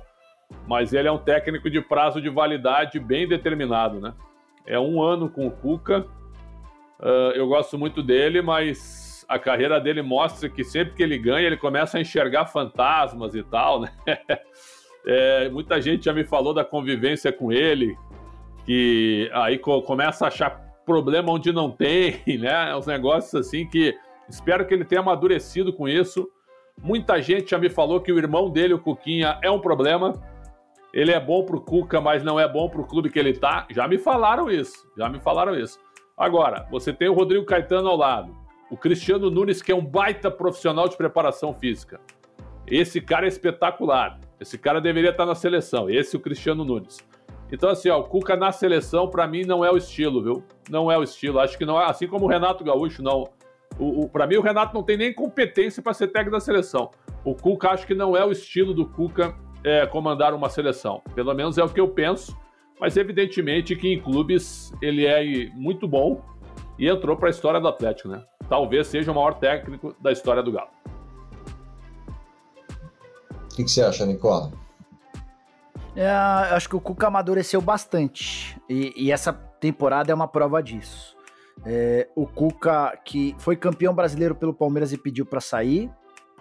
mas 0.67 0.91
ele 0.91 1.07
é 1.07 1.11
um 1.11 1.17
técnico 1.17 1.69
de 1.69 1.79
prazo 1.79 2.21
de 2.21 2.29
validade 2.29 2.99
bem 2.99 3.27
determinado, 3.27 4.01
né? 4.01 4.13
É 4.69 4.79
um 4.79 5.01
ano 5.01 5.27
com 5.27 5.47
o 5.47 5.51
Cuca. 5.51 6.05
Uh, 6.99 7.34
eu 7.34 7.47
gosto 7.47 7.77
muito 7.77 8.03
dele, 8.03 8.39
mas 8.39 9.25
a 9.27 9.39
carreira 9.39 9.79
dele 9.82 10.03
mostra 10.03 10.47
que 10.47 10.63
sempre 10.63 10.93
que 10.93 11.01
ele 11.01 11.17
ganha, 11.17 11.47
ele 11.47 11.58
começa 11.58 11.97
a 11.97 12.01
enxergar 12.01 12.45
fantasmas 12.45 13.34
e 13.34 13.43
tal, 13.43 13.82
né? 13.82 13.91
É, 15.05 15.47
muita 15.49 15.82
gente 15.82 16.05
já 16.05 16.13
me 16.13 16.25
falou 16.25 16.53
da 16.53 16.63
convivência 16.63 17.32
com 17.32 17.53
ele, 17.53 17.97
que 18.65 19.32
aí 19.34 19.58
começa 19.58 20.25
a 20.25 20.27
achar 20.27 20.51
problema 20.86 21.32
onde 21.32 21.53
não 21.53 21.71
tem, 21.71 22.21
né? 22.38 22.75
Uns 22.75 22.86
negócios 22.86 23.34
assim 23.34 23.65
que 23.65 23.95
espero 24.27 24.67
que 24.67 24.73
ele 24.73 24.84
tenha 24.84 24.99
amadurecido 24.99 25.71
com 25.71 25.88
isso. 25.88 26.29
Muita 26.84 27.21
gente 27.21 27.51
já 27.51 27.58
me 27.58 27.69
falou 27.69 28.01
que 28.01 28.12
o 28.12 28.17
irmão 28.17 28.49
dele, 28.49 28.73
o 28.73 28.79
Cuquinha, 28.79 29.39
é 29.41 29.49
um 29.49 29.60
problema. 29.60 30.13
Ele 30.93 31.12
é 31.12 31.19
bom 31.19 31.43
pro 31.43 31.62
Cuca, 31.62 32.02
mas 32.02 32.23
não 32.23 32.39
é 32.39 32.47
bom 32.47 32.67
pro 32.69 32.86
clube 32.86 33.10
que 33.10 33.19
ele 33.19 33.34
tá. 33.34 33.67
Já 33.69 33.88
me 33.88 33.97
falaram 33.97 34.49
isso, 34.49 34.89
já 34.97 35.08
me 35.08 35.19
falaram 35.19 35.56
isso. 35.56 35.80
Agora, 36.17 36.67
você 36.71 36.91
tem 36.91 37.08
o 37.08 37.13
Rodrigo 37.13 37.45
Caetano 37.45 37.88
ao 37.89 37.95
lado, 37.95 38.36
o 38.69 38.75
Cristiano 38.75 39.30
Nunes, 39.30 39.62
que 39.62 39.71
é 39.71 39.75
um 39.75 39.86
baita 39.86 40.30
profissional 40.30 40.89
de 40.89 40.97
preparação 40.97 41.54
física. 41.54 41.99
Esse 42.67 43.02
cara 43.02 43.25
é 43.25 43.30
espetacular. 43.30 44.19
Esse 44.39 44.58
cara 44.58 44.80
deveria 44.80 45.10
estar 45.12 45.25
na 45.25 45.36
seleção. 45.36 45.89
Esse 45.89 46.15
é 46.15 46.19
o 46.19 46.21
Cristiano 46.21 46.63
Nunes. 46.63 46.97
Então, 47.52 47.69
assim, 47.69 47.89
ó, 47.89 47.99
o 47.99 48.04
Cuca 48.04 48.36
na 48.36 48.52
seleção, 48.52 49.10
para 49.10 49.28
mim, 49.28 49.43
não 49.43 49.65
é 49.65 49.71
o 49.71 49.78
estilo, 49.78 50.23
viu? 50.23 50.43
Não 50.69 50.91
é 50.91 50.97
o 50.97 51.04
estilo. 51.04 51.39
Acho 51.39 51.58
que 51.58 51.65
não 51.65 51.82
é. 51.82 51.86
Assim 51.86 52.08
como 52.08 52.25
o 52.25 52.28
Renato 52.28 52.63
Gaúcho, 52.63 53.02
não. 53.02 53.28
O, 53.80 54.04
o 54.04 54.10
para 54.10 54.28
mim, 54.28 54.36
o 54.36 54.41
Renato 54.41 54.73
não 54.73 54.84
tem 54.84 54.97
nem 54.97 55.13
competência 55.13 55.82
para 55.82 55.93
ser 55.93 56.08
técnico 56.10 56.32
da 56.32 56.39
seleção. 56.39 56.91
O 57.23 57.34
Cuca, 57.34 57.69
acho 57.69 57.88
que 57.88 57.95
não 57.95 58.15
é 58.15 58.23
o 58.23 58.32
estilo 58.32 58.73
do 58.73 58.86
Cuca 58.86 59.36
é, 59.63 59.85
comandar 59.85 60.33
uma 60.33 60.49
seleção. 60.49 61.01
Pelo 61.13 61.33
menos 61.33 61.57
é 61.57 61.63
o 61.63 61.69
que 61.69 61.79
eu 61.79 61.87
penso. 61.87 62.37
Mas, 62.79 62.95
evidentemente, 62.95 63.75
que 63.75 63.93
em 63.93 64.01
clubes 64.01 64.71
ele 64.81 65.05
é 65.05 65.49
muito 65.53 65.87
bom 65.87 66.23
e 66.77 66.87
entrou 66.87 67.17
para 67.17 67.27
a 67.27 67.29
história 67.29 67.59
do 67.59 67.67
Atlético, 67.67 68.07
né? 68.07 68.23
Talvez 68.47 68.87
seja 68.87 69.11
o 69.11 69.15
maior 69.15 69.33
técnico 69.33 69.93
da 69.99 70.11
história 70.11 70.41
do 70.41 70.51
Galo. 70.51 70.69
O 73.43 73.55
que, 73.55 73.65
que 73.65 73.69
você 73.69 73.81
acha, 73.81 74.05
Nicola? 74.05 74.51
É, 75.93 76.07
acho 76.07 76.69
que 76.69 76.75
o 76.77 76.79
Cuca 76.79 77.07
amadureceu 77.07 77.59
bastante. 77.59 78.57
E, 78.69 78.93
e 78.95 79.11
essa 79.11 79.33
temporada 79.33 80.11
é 80.11 80.15
uma 80.15 80.29
prova 80.29 80.63
disso. 80.63 81.17
É, 81.65 82.07
o 82.15 82.25
Cuca, 82.25 82.97
que 83.03 83.35
foi 83.37 83.57
campeão 83.57 83.93
brasileiro 83.93 84.33
pelo 84.33 84.53
Palmeiras 84.53 84.93
e 84.93 84.97
pediu 84.97 85.25
para 85.25 85.41
sair, 85.41 85.91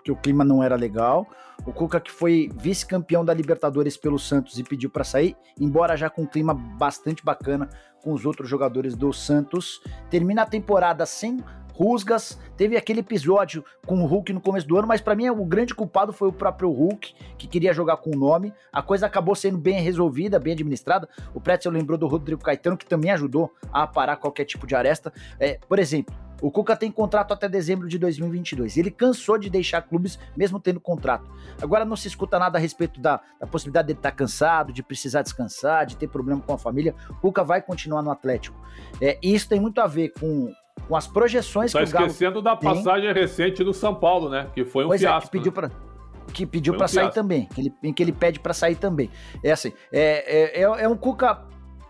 porque 0.08 0.12
o 0.12 0.16
clima 0.16 0.44
não 0.44 0.62
era 0.62 0.76
legal. 0.76 1.26
O 1.66 1.72
Cuca, 1.72 2.00
que 2.00 2.10
foi 2.10 2.50
vice-campeão 2.56 3.24
da 3.24 3.34
Libertadores 3.34 3.96
pelo 3.96 4.18
Santos 4.18 4.58
e 4.58 4.64
pediu 4.64 4.88
para 4.88 5.04
sair, 5.04 5.36
embora 5.60 5.96
já 5.96 6.08
com 6.08 6.22
um 6.22 6.26
clima 6.26 6.54
bastante 6.54 7.24
bacana 7.24 7.68
com 8.02 8.12
os 8.12 8.24
outros 8.24 8.48
jogadores 8.48 8.94
do 8.94 9.12
Santos, 9.12 9.82
termina 10.08 10.42
a 10.42 10.46
temporada 10.46 11.04
sem 11.04 11.42
rusgas. 11.72 12.38
Teve 12.56 12.76
aquele 12.76 13.00
episódio 13.00 13.64
com 13.86 14.02
o 14.02 14.06
Hulk 14.06 14.32
no 14.32 14.40
começo 14.40 14.66
do 14.66 14.78
ano, 14.78 14.88
mas 14.88 15.00
para 15.00 15.14
mim 15.14 15.28
o 15.28 15.44
grande 15.44 15.74
culpado 15.74 16.12
foi 16.12 16.28
o 16.28 16.32
próprio 16.32 16.70
Hulk, 16.70 17.14
que 17.36 17.46
queria 17.46 17.72
jogar 17.72 17.98
com 17.98 18.10
o 18.10 18.18
nome. 18.18 18.52
A 18.72 18.80
coisa 18.80 19.06
acabou 19.06 19.34
sendo 19.34 19.58
bem 19.58 19.80
resolvida, 19.82 20.38
bem 20.38 20.54
administrada. 20.54 21.08
O 21.34 21.40
Pretzel 21.40 21.72
lembrou 21.72 21.98
do 21.98 22.06
Rodrigo 22.06 22.42
Caetano, 22.42 22.76
que 22.76 22.86
também 22.86 23.10
ajudou 23.10 23.52
a 23.72 23.86
parar 23.86 24.16
qualquer 24.16 24.44
tipo 24.44 24.66
de 24.66 24.74
aresta. 24.74 25.12
É, 25.38 25.58
por 25.68 25.78
exemplo, 25.78 26.14
o 26.40 26.50
Cuca 26.50 26.76
tem 26.76 26.90
contrato 26.90 27.32
até 27.32 27.48
dezembro 27.48 27.88
de 27.88 27.98
2022. 27.98 28.76
Ele 28.76 28.90
cansou 28.90 29.38
de 29.38 29.50
deixar 29.50 29.82
clubes, 29.82 30.18
mesmo 30.36 30.60
tendo 30.60 30.80
contrato. 30.80 31.30
Agora 31.60 31.84
não 31.84 31.96
se 31.96 32.08
escuta 32.08 32.38
nada 32.38 32.58
a 32.58 32.60
respeito 32.60 33.00
da, 33.00 33.20
da 33.40 33.46
possibilidade 33.46 33.88
dele 33.88 33.98
estar 33.98 34.10
tá 34.10 34.16
cansado, 34.16 34.72
de 34.72 34.82
precisar 34.82 35.22
descansar, 35.22 35.86
de 35.86 35.96
ter 35.96 36.08
problema 36.08 36.40
com 36.40 36.52
a 36.52 36.58
família. 36.58 36.94
O 37.10 37.14
Cuca 37.14 37.42
vai 37.42 37.60
continuar 37.60 38.02
no 38.02 38.10
Atlético. 38.10 38.56
É, 39.00 39.18
isso 39.22 39.48
tem 39.48 39.60
muito 39.60 39.80
a 39.80 39.86
ver 39.86 40.12
com 40.18 40.52
com 40.86 40.96
as 40.96 41.06
projeções 41.06 41.72
tá 41.72 41.82
que 41.82 41.88
o 41.88 41.92
Galo 41.92 42.06
esquecendo 42.06 42.40
da 42.40 42.56
passagem 42.56 43.12
tem. 43.12 43.22
recente 43.22 43.64
do 43.64 43.74
São 43.74 43.94
Paulo, 43.94 44.30
né? 44.30 44.48
Que 44.54 44.64
foi 44.64 44.84
um 44.84 44.88
pois 44.88 45.00
fiasco. 45.00 45.18
É, 45.18 45.30
que 45.30 45.30
pediu 45.30 45.52
né? 45.52 45.54
para 45.54 45.88
que 46.32 46.46
pediu 46.46 46.76
para 46.76 46.84
um 46.84 46.88
sair 46.88 47.10
também, 47.10 47.46
que 47.46 47.60
ele, 47.60 47.74
em 47.82 47.92
que 47.92 48.02
ele 48.02 48.12
pede 48.12 48.38
para 48.38 48.52
sair 48.52 48.76
também. 48.76 49.10
É 49.42 49.50
assim, 49.50 49.72
é, 49.92 50.60
é, 50.60 50.62
é, 50.62 50.62
é 50.62 50.88
um 50.88 50.96
Cuca, 50.96 51.42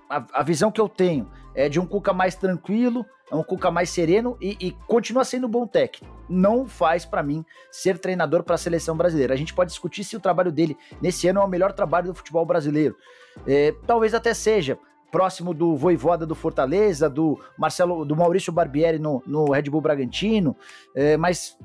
a, 0.08 0.24
a, 0.32 0.42
visão 0.42 0.70
que 0.70 0.80
eu 0.80 0.88
tenho 0.88 1.28
é 1.58 1.68
de 1.68 1.80
um 1.80 1.84
Cuca 1.84 2.12
mais 2.12 2.36
tranquilo, 2.36 3.04
é 3.28 3.34
um 3.34 3.42
Cuca 3.42 3.68
mais 3.68 3.90
sereno 3.90 4.38
e, 4.40 4.56
e 4.60 4.70
continua 4.86 5.24
sendo 5.24 5.48
um 5.48 5.50
bom 5.50 5.66
técnico. 5.66 6.16
Não 6.28 6.68
faz 6.68 7.04
para 7.04 7.20
mim 7.20 7.44
ser 7.72 7.98
treinador 7.98 8.44
para 8.44 8.54
a 8.54 8.58
seleção 8.58 8.96
brasileira. 8.96 9.34
A 9.34 9.36
gente 9.36 9.52
pode 9.52 9.70
discutir 9.70 10.04
se 10.04 10.16
o 10.16 10.20
trabalho 10.20 10.52
dele 10.52 10.78
nesse 11.02 11.26
ano 11.26 11.40
é 11.40 11.44
o 11.44 11.48
melhor 11.48 11.72
trabalho 11.72 12.06
do 12.06 12.14
futebol 12.14 12.46
brasileiro. 12.46 12.96
É, 13.44 13.74
talvez 13.88 14.14
até 14.14 14.32
seja, 14.34 14.78
próximo 15.10 15.52
do 15.52 15.76
Voivoda 15.76 16.24
do 16.24 16.36
Fortaleza, 16.36 17.10
do 17.10 17.40
Marcelo, 17.58 18.04
do 18.04 18.14
Maurício 18.14 18.52
Barbieri 18.52 19.00
no, 19.00 19.20
no 19.26 19.50
Red 19.50 19.62
Bull 19.62 19.80
Bragantino, 19.80 20.56
é, 20.94 21.16
mas 21.16 21.58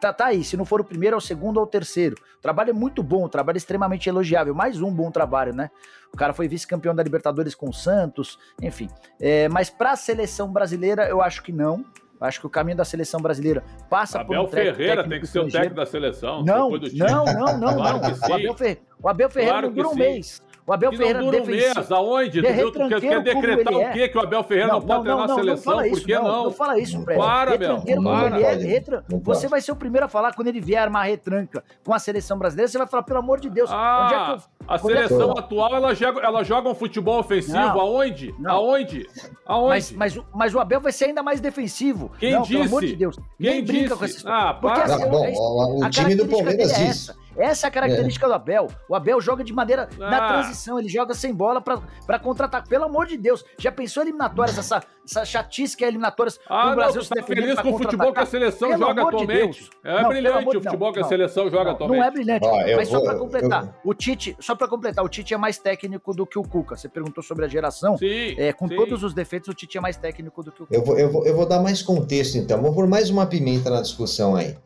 tá, 0.00 0.12
tá 0.12 0.26
aí, 0.26 0.44
se 0.44 0.56
não 0.56 0.64
for 0.64 0.80
o 0.80 0.84
primeiro, 0.84 1.14
é 1.14 1.18
o 1.18 1.20
segundo 1.20 1.58
ou 1.58 1.64
o 1.64 1.66
terceiro. 1.66 2.16
O 2.38 2.42
trabalho 2.42 2.70
é 2.70 2.72
muito 2.72 3.02
bom, 3.02 3.24
o 3.24 3.28
trabalho 3.28 3.56
é 3.56 3.58
extremamente 3.58 4.08
elogiável, 4.08 4.54
mais 4.54 4.80
um 4.80 4.92
bom 4.92 5.10
trabalho, 5.10 5.54
né? 5.54 5.70
O 6.12 6.16
cara 6.16 6.32
foi 6.32 6.48
vice-campeão 6.48 6.94
da 6.94 7.02
Libertadores 7.02 7.54
com 7.54 7.68
o 7.68 7.72
Santos, 7.72 8.38
enfim. 8.62 8.88
É, 9.20 9.48
mas 9.48 9.68
para 9.70 9.92
a 9.92 9.96
seleção 9.96 10.52
brasileira, 10.52 11.08
eu 11.08 11.20
acho 11.20 11.42
que 11.42 11.52
não. 11.52 11.84
Acho 12.20 12.40
que 12.40 12.46
o 12.46 12.50
caminho 12.50 12.76
da 12.76 12.84
seleção 12.84 13.20
brasileira 13.20 13.62
passa 13.88 14.20
Abel 14.20 14.42
por 14.42 14.48
um 14.48 14.50
Ferreira 14.50 15.08
tem 15.08 15.20
que 15.20 15.26
ser 15.26 15.38
o 15.38 15.48
técnico 15.48 15.76
da 15.76 15.86
seleção. 15.86 16.42
Não, 16.42 16.70
não, 16.70 17.24
não, 17.24 17.58
não, 17.58 17.74
claro 17.76 18.00
não. 18.00 18.28
O 18.28 18.34
Abel, 18.34 18.54
Fer... 18.54 18.82
o 19.00 19.08
Abel 19.08 19.30
Ferreira 19.30 19.52
claro 19.52 19.66
não 19.68 19.74
dura 19.74 19.88
um 19.88 19.94
mês. 19.94 20.42
O 20.68 20.72
Abel 20.74 20.90
que 20.90 20.98
Ferreira 20.98 21.20
não 21.20 21.30
dura 21.30 21.42
um 21.42 21.46
mês, 21.46 21.92
aonde? 21.92 22.42
Tu, 22.42 22.88
quer, 22.88 23.00
quer 23.00 23.22
decretar 23.22 23.72
o 23.72 23.90
quê? 23.90 24.06
Que 24.06 24.18
o 24.18 24.20
Abel 24.20 24.44
Ferreira 24.44 24.68
não, 24.68 24.80
não 24.80 24.86
pode 24.86 25.02
treinar 25.02 25.24
a 25.24 25.34
seleção? 25.34 25.76
Não 25.76 25.88
Por 25.88 26.00
que 26.00 26.14
não? 26.14 26.22
Não, 26.24 26.44
não 26.44 26.50
fala 26.50 26.78
isso, 26.78 27.02
Fred. 27.02 27.18
Para, 27.18 27.56
meu. 27.56 28.02
Para. 28.02 28.38
É, 28.38 28.54
retra... 28.54 29.02
Você 29.08 29.48
vai 29.48 29.62
ser 29.62 29.72
o 29.72 29.76
primeiro 29.76 30.04
a 30.04 30.08
falar 30.10 30.34
quando 30.34 30.48
ele 30.48 30.60
vier 30.60 30.82
armar 30.82 31.06
retranca 31.06 31.64
com 31.82 31.94
a 31.94 31.98
seleção 31.98 32.38
brasileira. 32.38 32.70
Você 32.70 32.76
vai 32.76 32.86
falar, 32.86 33.02
pelo 33.02 33.18
amor 33.18 33.40
de 33.40 33.48
Deus. 33.48 33.70
Ah, 33.72 34.04
onde 34.04 34.14
é 34.14 34.24
que 34.24 34.30
eu... 34.30 34.58
A 34.68 34.78
seleção 34.78 35.32
é 35.32 35.38
atual, 35.38 35.74
ela 35.74 35.94
joga, 35.94 36.20
ela 36.20 36.44
joga 36.44 36.68
um 36.68 36.74
futebol 36.74 37.18
ofensivo. 37.20 37.56
Não, 37.56 37.80
aonde? 37.80 38.34
Não. 38.38 38.50
Aonde? 38.50 39.06
Aonde? 39.46 39.68
Mas, 39.70 39.92
mas, 39.92 40.20
mas, 40.34 40.54
o 40.54 40.60
Abel 40.60 40.82
vai 40.82 40.92
ser 40.92 41.06
ainda 41.06 41.22
mais 41.22 41.40
defensivo. 41.40 42.10
Quem 42.18 42.32
não, 42.32 42.42
disse? 42.42 42.52
Pelo 42.52 42.64
amor 42.66 42.84
de 42.84 42.94
Deus. 42.94 43.16
Quem 43.16 43.26
Nem 43.38 43.64
disse? 43.64 43.78
brinca 43.78 43.96
com 43.96 44.04
essa 44.04 44.16
história. 44.18 44.50
Ah, 44.50 44.52
para. 44.52 44.74
Porque, 44.74 44.92
assim, 44.92 45.10
bom, 45.10 45.86
o 45.86 45.90
time 45.90 46.14
do 46.14 46.26
Palmeiras 46.26 46.72
é 46.72 46.84
diz. 46.84 47.16
Essa. 47.38 47.66
É 47.66 47.68
a 47.68 47.70
característica 47.70 48.26
é. 48.26 48.28
do 48.28 48.34
Abel. 48.34 48.68
O 48.88 48.94
Abel 48.94 49.20
joga 49.20 49.44
de 49.44 49.52
maneira 49.52 49.88
ah. 50.00 50.10
na 50.10 50.28
transição, 50.28 50.78
ele 50.78 50.88
joga 50.88 51.14
sem 51.14 51.32
bola 51.32 51.60
para 51.60 52.18
contra-ataque. 52.18 52.68
Pelo 52.68 52.84
amor 52.84 53.06
de 53.06 53.16
Deus, 53.16 53.44
já 53.58 53.70
pensou 53.70 54.02
eliminatórias, 54.02 54.58
essa, 54.58 54.82
essa 55.04 55.24
chatice 55.24 55.76
que 55.76 55.84
é 55.84 55.88
eliminatórias 55.88 56.38
ah, 56.48 56.72
o 56.72 56.74
Brasil 56.74 56.96
não, 56.96 57.02
se 57.02 57.14
tá 57.14 57.22
feliz 57.22 57.60
com 57.60 57.72
o 57.72 57.78
futebol 57.78 58.12
que 58.12 58.20
a 58.20 58.26
seleção 58.26 58.68
Pelo 58.68 58.86
joga 58.86 59.02
atualmente. 59.02 59.62
De 59.62 59.70
é 59.84 60.02
não, 60.02 60.08
brilhante 60.08 60.56
o 60.56 60.62
futebol 60.62 60.92
que 60.92 61.00
a 61.00 61.04
seleção 61.04 61.50
joga 61.50 61.70
atualmente. 61.72 62.00
Não 62.00 62.06
é 62.06 62.10
brilhante, 62.10 62.46
mas 62.76 62.88
vou, 62.88 63.00
só 63.00 63.04
para 63.04 63.18
completar, 63.18 63.64
eu... 63.64 63.90
o 63.90 63.94
Tite, 63.94 64.36
só 64.40 64.54
para 64.54 64.68
completar, 64.68 65.04
o 65.04 65.08
Tite 65.08 65.34
é 65.34 65.36
mais 65.36 65.58
técnico 65.58 66.14
do 66.14 66.26
que 66.26 66.38
o 66.38 66.42
Cuca. 66.42 66.76
Você 66.76 66.88
perguntou 66.88 67.22
sobre 67.22 67.44
a 67.44 67.48
geração. 67.48 67.96
Sim, 67.96 68.34
é, 68.38 68.52
com 68.52 68.68
sim. 68.68 68.76
todos 68.76 69.02
os 69.02 69.14
defeitos, 69.14 69.48
o 69.48 69.54
Tite 69.54 69.78
é 69.78 69.80
mais 69.80 69.96
técnico 69.96 70.42
do 70.42 70.50
que 70.50 70.62
o 70.62 70.66
Cuca. 70.66 70.76
Eu 70.76 70.84
vou, 70.84 70.98
eu 70.98 71.10
vou, 71.10 71.26
eu 71.26 71.34
vou 71.34 71.46
dar 71.46 71.60
mais 71.60 71.82
contexto, 71.82 72.36
então. 72.36 72.60
Vou 72.60 72.74
pôr 72.74 72.86
mais 72.86 73.10
uma 73.10 73.26
pimenta 73.26 73.70
na 73.70 73.80
discussão 73.80 74.34
aí. 74.34 74.56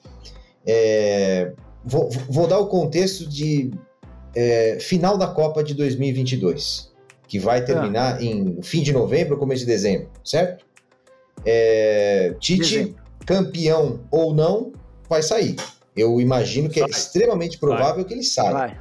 É, 0.66 1.52
vou, 1.84 2.10
vou, 2.28 2.46
dar 2.46 2.58
o 2.58 2.66
contexto 2.66 3.28
de 3.28 3.70
é, 4.34 4.78
final 4.80 5.16
da 5.16 5.26
Copa 5.26 5.62
de 5.62 5.74
2022. 5.74 6.90
que 7.28 7.38
vai 7.38 7.64
terminar 7.64 8.18
ah. 8.18 8.22
em 8.22 8.60
fim 8.62 8.82
de 8.82 8.92
novembro, 8.92 9.38
começo 9.38 9.60
de 9.60 9.66
dezembro, 9.66 10.10
certo? 10.22 10.66
É, 11.46 12.34
Tite, 12.38 12.60
dezembro. 12.60 12.96
campeão 13.24 14.00
ou 14.10 14.34
não, 14.34 14.72
vai 15.08 15.22
sair. 15.22 15.56
Eu 15.96 16.20
imagino 16.20 16.68
que 16.68 16.80
é 16.80 16.82
Sai. 16.82 16.90
é 16.90 16.92
extremamente 16.92 17.58
provável 17.58 17.96
Vai. 17.96 18.04
que 18.04 18.14
ele 18.14 18.22
saia. 18.22 18.80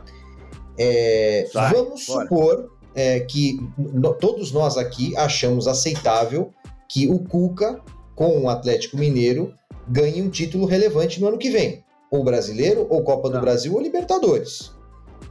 É, 0.78 1.48
Vai. 1.54 1.74
Vamos 1.74 2.06
Bora. 2.06 2.24
supor 2.24 2.72
é, 2.96 3.20
que 3.22 3.60
no, 3.78 4.14
todos 4.14 4.52
nós 4.52 4.78
aqui 4.78 5.16
achamos 5.18 5.68
aceitável 5.68 6.54
que 6.90 7.08
o 7.08 7.20
Cuca, 7.20 7.80
com 8.16 8.42
o 8.42 8.50
Atlético 8.50 8.98
Mineiro, 8.98 9.54
ganhe 9.88 10.22
um 10.22 10.30
título 10.30 10.66
relevante 10.66 11.20
no 11.20 11.28
ano 11.28 11.38
que 11.38 11.50
vem. 11.50 11.81
Ou 12.12 12.24
brasileiro, 12.24 12.86
ou 12.90 13.04
Copa 13.04 13.30
do 13.30 13.40
Brasil, 13.40 13.74
ou 13.74 13.82
Libertadores. 13.82 14.72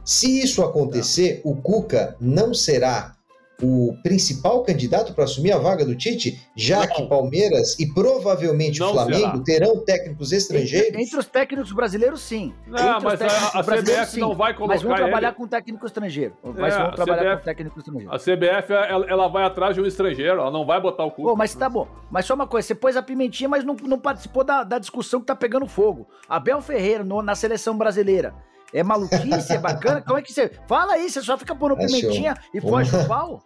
Se 0.03 0.41
isso 0.41 0.63
acontecer, 0.63 1.39
o 1.45 1.55
Cuca 1.55 2.17
não 2.19 2.53
será 2.53 3.15
o 3.61 3.95
principal 4.01 4.63
candidato 4.63 5.13
para 5.13 5.23
assumir 5.23 5.51
a 5.51 5.57
vaga 5.57 5.85
do 5.85 5.95
Tite, 5.95 6.41
já 6.55 6.79
não. 6.79 6.87
que 6.87 7.07
Palmeiras 7.07 7.79
e 7.79 7.85
provavelmente 7.93 8.79
não 8.79 8.89
o 8.89 8.93
Flamengo 8.93 9.43
será. 9.43 9.43
terão 9.43 9.83
técnicos 9.83 10.31
estrangeiros? 10.31 10.89
Entre, 10.89 11.03
entre, 11.03 11.17
os 11.17 11.25
técnicos 11.25 11.71
brasileiros, 11.71 12.21
sim. 12.21 12.53
Não, 12.67 13.01
mas 13.01 13.21
a, 13.21 13.59
a 13.59 13.63
CBF 13.63 14.19
não 14.19 14.35
vai 14.35 14.53
colocar 14.53 14.73
Mas 14.73 14.83
vão 14.83 14.95
trabalhar 14.95 15.29
ele... 15.29 15.37
com 15.37 15.47
técnico 15.47 15.85
estrangeiro. 15.85 16.33
Mas 16.43 16.73
é, 16.73 16.77
vão 16.77 16.91
trabalhar 16.91 17.21
CBF, 17.21 17.37
com 17.37 17.45
técnico 17.45 17.79
estrangeiro. 17.79 18.13
A 18.13 18.17
CBF, 18.17 18.73
ela, 18.73 19.05
ela, 19.07 19.27
vai 19.27 19.43
atrás 19.43 19.75
de 19.75 19.81
um 19.81 19.85
estrangeiro, 19.85 20.39
ela 20.39 20.51
não 20.51 20.65
vai 20.65 20.81
botar 20.81 21.05
o 21.05 21.11
cu. 21.11 21.35
mas 21.35 21.53
tá 21.53 21.69
bom. 21.69 21.87
Mas 22.09 22.25
só 22.25 22.33
uma 22.33 22.47
coisa, 22.47 22.67
você 22.67 22.75
pôs 22.75 22.97
a 22.97 23.03
pimentinha, 23.03 23.49
mas 23.49 23.63
não, 23.63 23.75
não 23.75 23.99
participou 23.99 24.43
da, 24.43 24.63
da 24.63 24.79
discussão 24.79 25.19
que 25.19 25.25
tá 25.27 25.35
pegando 25.35 25.67
fogo. 25.67 26.07
Abel 26.27 26.61
Ferreira, 26.61 27.03
no, 27.03 27.21
na 27.21 27.35
seleção 27.35 27.77
brasileira, 27.77 28.33
é 28.73 28.83
maluquice? 28.83 29.53
É 29.53 29.57
bacana? 29.57 30.01
Como 30.01 30.17
é 30.17 30.21
que 30.21 30.33
você. 30.33 30.51
Fala 30.67 30.93
aí, 30.93 31.09
você 31.09 31.21
só 31.21 31.37
fica 31.37 31.55
pondo 31.55 31.75
pimentinha 31.75 32.35
e 32.53 32.61
foge 32.61 32.95
o 32.95 33.07
pau? 33.07 33.43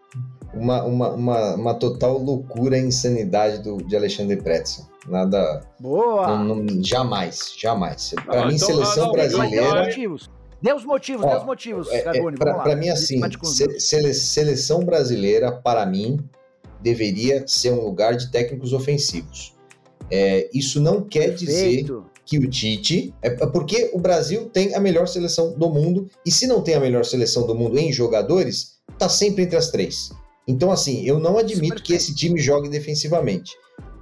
Uma, 0.54 0.84
uma, 0.84 1.10
uma, 1.10 1.56
uma, 1.56 1.74
total 1.74 2.18
loucura 2.18 2.78
e 2.78 2.82
insanidade 2.82 3.62
do, 3.62 3.78
de 3.78 3.96
Alexandre 3.96 4.38
Pretzel. 4.38 4.86
Nada. 5.08 5.62
Boa! 5.80 6.38
Não, 6.38 6.56
não, 6.56 6.84
jamais, 6.84 7.54
jamais. 7.58 8.14
Para 8.26 8.44
ah, 8.44 8.48
mim, 8.48 8.56
então, 8.56 8.68
seleção 8.68 9.06
não, 9.08 9.12
brasileira. 9.12 9.50
Dê 9.52 9.80
os 9.80 9.86
motivos, 9.86 10.32
dê 10.62 10.74
os 10.74 10.86
motivos, 10.86 11.26
dê 11.26 11.36
os 11.36 11.44
motivos, 11.44 11.92
é, 11.92 11.98
é, 11.98 12.32
Para 12.32 12.76
mim, 12.76 12.90
assim, 12.90 13.22
se, 13.44 14.14
seleção 14.14 14.86
brasileira, 14.86 15.52
para 15.52 15.86
mim, 15.86 16.20
deveria 16.82 17.46
ser 17.46 17.72
um 17.72 17.84
lugar 17.84 18.16
de 18.16 18.32
técnicos 18.32 18.72
ofensivos. 18.72 19.54
É, 20.10 20.50
isso 20.54 20.80
não 20.80 21.02
quer 21.02 21.36
Perfeito. 21.36 21.46
dizer 21.46 22.15
que 22.26 22.38
o 22.38 22.50
Tite. 22.50 23.14
É, 23.22 23.28
é 23.28 23.48
porque 23.48 23.92
o 23.94 24.00
Brasil 24.00 24.50
tem 24.50 24.74
a 24.74 24.80
melhor 24.80 25.08
seleção 25.08 25.54
do 25.58 25.70
mundo, 25.70 26.10
e 26.26 26.32
se 26.32 26.48
não 26.48 26.62
tem 26.62 26.76
a 26.76 26.80
melhor 26.80 27.06
seleção 27.06 27.46
do 27.46 27.56
mundo 27.56 27.78
em 27.78 27.92
jogadores, 27.92 28.76
tá 28.98 29.08
sempre 29.08 29.44
entre 29.44 29.58
as 29.58 29.70
três. 29.70 30.10
Então, 30.48 30.72
assim, 30.72 31.06
eu 31.06 31.20
não 31.20 31.38
admito 31.38 31.82
que 31.82 31.94
esse 31.94 32.14
time 32.14 32.40
jogue 32.40 32.70
defensivamente. 32.70 33.52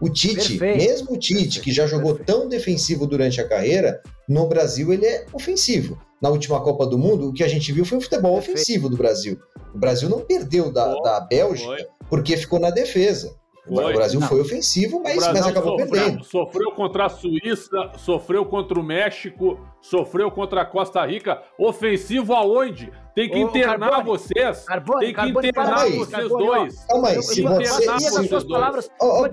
O 0.02 0.10
Tite, 0.10 0.58
Perfeito. 0.58 0.78
mesmo 0.78 1.14
o 1.14 1.18
Tite, 1.18 1.62
que 1.62 1.72
já 1.72 1.88
jogou 1.88 2.16
Perfeito. 2.16 2.28
tão 2.28 2.50
defensivo 2.50 3.08
durante 3.08 3.40
a 3.40 3.48
carreira, 3.48 4.02
no 4.28 4.48
Brasil 4.48 4.92
ele 4.92 5.06
é 5.06 5.26
ofensivo. 5.32 5.98
Na 6.22 6.30
última 6.30 6.60
Copa 6.62 6.86
do 6.86 6.98
Mundo, 6.98 7.30
o 7.30 7.34
que 7.34 7.44
a 7.44 7.48
gente 7.48 7.72
viu 7.72 7.86
foi 7.86 7.98
um 7.98 8.02
futebol 8.02 8.36
Perfeito. 8.36 8.58
ofensivo 8.58 8.90
do 8.90 8.98
Brasil. 8.98 9.40
O 9.74 9.78
Brasil 9.78 10.10
não 10.10 10.22
perdeu 10.22 10.72
da, 10.72 10.94
da 11.02 11.20
Bélgica 11.22 11.88
porque 12.10 12.36
ficou 12.36 12.60
na 12.60 12.70
defesa. 12.70 13.34
Foi. 13.68 13.92
O 13.92 13.96
Brasil 13.96 14.20
não. 14.20 14.28
foi 14.28 14.42
ofensivo, 14.42 15.02
mas, 15.02 15.16
mas 15.16 15.48
acabou 15.48 15.80
sofreu, 15.80 15.92
perdendo. 15.92 16.24
Sofreu 16.26 16.72
contra 16.72 17.06
a 17.06 17.10
Suíça, 17.10 17.92
sofreu 17.98 18.46
contra 18.46 18.78
o 18.78 18.84
México, 18.84 19.58
sofreu 19.82 20.30
contra 20.30 20.62
a 20.62 20.66
Costa 20.66 21.06
Rica. 21.06 21.42
Ofensivo 21.58 22.34
aonde? 22.34 22.92
Tem 23.16 23.30
que 23.30 23.38
Ô, 23.38 23.48
internar 23.48 23.92
Carbone, 23.92 24.06
vocês. 24.06 24.66
Carbone, 24.66 25.00
tem 25.00 25.10
que 25.10 25.16
Carbone, 25.16 25.48
internar 25.48 25.80
aí, 25.80 25.98
vocês 25.98 26.10
Carbone, 26.10 26.46
dois. 26.46 26.86
Calma 26.86 27.08
aí, 27.10 27.24
se 27.24 27.42
você... 27.42 27.90
As 27.90 28.28
suas 28.28 28.44
palavras, 28.44 28.90
oh, 29.00 29.24
oh, 29.24 29.30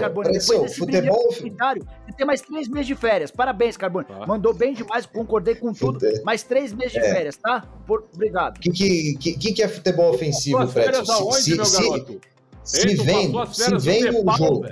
Carbone, 0.00 0.28
Pretzel, 0.28 0.68
futebol... 0.68 1.28
Você 1.30 2.12
tem 2.16 2.26
mais 2.26 2.40
três 2.40 2.68
meses 2.68 2.86
de 2.86 2.94
férias. 2.94 3.30
Parabéns, 3.30 3.76
Carbone. 3.76 4.06
Tá. 4.06 4.24
Mandou 4.26 4.54
bem 4.54 4.72
demais, 4.72 5.04
concordei 5.04 5.56
com 5.56 5.74
tudo. 5.74 5.98
Fute... 6.00 6.22
Mais 6.22 6.42
três 6.42 6.72
meses 6.72 6.92
de 6.92 7.00
é. 7.00 7.12
férias, 7.12 7.36
tá? 7.36 7.64
Por... 7.86 8.04
Obrigado. 8.14 8.56
O 8.56 8.60
que, 8.60 8.70
que, 9.18 9.32
que, 9.36 9.52
que 9.52 9.62
é 9.62 9.68
futebol 9.68 10.14
ofensivo, 10.14 10.66
Pretzel? 10.68 11.32
Se, 11.32 11.56
se, 11.56 11.64
se, 11.64 12.20
se 12.64 12.94
vem, 12.96 13.32
se 13.52 13.76
vem 13.78 14.10
do 14.10 14.32
jogo. 14.36 14.64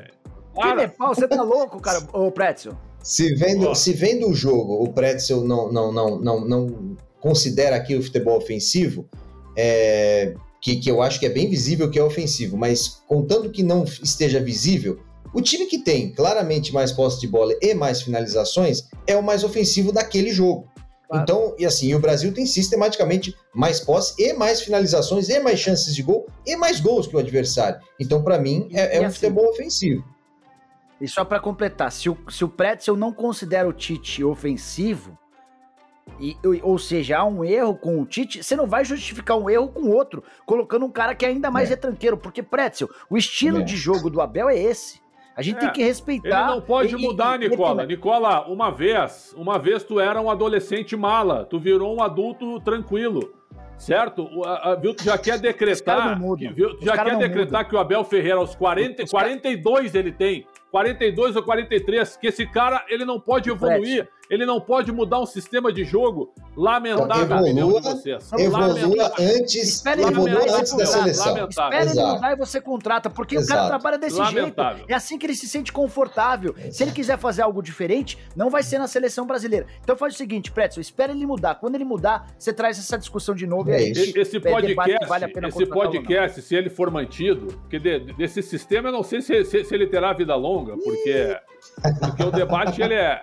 Que 0.55 0.75
Nepal, 0.75 1.15
você 1.15 1.29
tá 1.29 1.43
louco, 1.43 1.81
cara, 1.81 2.03
o 2.13 2.31
Pretzel? 2.31 2.75
Se 3.03 3.35
vendo, 3.35 3.75
se 3.75 3.93
vendo 3.93 4.29
o 4.29 4.35
jogo, 4.35 4.83
o 4.83 4.93
Pretzel 4.93 5.43
não, 5.43 5.73
não, 5.73 5.93
não, 5.93 6.21
não, 6.21 6.41
não 6.41 6.97
considera 7.21 7.77
aquilo 7.77 8.03
futebol 8.03 8.37
ofensivo, 8.37 9.09
é, 9.57 10.35
que, 10.61 10.77
que 10.77 10.91
eu 10.91 11.03
acho 11.03 11.19
que 11.19 11.27
é 11.27 11.31
bem 11.31 11.49
visível 11.49 11.91
que 11.91 11.99
é 11.99 12.03
ofensivo, 12.03 12.57
mas 12.57 13.03
contando 13.07 13.51
que 13.51 13.63
não 13.63 13.85
esteja 13.85 14.41
visível, 14.41 15.01
o 15.35 15.41
time 15.41 15.67
que 15.67 15.79
tem 15.79 16.13
claramente 16.13 16.73
mais 16.73 16.93
posse 16.93 17.21
de 17.21 17.27
bola 17.27 17.55
e 17.61 17.75
mais 17.75 18.03
finalizações 18.03 18.89
é 19.07 19.17
o 19.17 19.23
mais 19.23 19.43
ofensivo 19.43 19.91
daquele 19.91 20.31
jogo. 20.31 20.71
Claro. 21.13 21.25
Então, 21.25 21.55
e 21.59 21.67
assim, 21.67 21.95
o 21.95 21.99
Brasil 21.99 22.33
tem 22.33 22.47
sistematicamente 22.47 23.37
mais 23.55 23.81
posse 23.81 24.15
e 24.19 24.33
mais 24.33 24.63
finalizações 24.63 25.29
e 25.29 25.39
mais 25.41 25.61
chances 25.61 25.95
de 25.95 26.03
gol 26.03 26.27
e 26.47 26.57
mais 26.57 26.81
gols 26.81 27.07
que 27.07 27.15
o 27.15 27.19
adversário. 27.19 27.79
Então, 28.01 28.25
para 28.25 28.39
mim, 28.39 28.71
é, 28.73 28.97
é 28.97 29.01
um 29.03 29.05
assim, 29.05 29.17
futebol 29.17 29.51
ofensivo. 29.51 30.03
E 30.99 31.07
só 31.07 31.23
para 31.23 31.39
completar, 31.39 31.93
se 31.93 32.09
o, 32.09 32.17
se 32.31 32.43
o 32.45 32.49
Pretzel 32.49 32.97
não 32.97 33.13
considera 33.13 33.69
o 33.69 33.75
Tite 33.75 34.25
ofensivo, 34.25 35.19
e, 36.19 36.35
ou 36.63 36.79
seja, 36.79 37.19
há 37.19 37.25
um 37.27 37.45
erro 37.45 37.77
com 37.77 38.01
o 38.01 38.07
Tite, 38.07 38.43
você 38.43 38.57
não 38.57 38.67
vai 38.67 38.83
justificar 38.83 39.37
um 39.37 39.51
erro 39.51 39.69
com 39.69 39.91
outro, 39.91 40.25
colocando 40.47 40.87
um 40.87 40.91
cara 40.91 41.15
que 41.15 41.27
é 41.27 41.29
ainda 41.29 41.51
mais 41.51 41.69
é. 41.69 41.75
retranqueiro, 41.75 42.17
porque 42.17 42.43
Pretzel, 42.43 42.89
o 43.11 43.19
estilo 43.19 43.61
é. 43.61 43.63
de 43.63 43.77
jogo 43.77 44.09
do 44.09 44.21
Abel 44.23 44.49
é 44.49 44.59
esse. 44.59 45.03
A 45.37 45.43
gente 45.43 45.57
é, 45.57 45.61
tem 45.61 45.73
que 45.73 45.83
respeitar. 45.83 46.43
Ele 46.43 46.55
não 46.55 46.61
pode 46.61 46.95
e, 46.95 46.99
mudar, 46.99 47.41
e, 47.41 47.49
Nicola. 47.49 47.87
Nicola, 47.87 48.47
uma 48.49 48.71
vez, 48.71 49.35
uma 49.37 49.59
vez 49.59 49.83
tu 49.83 49.99
era 49.99 50.21
um 50.21 50.31
adolescente 50.31 50.97
mala, 50.97 51.45
tu 51.45 51.59
virou 51.59 51.97
um 51.97 52.03
adulto 52.03 52.61
tranquilo. 52.61 53.33
Certo? 53.79 54.29
A, 54.45 54.73
a, 54.73 54.75
viu, 54.77 54.95
tu 54.95 55.03
já 55.03 55.19
quer 55.19 55.39
decretar. 55.39 56.21
Que, 56.39 56.49
viu, 56.49 56.77
tu 56.77 56.85
já 56.85 57.03
quer 57.03 57.17
decretar 57.17 57.69
que 57.69 57.75
o 57.75 57.79
Abel 57.79 58.05
Ferreira, 58.05 58.39
aos 58.39 58.55
40, 58.55 59.05
42 59.11 59.95
ele 59.95 60.13
tem. 60.13 60.47
42 60.71 61.37
ou 61.37 61.43
43, 61.43 62.17
que 62.17 62.29
esse 62.29 62.47
cara 62.47 62.85
ele 62.89 63.05
não 63.05 63.21
pode 63.21 63.51
evoluir, 63.51 64.09
ele 64.33 64.47
não 64.47 64.59
pode 64.59 64.91
mudar 64.91 65.21
um 65.21 65.27
sistema 65.27 65.71
de 65.71 65.85
jogo. 65.85 66.33
Lamentável 66.57 67.47
evolua, 67.47 67.81
de 67.83 67.89
vocês. 67.89 68.31
Evolua 68.39 69.13
antes, 69.21 69.85
evolua 69.85 70.59
antes 70.59 70.75
da 70.75 70.87
seleção. 70.87 71.49
Espera 71.49 71.91
ele 71.91 72.03
mudar 72.03 72.33
e 72.33 72.37
você 72.37 72.59
contrata, 72.59 73.11
porque 73.11 73.37
Exato. 73.37 73.53
o 73.53 73.57
cara 73.57 73.69
trabalha 73.69 73.99
desse 73.99 74.19
Lamentável. 74.19 74.79
jeito. 74.79 74.91
É 74.91 74.95
assim 74.95 75.19
que 75.19 75.27
ele 75.27 75.35
se 75.35 75.47
sente 75.47 75.71
confortável. 75.71 76.55
Exato. 76.57 76.75
Se 76.75 76.83
ele 76.83 76.93
quiser 76.93 77.19
fazer 77.19 77.43
algo 77.43 77.63
diferente, 77.63 78.19
não 78.35 78.49
vai 78.49 78.63
ser 78.63 78.79
na 78.79 78.89
seleção 78.89 79.27
brasileira. 79.27 79.67
Então 79.83 79.95
faz 79.97 80.15
o 80.15 80.17
seguinte, 80.17 80.51
Pretzel, 80.51 80.81
espera 80.81 81.13
ele 81.13 81.27
mudar. 81.27 81.57
Quando 81.57 81.75
ele 81.75 81.85
mudar, 81.85 82.33
você 82.39 82.55
traz 82.55 82.79
essa 82.79 82.97
discussão 82.97 83.35
de 83.35 83.47
novo. 83.47 83.71
É 83.71 83.83
e 83.83 83.85
aí, 83.85 84.13
esse 84.17 84.41
podcast, 84.41 85.09
vale 85.09 85.27
esse 85.47 85.67
podcast, 85.67 86.41
se 86.41 86.55
ele 86.55 86.71
for 86.71 86.91
mantido, 86.91 87.49
porque 87.49 87.79
de, 87.79 88.15
desse 88.15 88.43
sistema 88.43 88.89
eu 88.89 88.93
não 88.93 89.03
sei 89.03 89.21
se, 89.21 89.45
se, 89.45 89.63
se 89.63 89.75
ele 89.75 89.89
terá 89.89 90.15
vida 90.15 90.35
longa, 90.35 90.75
porque, 90.79 91.37
porque 92.01 92.23
o 92.23 92.31
debate 92.31 92.81
ele 92.81 92.95
é 92.95 93.23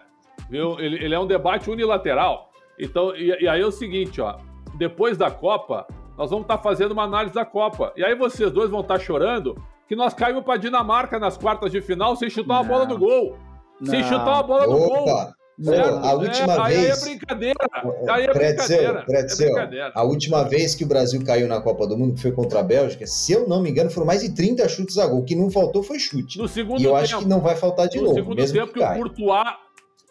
Viu? 0.50 0.80
Ele, 0.80 1.04
ele 1.04 1.14
é 1.14 1.20
um 1.20 1.28
debate 1.28 1.70
unilateral. 1.70 2.52
Então, 2.80 3.16
e, 3.16 3.44
e, 3.44 3.48
aí 3.48 3.62
é 3.62 3.66
o 3.66 3.72
seguinte, 3.72 4.20
ó. 4.22 4.38
Depois 4.76 5.18
da 5.18 5.30
Copa, 5.30 5.86
nós 6.18 6.30
vamos 6.30 6.46
estar 6.46 6.58
tá 6.58 6.64
fazendo 6.64 6.92
uma 6.92 7.04
análise 7.04 7.36
da 7.36 7.46
Copa. 7.46 7.94
E 7.96 8.04
aí 8.04 8.16
vocês 8.16 8.52
dois 8.52 8.70
vão 8.70 8.82
estar 8.82 8.98
tá 8.98 9.00
chorando 9.00 9.56
que 9.88 9.96
nós 9.96 10.14
caímos 10.14 10.44
para 10.44 10.58
Dinamarca 10.58 11.20
nas 11.20 11.38
quartas 11.38 11.72
de 11.72 11.82
final 11.82 12.16
sem 12.16 12.30
chutar 12.30 12.56
não. 12.56 12.62
a 12.62 12.64
bola 12.64 12.86
no 12.86 12.98
gol. 12.98 13.38
Não. 13.82 13.90
Sem 13.90 14.04
chutar 14.04 14.40
a 14.40 14.44
bola 14.44 14.68
no 14.68 14.78
gol. 14.78 15.34
Certo? 15.62 16.06
A 16.06 16.14
última 16.14 16.54
é, 16.54 16.74
vez. 16.74 16.80
Aí 16.80 16.86
é 16.86 17.02
brincadeira. 17.02 17.70
Aí 18.10 18.24
é 18.24 18.34
brincadeira. 18.34 19.04
Pretzel, 19.04 19.48
é 19.48 19.52
brincadeira. 19.52 19.92
A 19.94 20.04
última 20.04 20.44
vez 20.44 20.74
que 20.74 20.86
o 20.86 20.88
Brasil 20.88 21.22
caiu 21.26 21.48
na 21.48 21.60
Copa 21.60 21.86
do 21.86 21.98
Mundo, 21.98 22.14
que 22.14 22.22
foi 22.22 22.32
contra 22.32 22.62
a 22.62 22.64
Bélgica, 22.64 23.06
se 23.06 23.34
eu 23.34 23.48
não 23.48 23.62
me 23.62 23.70
engano, 23.70 23.90
foram 23.90 24.08
mais 24.08 24.22
de 24.22 24.34
30 24.34 24.70
chutes 24.70 24.98
a 24.98 25.06
gol. 25.06 25.20
O 25.20 25.26
que 25.26 25.36
não 25.36 25.50
faltou 25.50 25.84
foi 25.84 26.00
chute. 26.00 26.38
No 26.38 26.48
segundo 26.48 26.80
e 26.80 26.86
eu 26.86 26.92
tempo, 26.92 27.04
acho 27.04 27.20
que 27.20 27.28
não 27.28 27.42
vai 27.42 27.56
faltar 27.58 27.90
de 27.90 27.98
no 27.98 28.04
novo. 28.04 28.16
No 28.16 28.24
segundo 28.24 28.54
tempo 28.54 28.74
que, 28.74 28.80
que 28.80 28.86
o 28.86 28.94
Courtois 28.94 29.56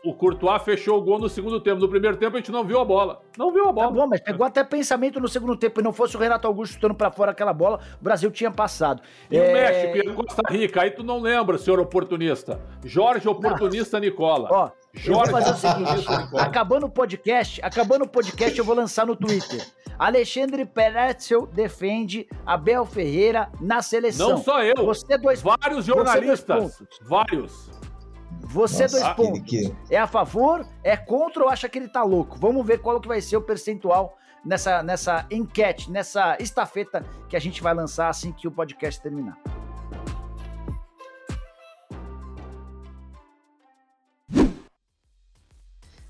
o 0.05 0.15
Courtois 0.15 0.63
fechou 0.63 0.99
o 0.99 1.03
gol 1.03 1.19
no 1.19 1.29
segundo 1.29 1.61
tempo. 1.61 1.81
No 1.81 1.89
primeiro 1.89 2.17
tempo 2.17 2.37
a 2.37 2.39
gente 2.39 2.53
não 2.53 2.65
viu 2.65 2.81
a 2.81 2.85
bola. 2.85 3.21
Não 3.37 3.53
viu 3.53 3.69
a 3.69 3.73
bola. 3.73 3.89
Tá 3.89 3.95
bom, 3.95 4.07
mas 4.07 4.21
pegou 4.21 4.47
até 4.47 4.63
pensamento 4.63 5.21
no 5.21 5.29
segundo 5.29 5.57
tempo. 5.57 5.81
E 5.81 5.83
não 5.83 5.93
fosse 5.93 6.17
o 6.17 6.21
Renato 6.21 6.47
Augusto 6.47 6.75
chutando 6.75 6.95
pra 6.95 7.11
fora 7.11 7.33
aquela 7.33 7.53
bola, 7.53 7.81
o 8.01 8.05
Brasil 8.05 8.31
tinha 8.31 8.51
passado. 8.51 9.03
E 9.31 9.37
é... 9.37 9.51
o 9.51 9.53
México 9.53 9.97
e 9.97 10.11
a 10.11 10.15
Costa 10.15 10.43
Rica. 10.49 10.83
Aí 10.83 10.91
tu 10.91 11.03
não 11.03 11.21
lembra, 11.21 11.59
senhor 11.59 11.81
oportunista. 11.81 12.61
Jorge 12.85 13.29
Oportunista 13.29 13.99
não. 13.99 14.07
Nicola. 14.07 14.49
Ó, 14.51 14.71
Jorge 14.95 15.33
fazer 15.33 15.51
o 15.51 15.57
seguinte. 15.57 16.07
acabando 16.39 16.87
o 16.87 16.91
podcast, 16.91 17.61
acabando 17.63 18.05
o 18.05 18.09
podcast, 18.09 18.57
eu 18.59 18.65
vou 18.65 18.75
lançar 18.75 19.05
no 19.05 19.17
Twitter. 19.17 19.67
Alexandre 19.99 20.65
Peretzel 20.65 21.47
defende 21.47 22.29
Abel 22.47 22.87
Ferreira 22.87 23.51
na 23.61 23.83
seleção. 23.83 24.31
Não 24.31 24.39
só 24.39 24.63
eu. 24.63 24.87
Você 24.87 25.19
dois 25.19 25.43
Vários 25.43 25.87
jornalistas. 25.87 26.81
Vários. 27.03 27.78
Você, 28.51 28.85
Nossa, 28.85 29.01
dois 29.01 29.15
pontos. 29.15 29.43
Que... 29.43 29.75
É 29.91 29.99
a 29.99 30.07
favor, 30.07 30.67
é 30.83 30.97
contra 30.97 31.45
ou 31.45 31.51
acha 31.51 31.69
que 31.69 31.79
ele 31.79 31.89
tá 31.89 32.03
louco? 32.03 32.39
Vamos 32.39 32.67
ver 32.67 32.81
qual 32.81 32.99
que 32.99 33.07
vai 33.07 33.21
ser 33.21 33.37
o 33.37 33.43
percentual 33.43 34.17
nessa, 34.45 34.83
nessa 34.83 35.27
enquete, 35.31 35.91
nessa 35.91 36.37
estafeta 36.41 37.05
que 37.29 37.37
a 37.37 37.39
gente 37.39 37.63
vai 37.63 37.75
lançar 37.75 38.09
assim 38.09 38.33
que 38.33 38.49
o 38.49 38.51
podcast 38.51 39.03
terminar. 39.03 39.39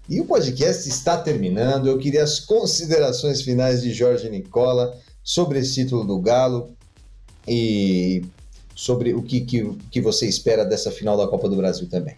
E 0.08 0.20
o 0.20 0.24
podcast 0.24 0.88
está 0.88 1.18
terminando. 1.18 1.88
Eu 1.88 1.98
queria 1.98 2.22
as 2.22 2.38
considerações 2.38 3.42
finais 3.42 3.82
de 3.82 3.92
Jorge 3.92 4.30
Nicola 4.30 4.96
sobre 5.24 5.58
esse 5.58 5.74
título 5.74 6.04
do 6.04 6.20
Galo 6.20 6.74
e 7.46 8.24
sobre 8.76 9.12
o 9.12 9.22
que, 9.22 9.40
que, 9.40 9.76
que 9.90 10.00
você 10.00 10.26
espera 10.26 10.64
dessa 10.64 10.92
final 10.92 11.16
da 11.16 11.26
Copa 11.26 11.48
do 11.48 11.56
Brasil 11.56 11.88
também. 11.90 12.16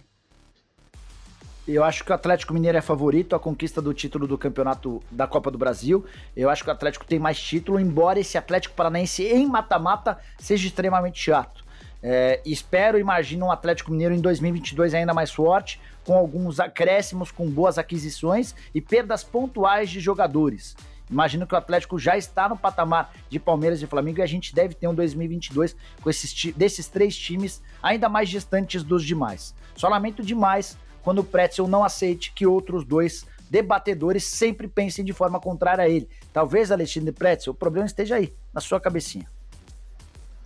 Eu 1.67 1.83
acho 1.83 2.03
que 2.03 2.11
o 2.11 2.15
Atlético 2.15 2.53
Mineiro 2.53 2.77
é 2.77 2.81
favorito 2.81 3.35
à 3.35 3.39
conquista 3.39 3.81
do 3.81 3.93
título 3.93 4.25
do 4.25 4.35
campeonato 4.35 5.01
da 5.11 5.27
Copa 5.27 5.51
do 5.51 5.59
Brasil. 5.59 6.03
Eu 6.35 6.49
acho 6.49 6.63
que 6.63 6.69
o 6.69 6.73
Atlético 6.73 7.05
tem 7.05 7.19
mais 7.19 7.39
título, 7.39 7.79
embora 7.79 8.19
esse 8.19 8.35
Atlético 8.35 8.73
Paranaense 8.73 9.23
em 9.23 9.45
mata-mata 9.45 10.17
seja 10.39 10.65
extremamente 10.65 11.19
chato. 11.19 11.63
É, 12.01 12.41
espero, 12.43 12.97
imagino 12.97 13.45
um 13.45 13.51
Atlético 13.51 13.91
Mineiro 13.91 14.15
em 14.15 14.19
2022 14.19 14.95
ainda 14.95 15.13
mais 15.13 15.31
forte, 15.31 15.79
com 16.03 16.13
alguns 16.13 16.59
acréscimos, 16.59 17.29
com 17.29 17.47
boas 17.47 17.77
aquisições 17.77 18.55
e 18.73 18.81
perdas 18.81 19.23
pontuais 19.23 19.87
de 19.87 19.99
jogadores. 19.99 20.75
Imagino 21.11 21.45
que 21.45 21.53
o 21.53 21.57
Atlético 21.57 21.99
já 21.99 22.17
está 22.17 22.49
no 22.49 22.57
patamar 22.57 23.13
de 23.29 23.37
Palmeiras 23.37 23.83
e 23.83 23.85
Flamengo 23.85 24.19
e 24.19 24.23
a 24.23 24.27
gente 24.27 24.55
deve 24.55 24.73
ter 24.73 24.87
um 24.87 24.95
2022 24.95 25.75
com 26.01 26.09
esses 26.09 26.53
desses 26.53 26.87
três 26.87 27.15
times 27.15 27.61
ainda 27.83 28.09
mais 28.09 28.29
distantes 28.29 28.81
dos 28.81 29.05
demais. 29.05 29.53
Só 29.75 29.89
lamento 29.89 30.23
demais 30.23 30.77
quando 31.03 31.19
o 31.19 31.23
Pretzel 31.23 31.67
não 31.67 31.83
aceite 31.83 32.31
que 32.33 32.45
outros 32.45 32.85
dois 32.85 33.25
debatedores 33.49 34.23
sempre 34.23 34.67
pensem 34.67 35.03
de 35.03 35.11
forma 35.11 35.39
contrária 35.39 35.83
a 35.83 35.89
ele. 35.89 36.07
Talvez, 36.31 36.71
Alexandre 36.71 37.11
Pretzel, 37.11 37.51
o 37.51 37.55
problema 37.55 37.85
esteja 37.85 38.15
aí, 38.15 38.33
na 38.53 38.61
sua 38.61 38.79
cabecinha. 38.79 39.27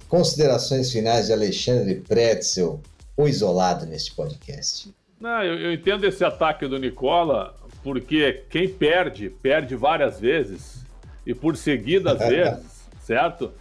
Considerações 0.09 0.91
finais 0.91 1.27
de 1.27 1.33
Alexandre 1.33 1.95
Pretzel, 1.95 2.81
o 3.15 3.27
isolado 3.27 3.85
neste 3.85 4.13
podcast. 4.13 4.93
Não, 5.19 5.43
eu, 5.43 5.59
eu 5.59 5.73
entendo 5.73 6.05
esse 6.05 6.23
ataque 6.23 6.67
do 6.67 6.77
Nicola, 6.77 7.55
porque 7.83 8.43
quem 8.49 8.67
perde, 8.67 9.29
perde 9.29 9.75
várias 9.75 10.19
vezes, 10.19 10.83
e 11.25 11.33
por 11.33 11.55
seguidas 11.55 12.17
vezes, 12.27 12.89
certo? 13.01 13.51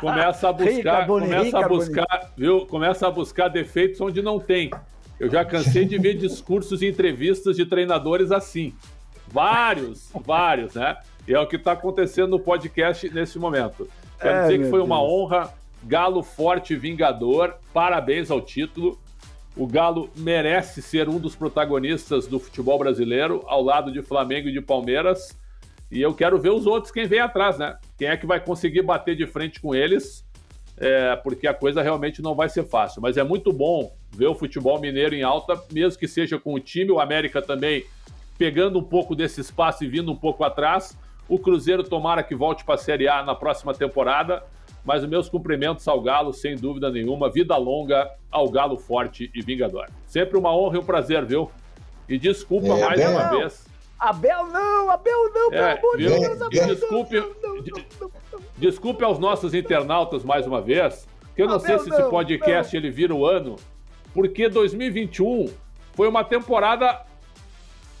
Começa 0.00 0.48
a 0.48 0.52
buscar, 0.54 1.06
começa 1.06 1.58
a 1.58 1.68
buscar, 1.68 2.32
viu? 2.36 2.66
Começa 2.66 3.06
a 3.06 3.10
buscar 3.10 3.48
defeitos 3.48 4.00
onde 4.00 4.22
não 4.22 4.40
tem. 4.40 4.70
Eu 5.24 5.30
já 5.30 5.42
cansei 5.42 5.86
de 5.86 5.96
ver 5.96 6.18
discursos 6.18 6.82
e 6.82 6.86
entrevistas 6.86 7.56
de 7.56 7.64
treinadores 7.64 8.30
assim. 8.30 8.74
Vários, 9.26 10.10
vários, 10.22 10.74
né? 10.74 10.98
E 11.26 11.32
é 11.32 11.40
o 11.40 11.46
que 11.46 11.56
está 11.56 11.72
acontecendo 11.72 12.32
no 12.32 12.38
podcast 12.38 13.08
nesse 13.08 13.38
momento. 13.38 13.88
Quero 14.20 14.36
é, 14.36 14.42
dizer 14.42 14.58
que 14.58 14.64
foi 14.64 14.80
Deus. 14.80 14.84
uma 14.84 15.02
honra. 15.02 15.50
Galo 15.82 16.22
forte 16.22 16.74
e 16.74 16.76
vingador. 16.76 17.54
Parabéns 17.72 18.30
ao 18.30 18.42
título. 18.42 19.00
O 19.56 19.66
Galo 19.66 20.10
merece 20.14 20.82
ser 20.82 21.08
um 21.08 21.18
dos 21.18 21.34
protagonistas 21.34 22.26
do 22.26 22.38
futebol 22.38 22.78
brasileiro, 22.78 23.42
ao 23.46 23.62
lado 23.62 23.90
de 23.90 24.02
Flamengo 24.02 24.48
e 24.48 24.52
de 24.52 24.60
Palmeiras. 24.60 25.34
E 25.90 26.02
eu 26.02 26.12
quero 26.12 26.38
ver 26.38 26.50
os 26.50 26.66
outros, 26.66 26.92
quem 26.92 27.06
vem 27.06 27.20
atrás, 27.20 27.56
né? 27.56 27.78
Quem 27.96 28.08
é 28.08 28.16
que 28.18 28.26
vai 28.26 28.40
conseguir 28.40 28.82
bater 28.82 29.16
de 29.16 29.26
frente 29.26 29.58
com 29.58 29.74
eles, 29.74 30.23
é, 30.76 31.16
porque 31.16 31.46
a 31.46 31.54
coisa 31.54 31.82
realmente 31.82 32.22
não 32.22 32.34
vai 32.34 32.48
ser 32.48 32.64
fácil. 32.64 33.00
Mas 33.00 33.16
é 33.16 33.22
muito 33.22 33.52
bom 33.52 33.92
ver 34.10 34.26
o 34.26 34.34
futebol 34.34 34.80
mineiro 34.80 35.14
em 35.14 35.22
alta, 35.22 35.60
mesmo 35.72 35.98
que 35.98 36.08
seja 36.08 36.38
com 36.38 36.54
o 36.54 36.60
time, 36.60 36.90
o 36.90 37.00
América 37.00 37.40
também 37.40 37.84
pegando 38.36 38.78
um 38.78 38.82
pouco 38.82 39.14
desse 39.14 39.40
espaço 39.40 39.84
e 39.84 39.88
vindo 39.88 40.10
um 40.10 40.16
pouco 40.16 40.44
atrás. 40.44 40.98
O 41.28 41.38
Cruzeiro 41.38 41.82
tomara 41.82 42.22
que 42.22 42.34
volte 42.34 42.64
para 42.64 42.74
a 42.74 42.78
Série 42.78 43.08
A 43.08 43.22
na 43.22 43.34
próxima 43.34 43.72
temporada. 43.72 44.42
Mas 44.84 45.02
os 45.02 45.08
meus 45.08 45.30
cumprimentos 45.30 45.88
ao 45.88 46.00
Galo, 46.00 46.32
sem 46.32 46.56
dúvida 46.56 46.90
nenhuma. 46.90 47.30
Vida 47.30 47.56
longa 47.56 48.10
ao 48.30 48.50
Galo 48.50 48.76
forte 48.76 49.30
e 49.34 49.40
vingador. 49.40 49.88
Sempre 50.06 50.36
uma 50.36 50.54
honra 50.54 50.76
e 50.76 50.78
um 50.78 50.84
prazer, 50.84 51.24
viu? 51.24 51.50
E 52.06 52.18
desculpa 52.18 52.66
é, 52.66 52.80
mais 52.80 53.00
Abel, 53.00 53.10
uma 53.12 53.30
não. 53.30 53.38
vez. 53.38 53.66
Abel 54.08 54.46
não, 54.46 54.90
Abel 54.90 55.32
não, 55.32 55.50
pelo 55.50 55.62
é, 55.62 55.72
amor 55.78 55.96
de 55.96 56.08
Deus, 56.08 56.42
Abel 56.42 56.66
desculpe, 56.66 57.16
não, 57.16 57.34
não, 57.42 57.62
não, 58.00 58.40
Desculpe 58.56 59.04
aos 59.04 59.18
nossos 59.18 59.54
internautas 59.54 60.22
mais 60.22 60.46
uma 60.46 60.60
vez, 60.60 61.08
que 61.34 61.42
eu 61.42 61.46
não 61.46 61.56
Abel, 61.56 61.78
sei 61.78 61.78
se 61.78 61.90
esse 61.90 62.10
podcast 62.10 62.76
ele 62.76 62.90
vira 62.90 63.14
o 63.14 63.26
ano, 63.26 63.56
porque 64.12 64.48
2021 64.48 65.52
foi 65.94 66.06
uma 66.06 66.22
temporada 66.22 67.02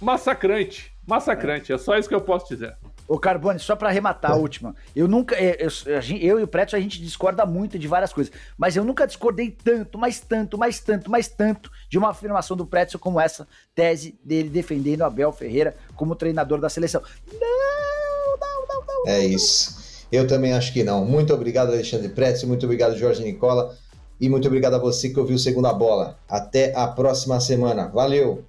massacrante. 0.00 0.92
Massacrante, 1.06 1.72
é 1.72 1.78
só 1.78 1.96
isso 1.96 2.08
que 2.08 2.14
eu 2.14 2.20
posso 2.20 2.48
dizer. 2.48 2.76
Ô 3.06 3.18
Carbone, 3.18 3.58
só 3.58 3.76
para 3.76 3.88
arrematar 3.88 4.32
a 4.32 4.36
última. 4.36 4.74
Eu 4.96 5.06
nunca. 5.06 5.34
Eu, 5.38 5.68
eu, 5.86 6.00
eu, 6.20 6.40
e 6.40 6.42
o 6.42 6.48
Preto, 6.48 6.74
a 6.74 6.80
gente 6.80 7.00
discorda 7.00 7.44
muito 7.44 7.78
de 7.78 7.86
várias 7.86 8.12
coisas. 8.12 8.32
Mas 8.56 8.76
eu 8.76 8.84
nunca 8.84 9.06
discordei 9.06 9.50
tanto, 9.50 9.98
mais 9.98 10.20
tanto, 10.20 10.56
mais 10.56 10.80
tanto, 10.80 11.10
mais 11.10 11.28
tanto 11.28 11.70
de 11.88 11.98
uma 11.98 12.10
afirmação 12.10 12.56
do 12.56 12.64
Preto 12.64 12.98
como 12.98 13.20
essa 13.20 13.46
tese 13.74 14.18
dele 14.24 14.48
defendendo 14.48 15.02
Abel 15.02 15.32
Ferreira 15.32 15.74
como 15.94 16.16
treinador 16.16 16.60
da 16.60 16.70
seleção. 16.70 17.02
Não, 17.30 18.36
não, 18.40 18.66
não, 18.68 18.86
não. 18.86 19.08
É 19.12 19.24
isso. 19.24 20.06
Eu 20.10 20.26
também 20.26 20.54
acho 20.54 20.72
que 20.72 20.82
não. 20.82 21.04
Muito 21.04 21.34
obrigado, 21.34 21.70
Alexandre 21.72 22.08
Preto, 22.08 22.46
muito 22.46 22.64
obrigado, 22.64 22.96
Jorge 22.96 23.22
Nicola. 23.22 23.76
E 24.20 24.28
muito 24.28 24.46
obrigado 24.46 24.74
a 24.74 24.78
você 24.78 25.10
que 25.10 25.18
ouviu 25.18 25.38
Segunda 25.38 25.72
Bola. 25.72 26.18
Até 26.28 26.72
a 26.74 26.86
próxima 26.86 27.40
semana. 27.40 27.88
Valeu! 27.88 28.44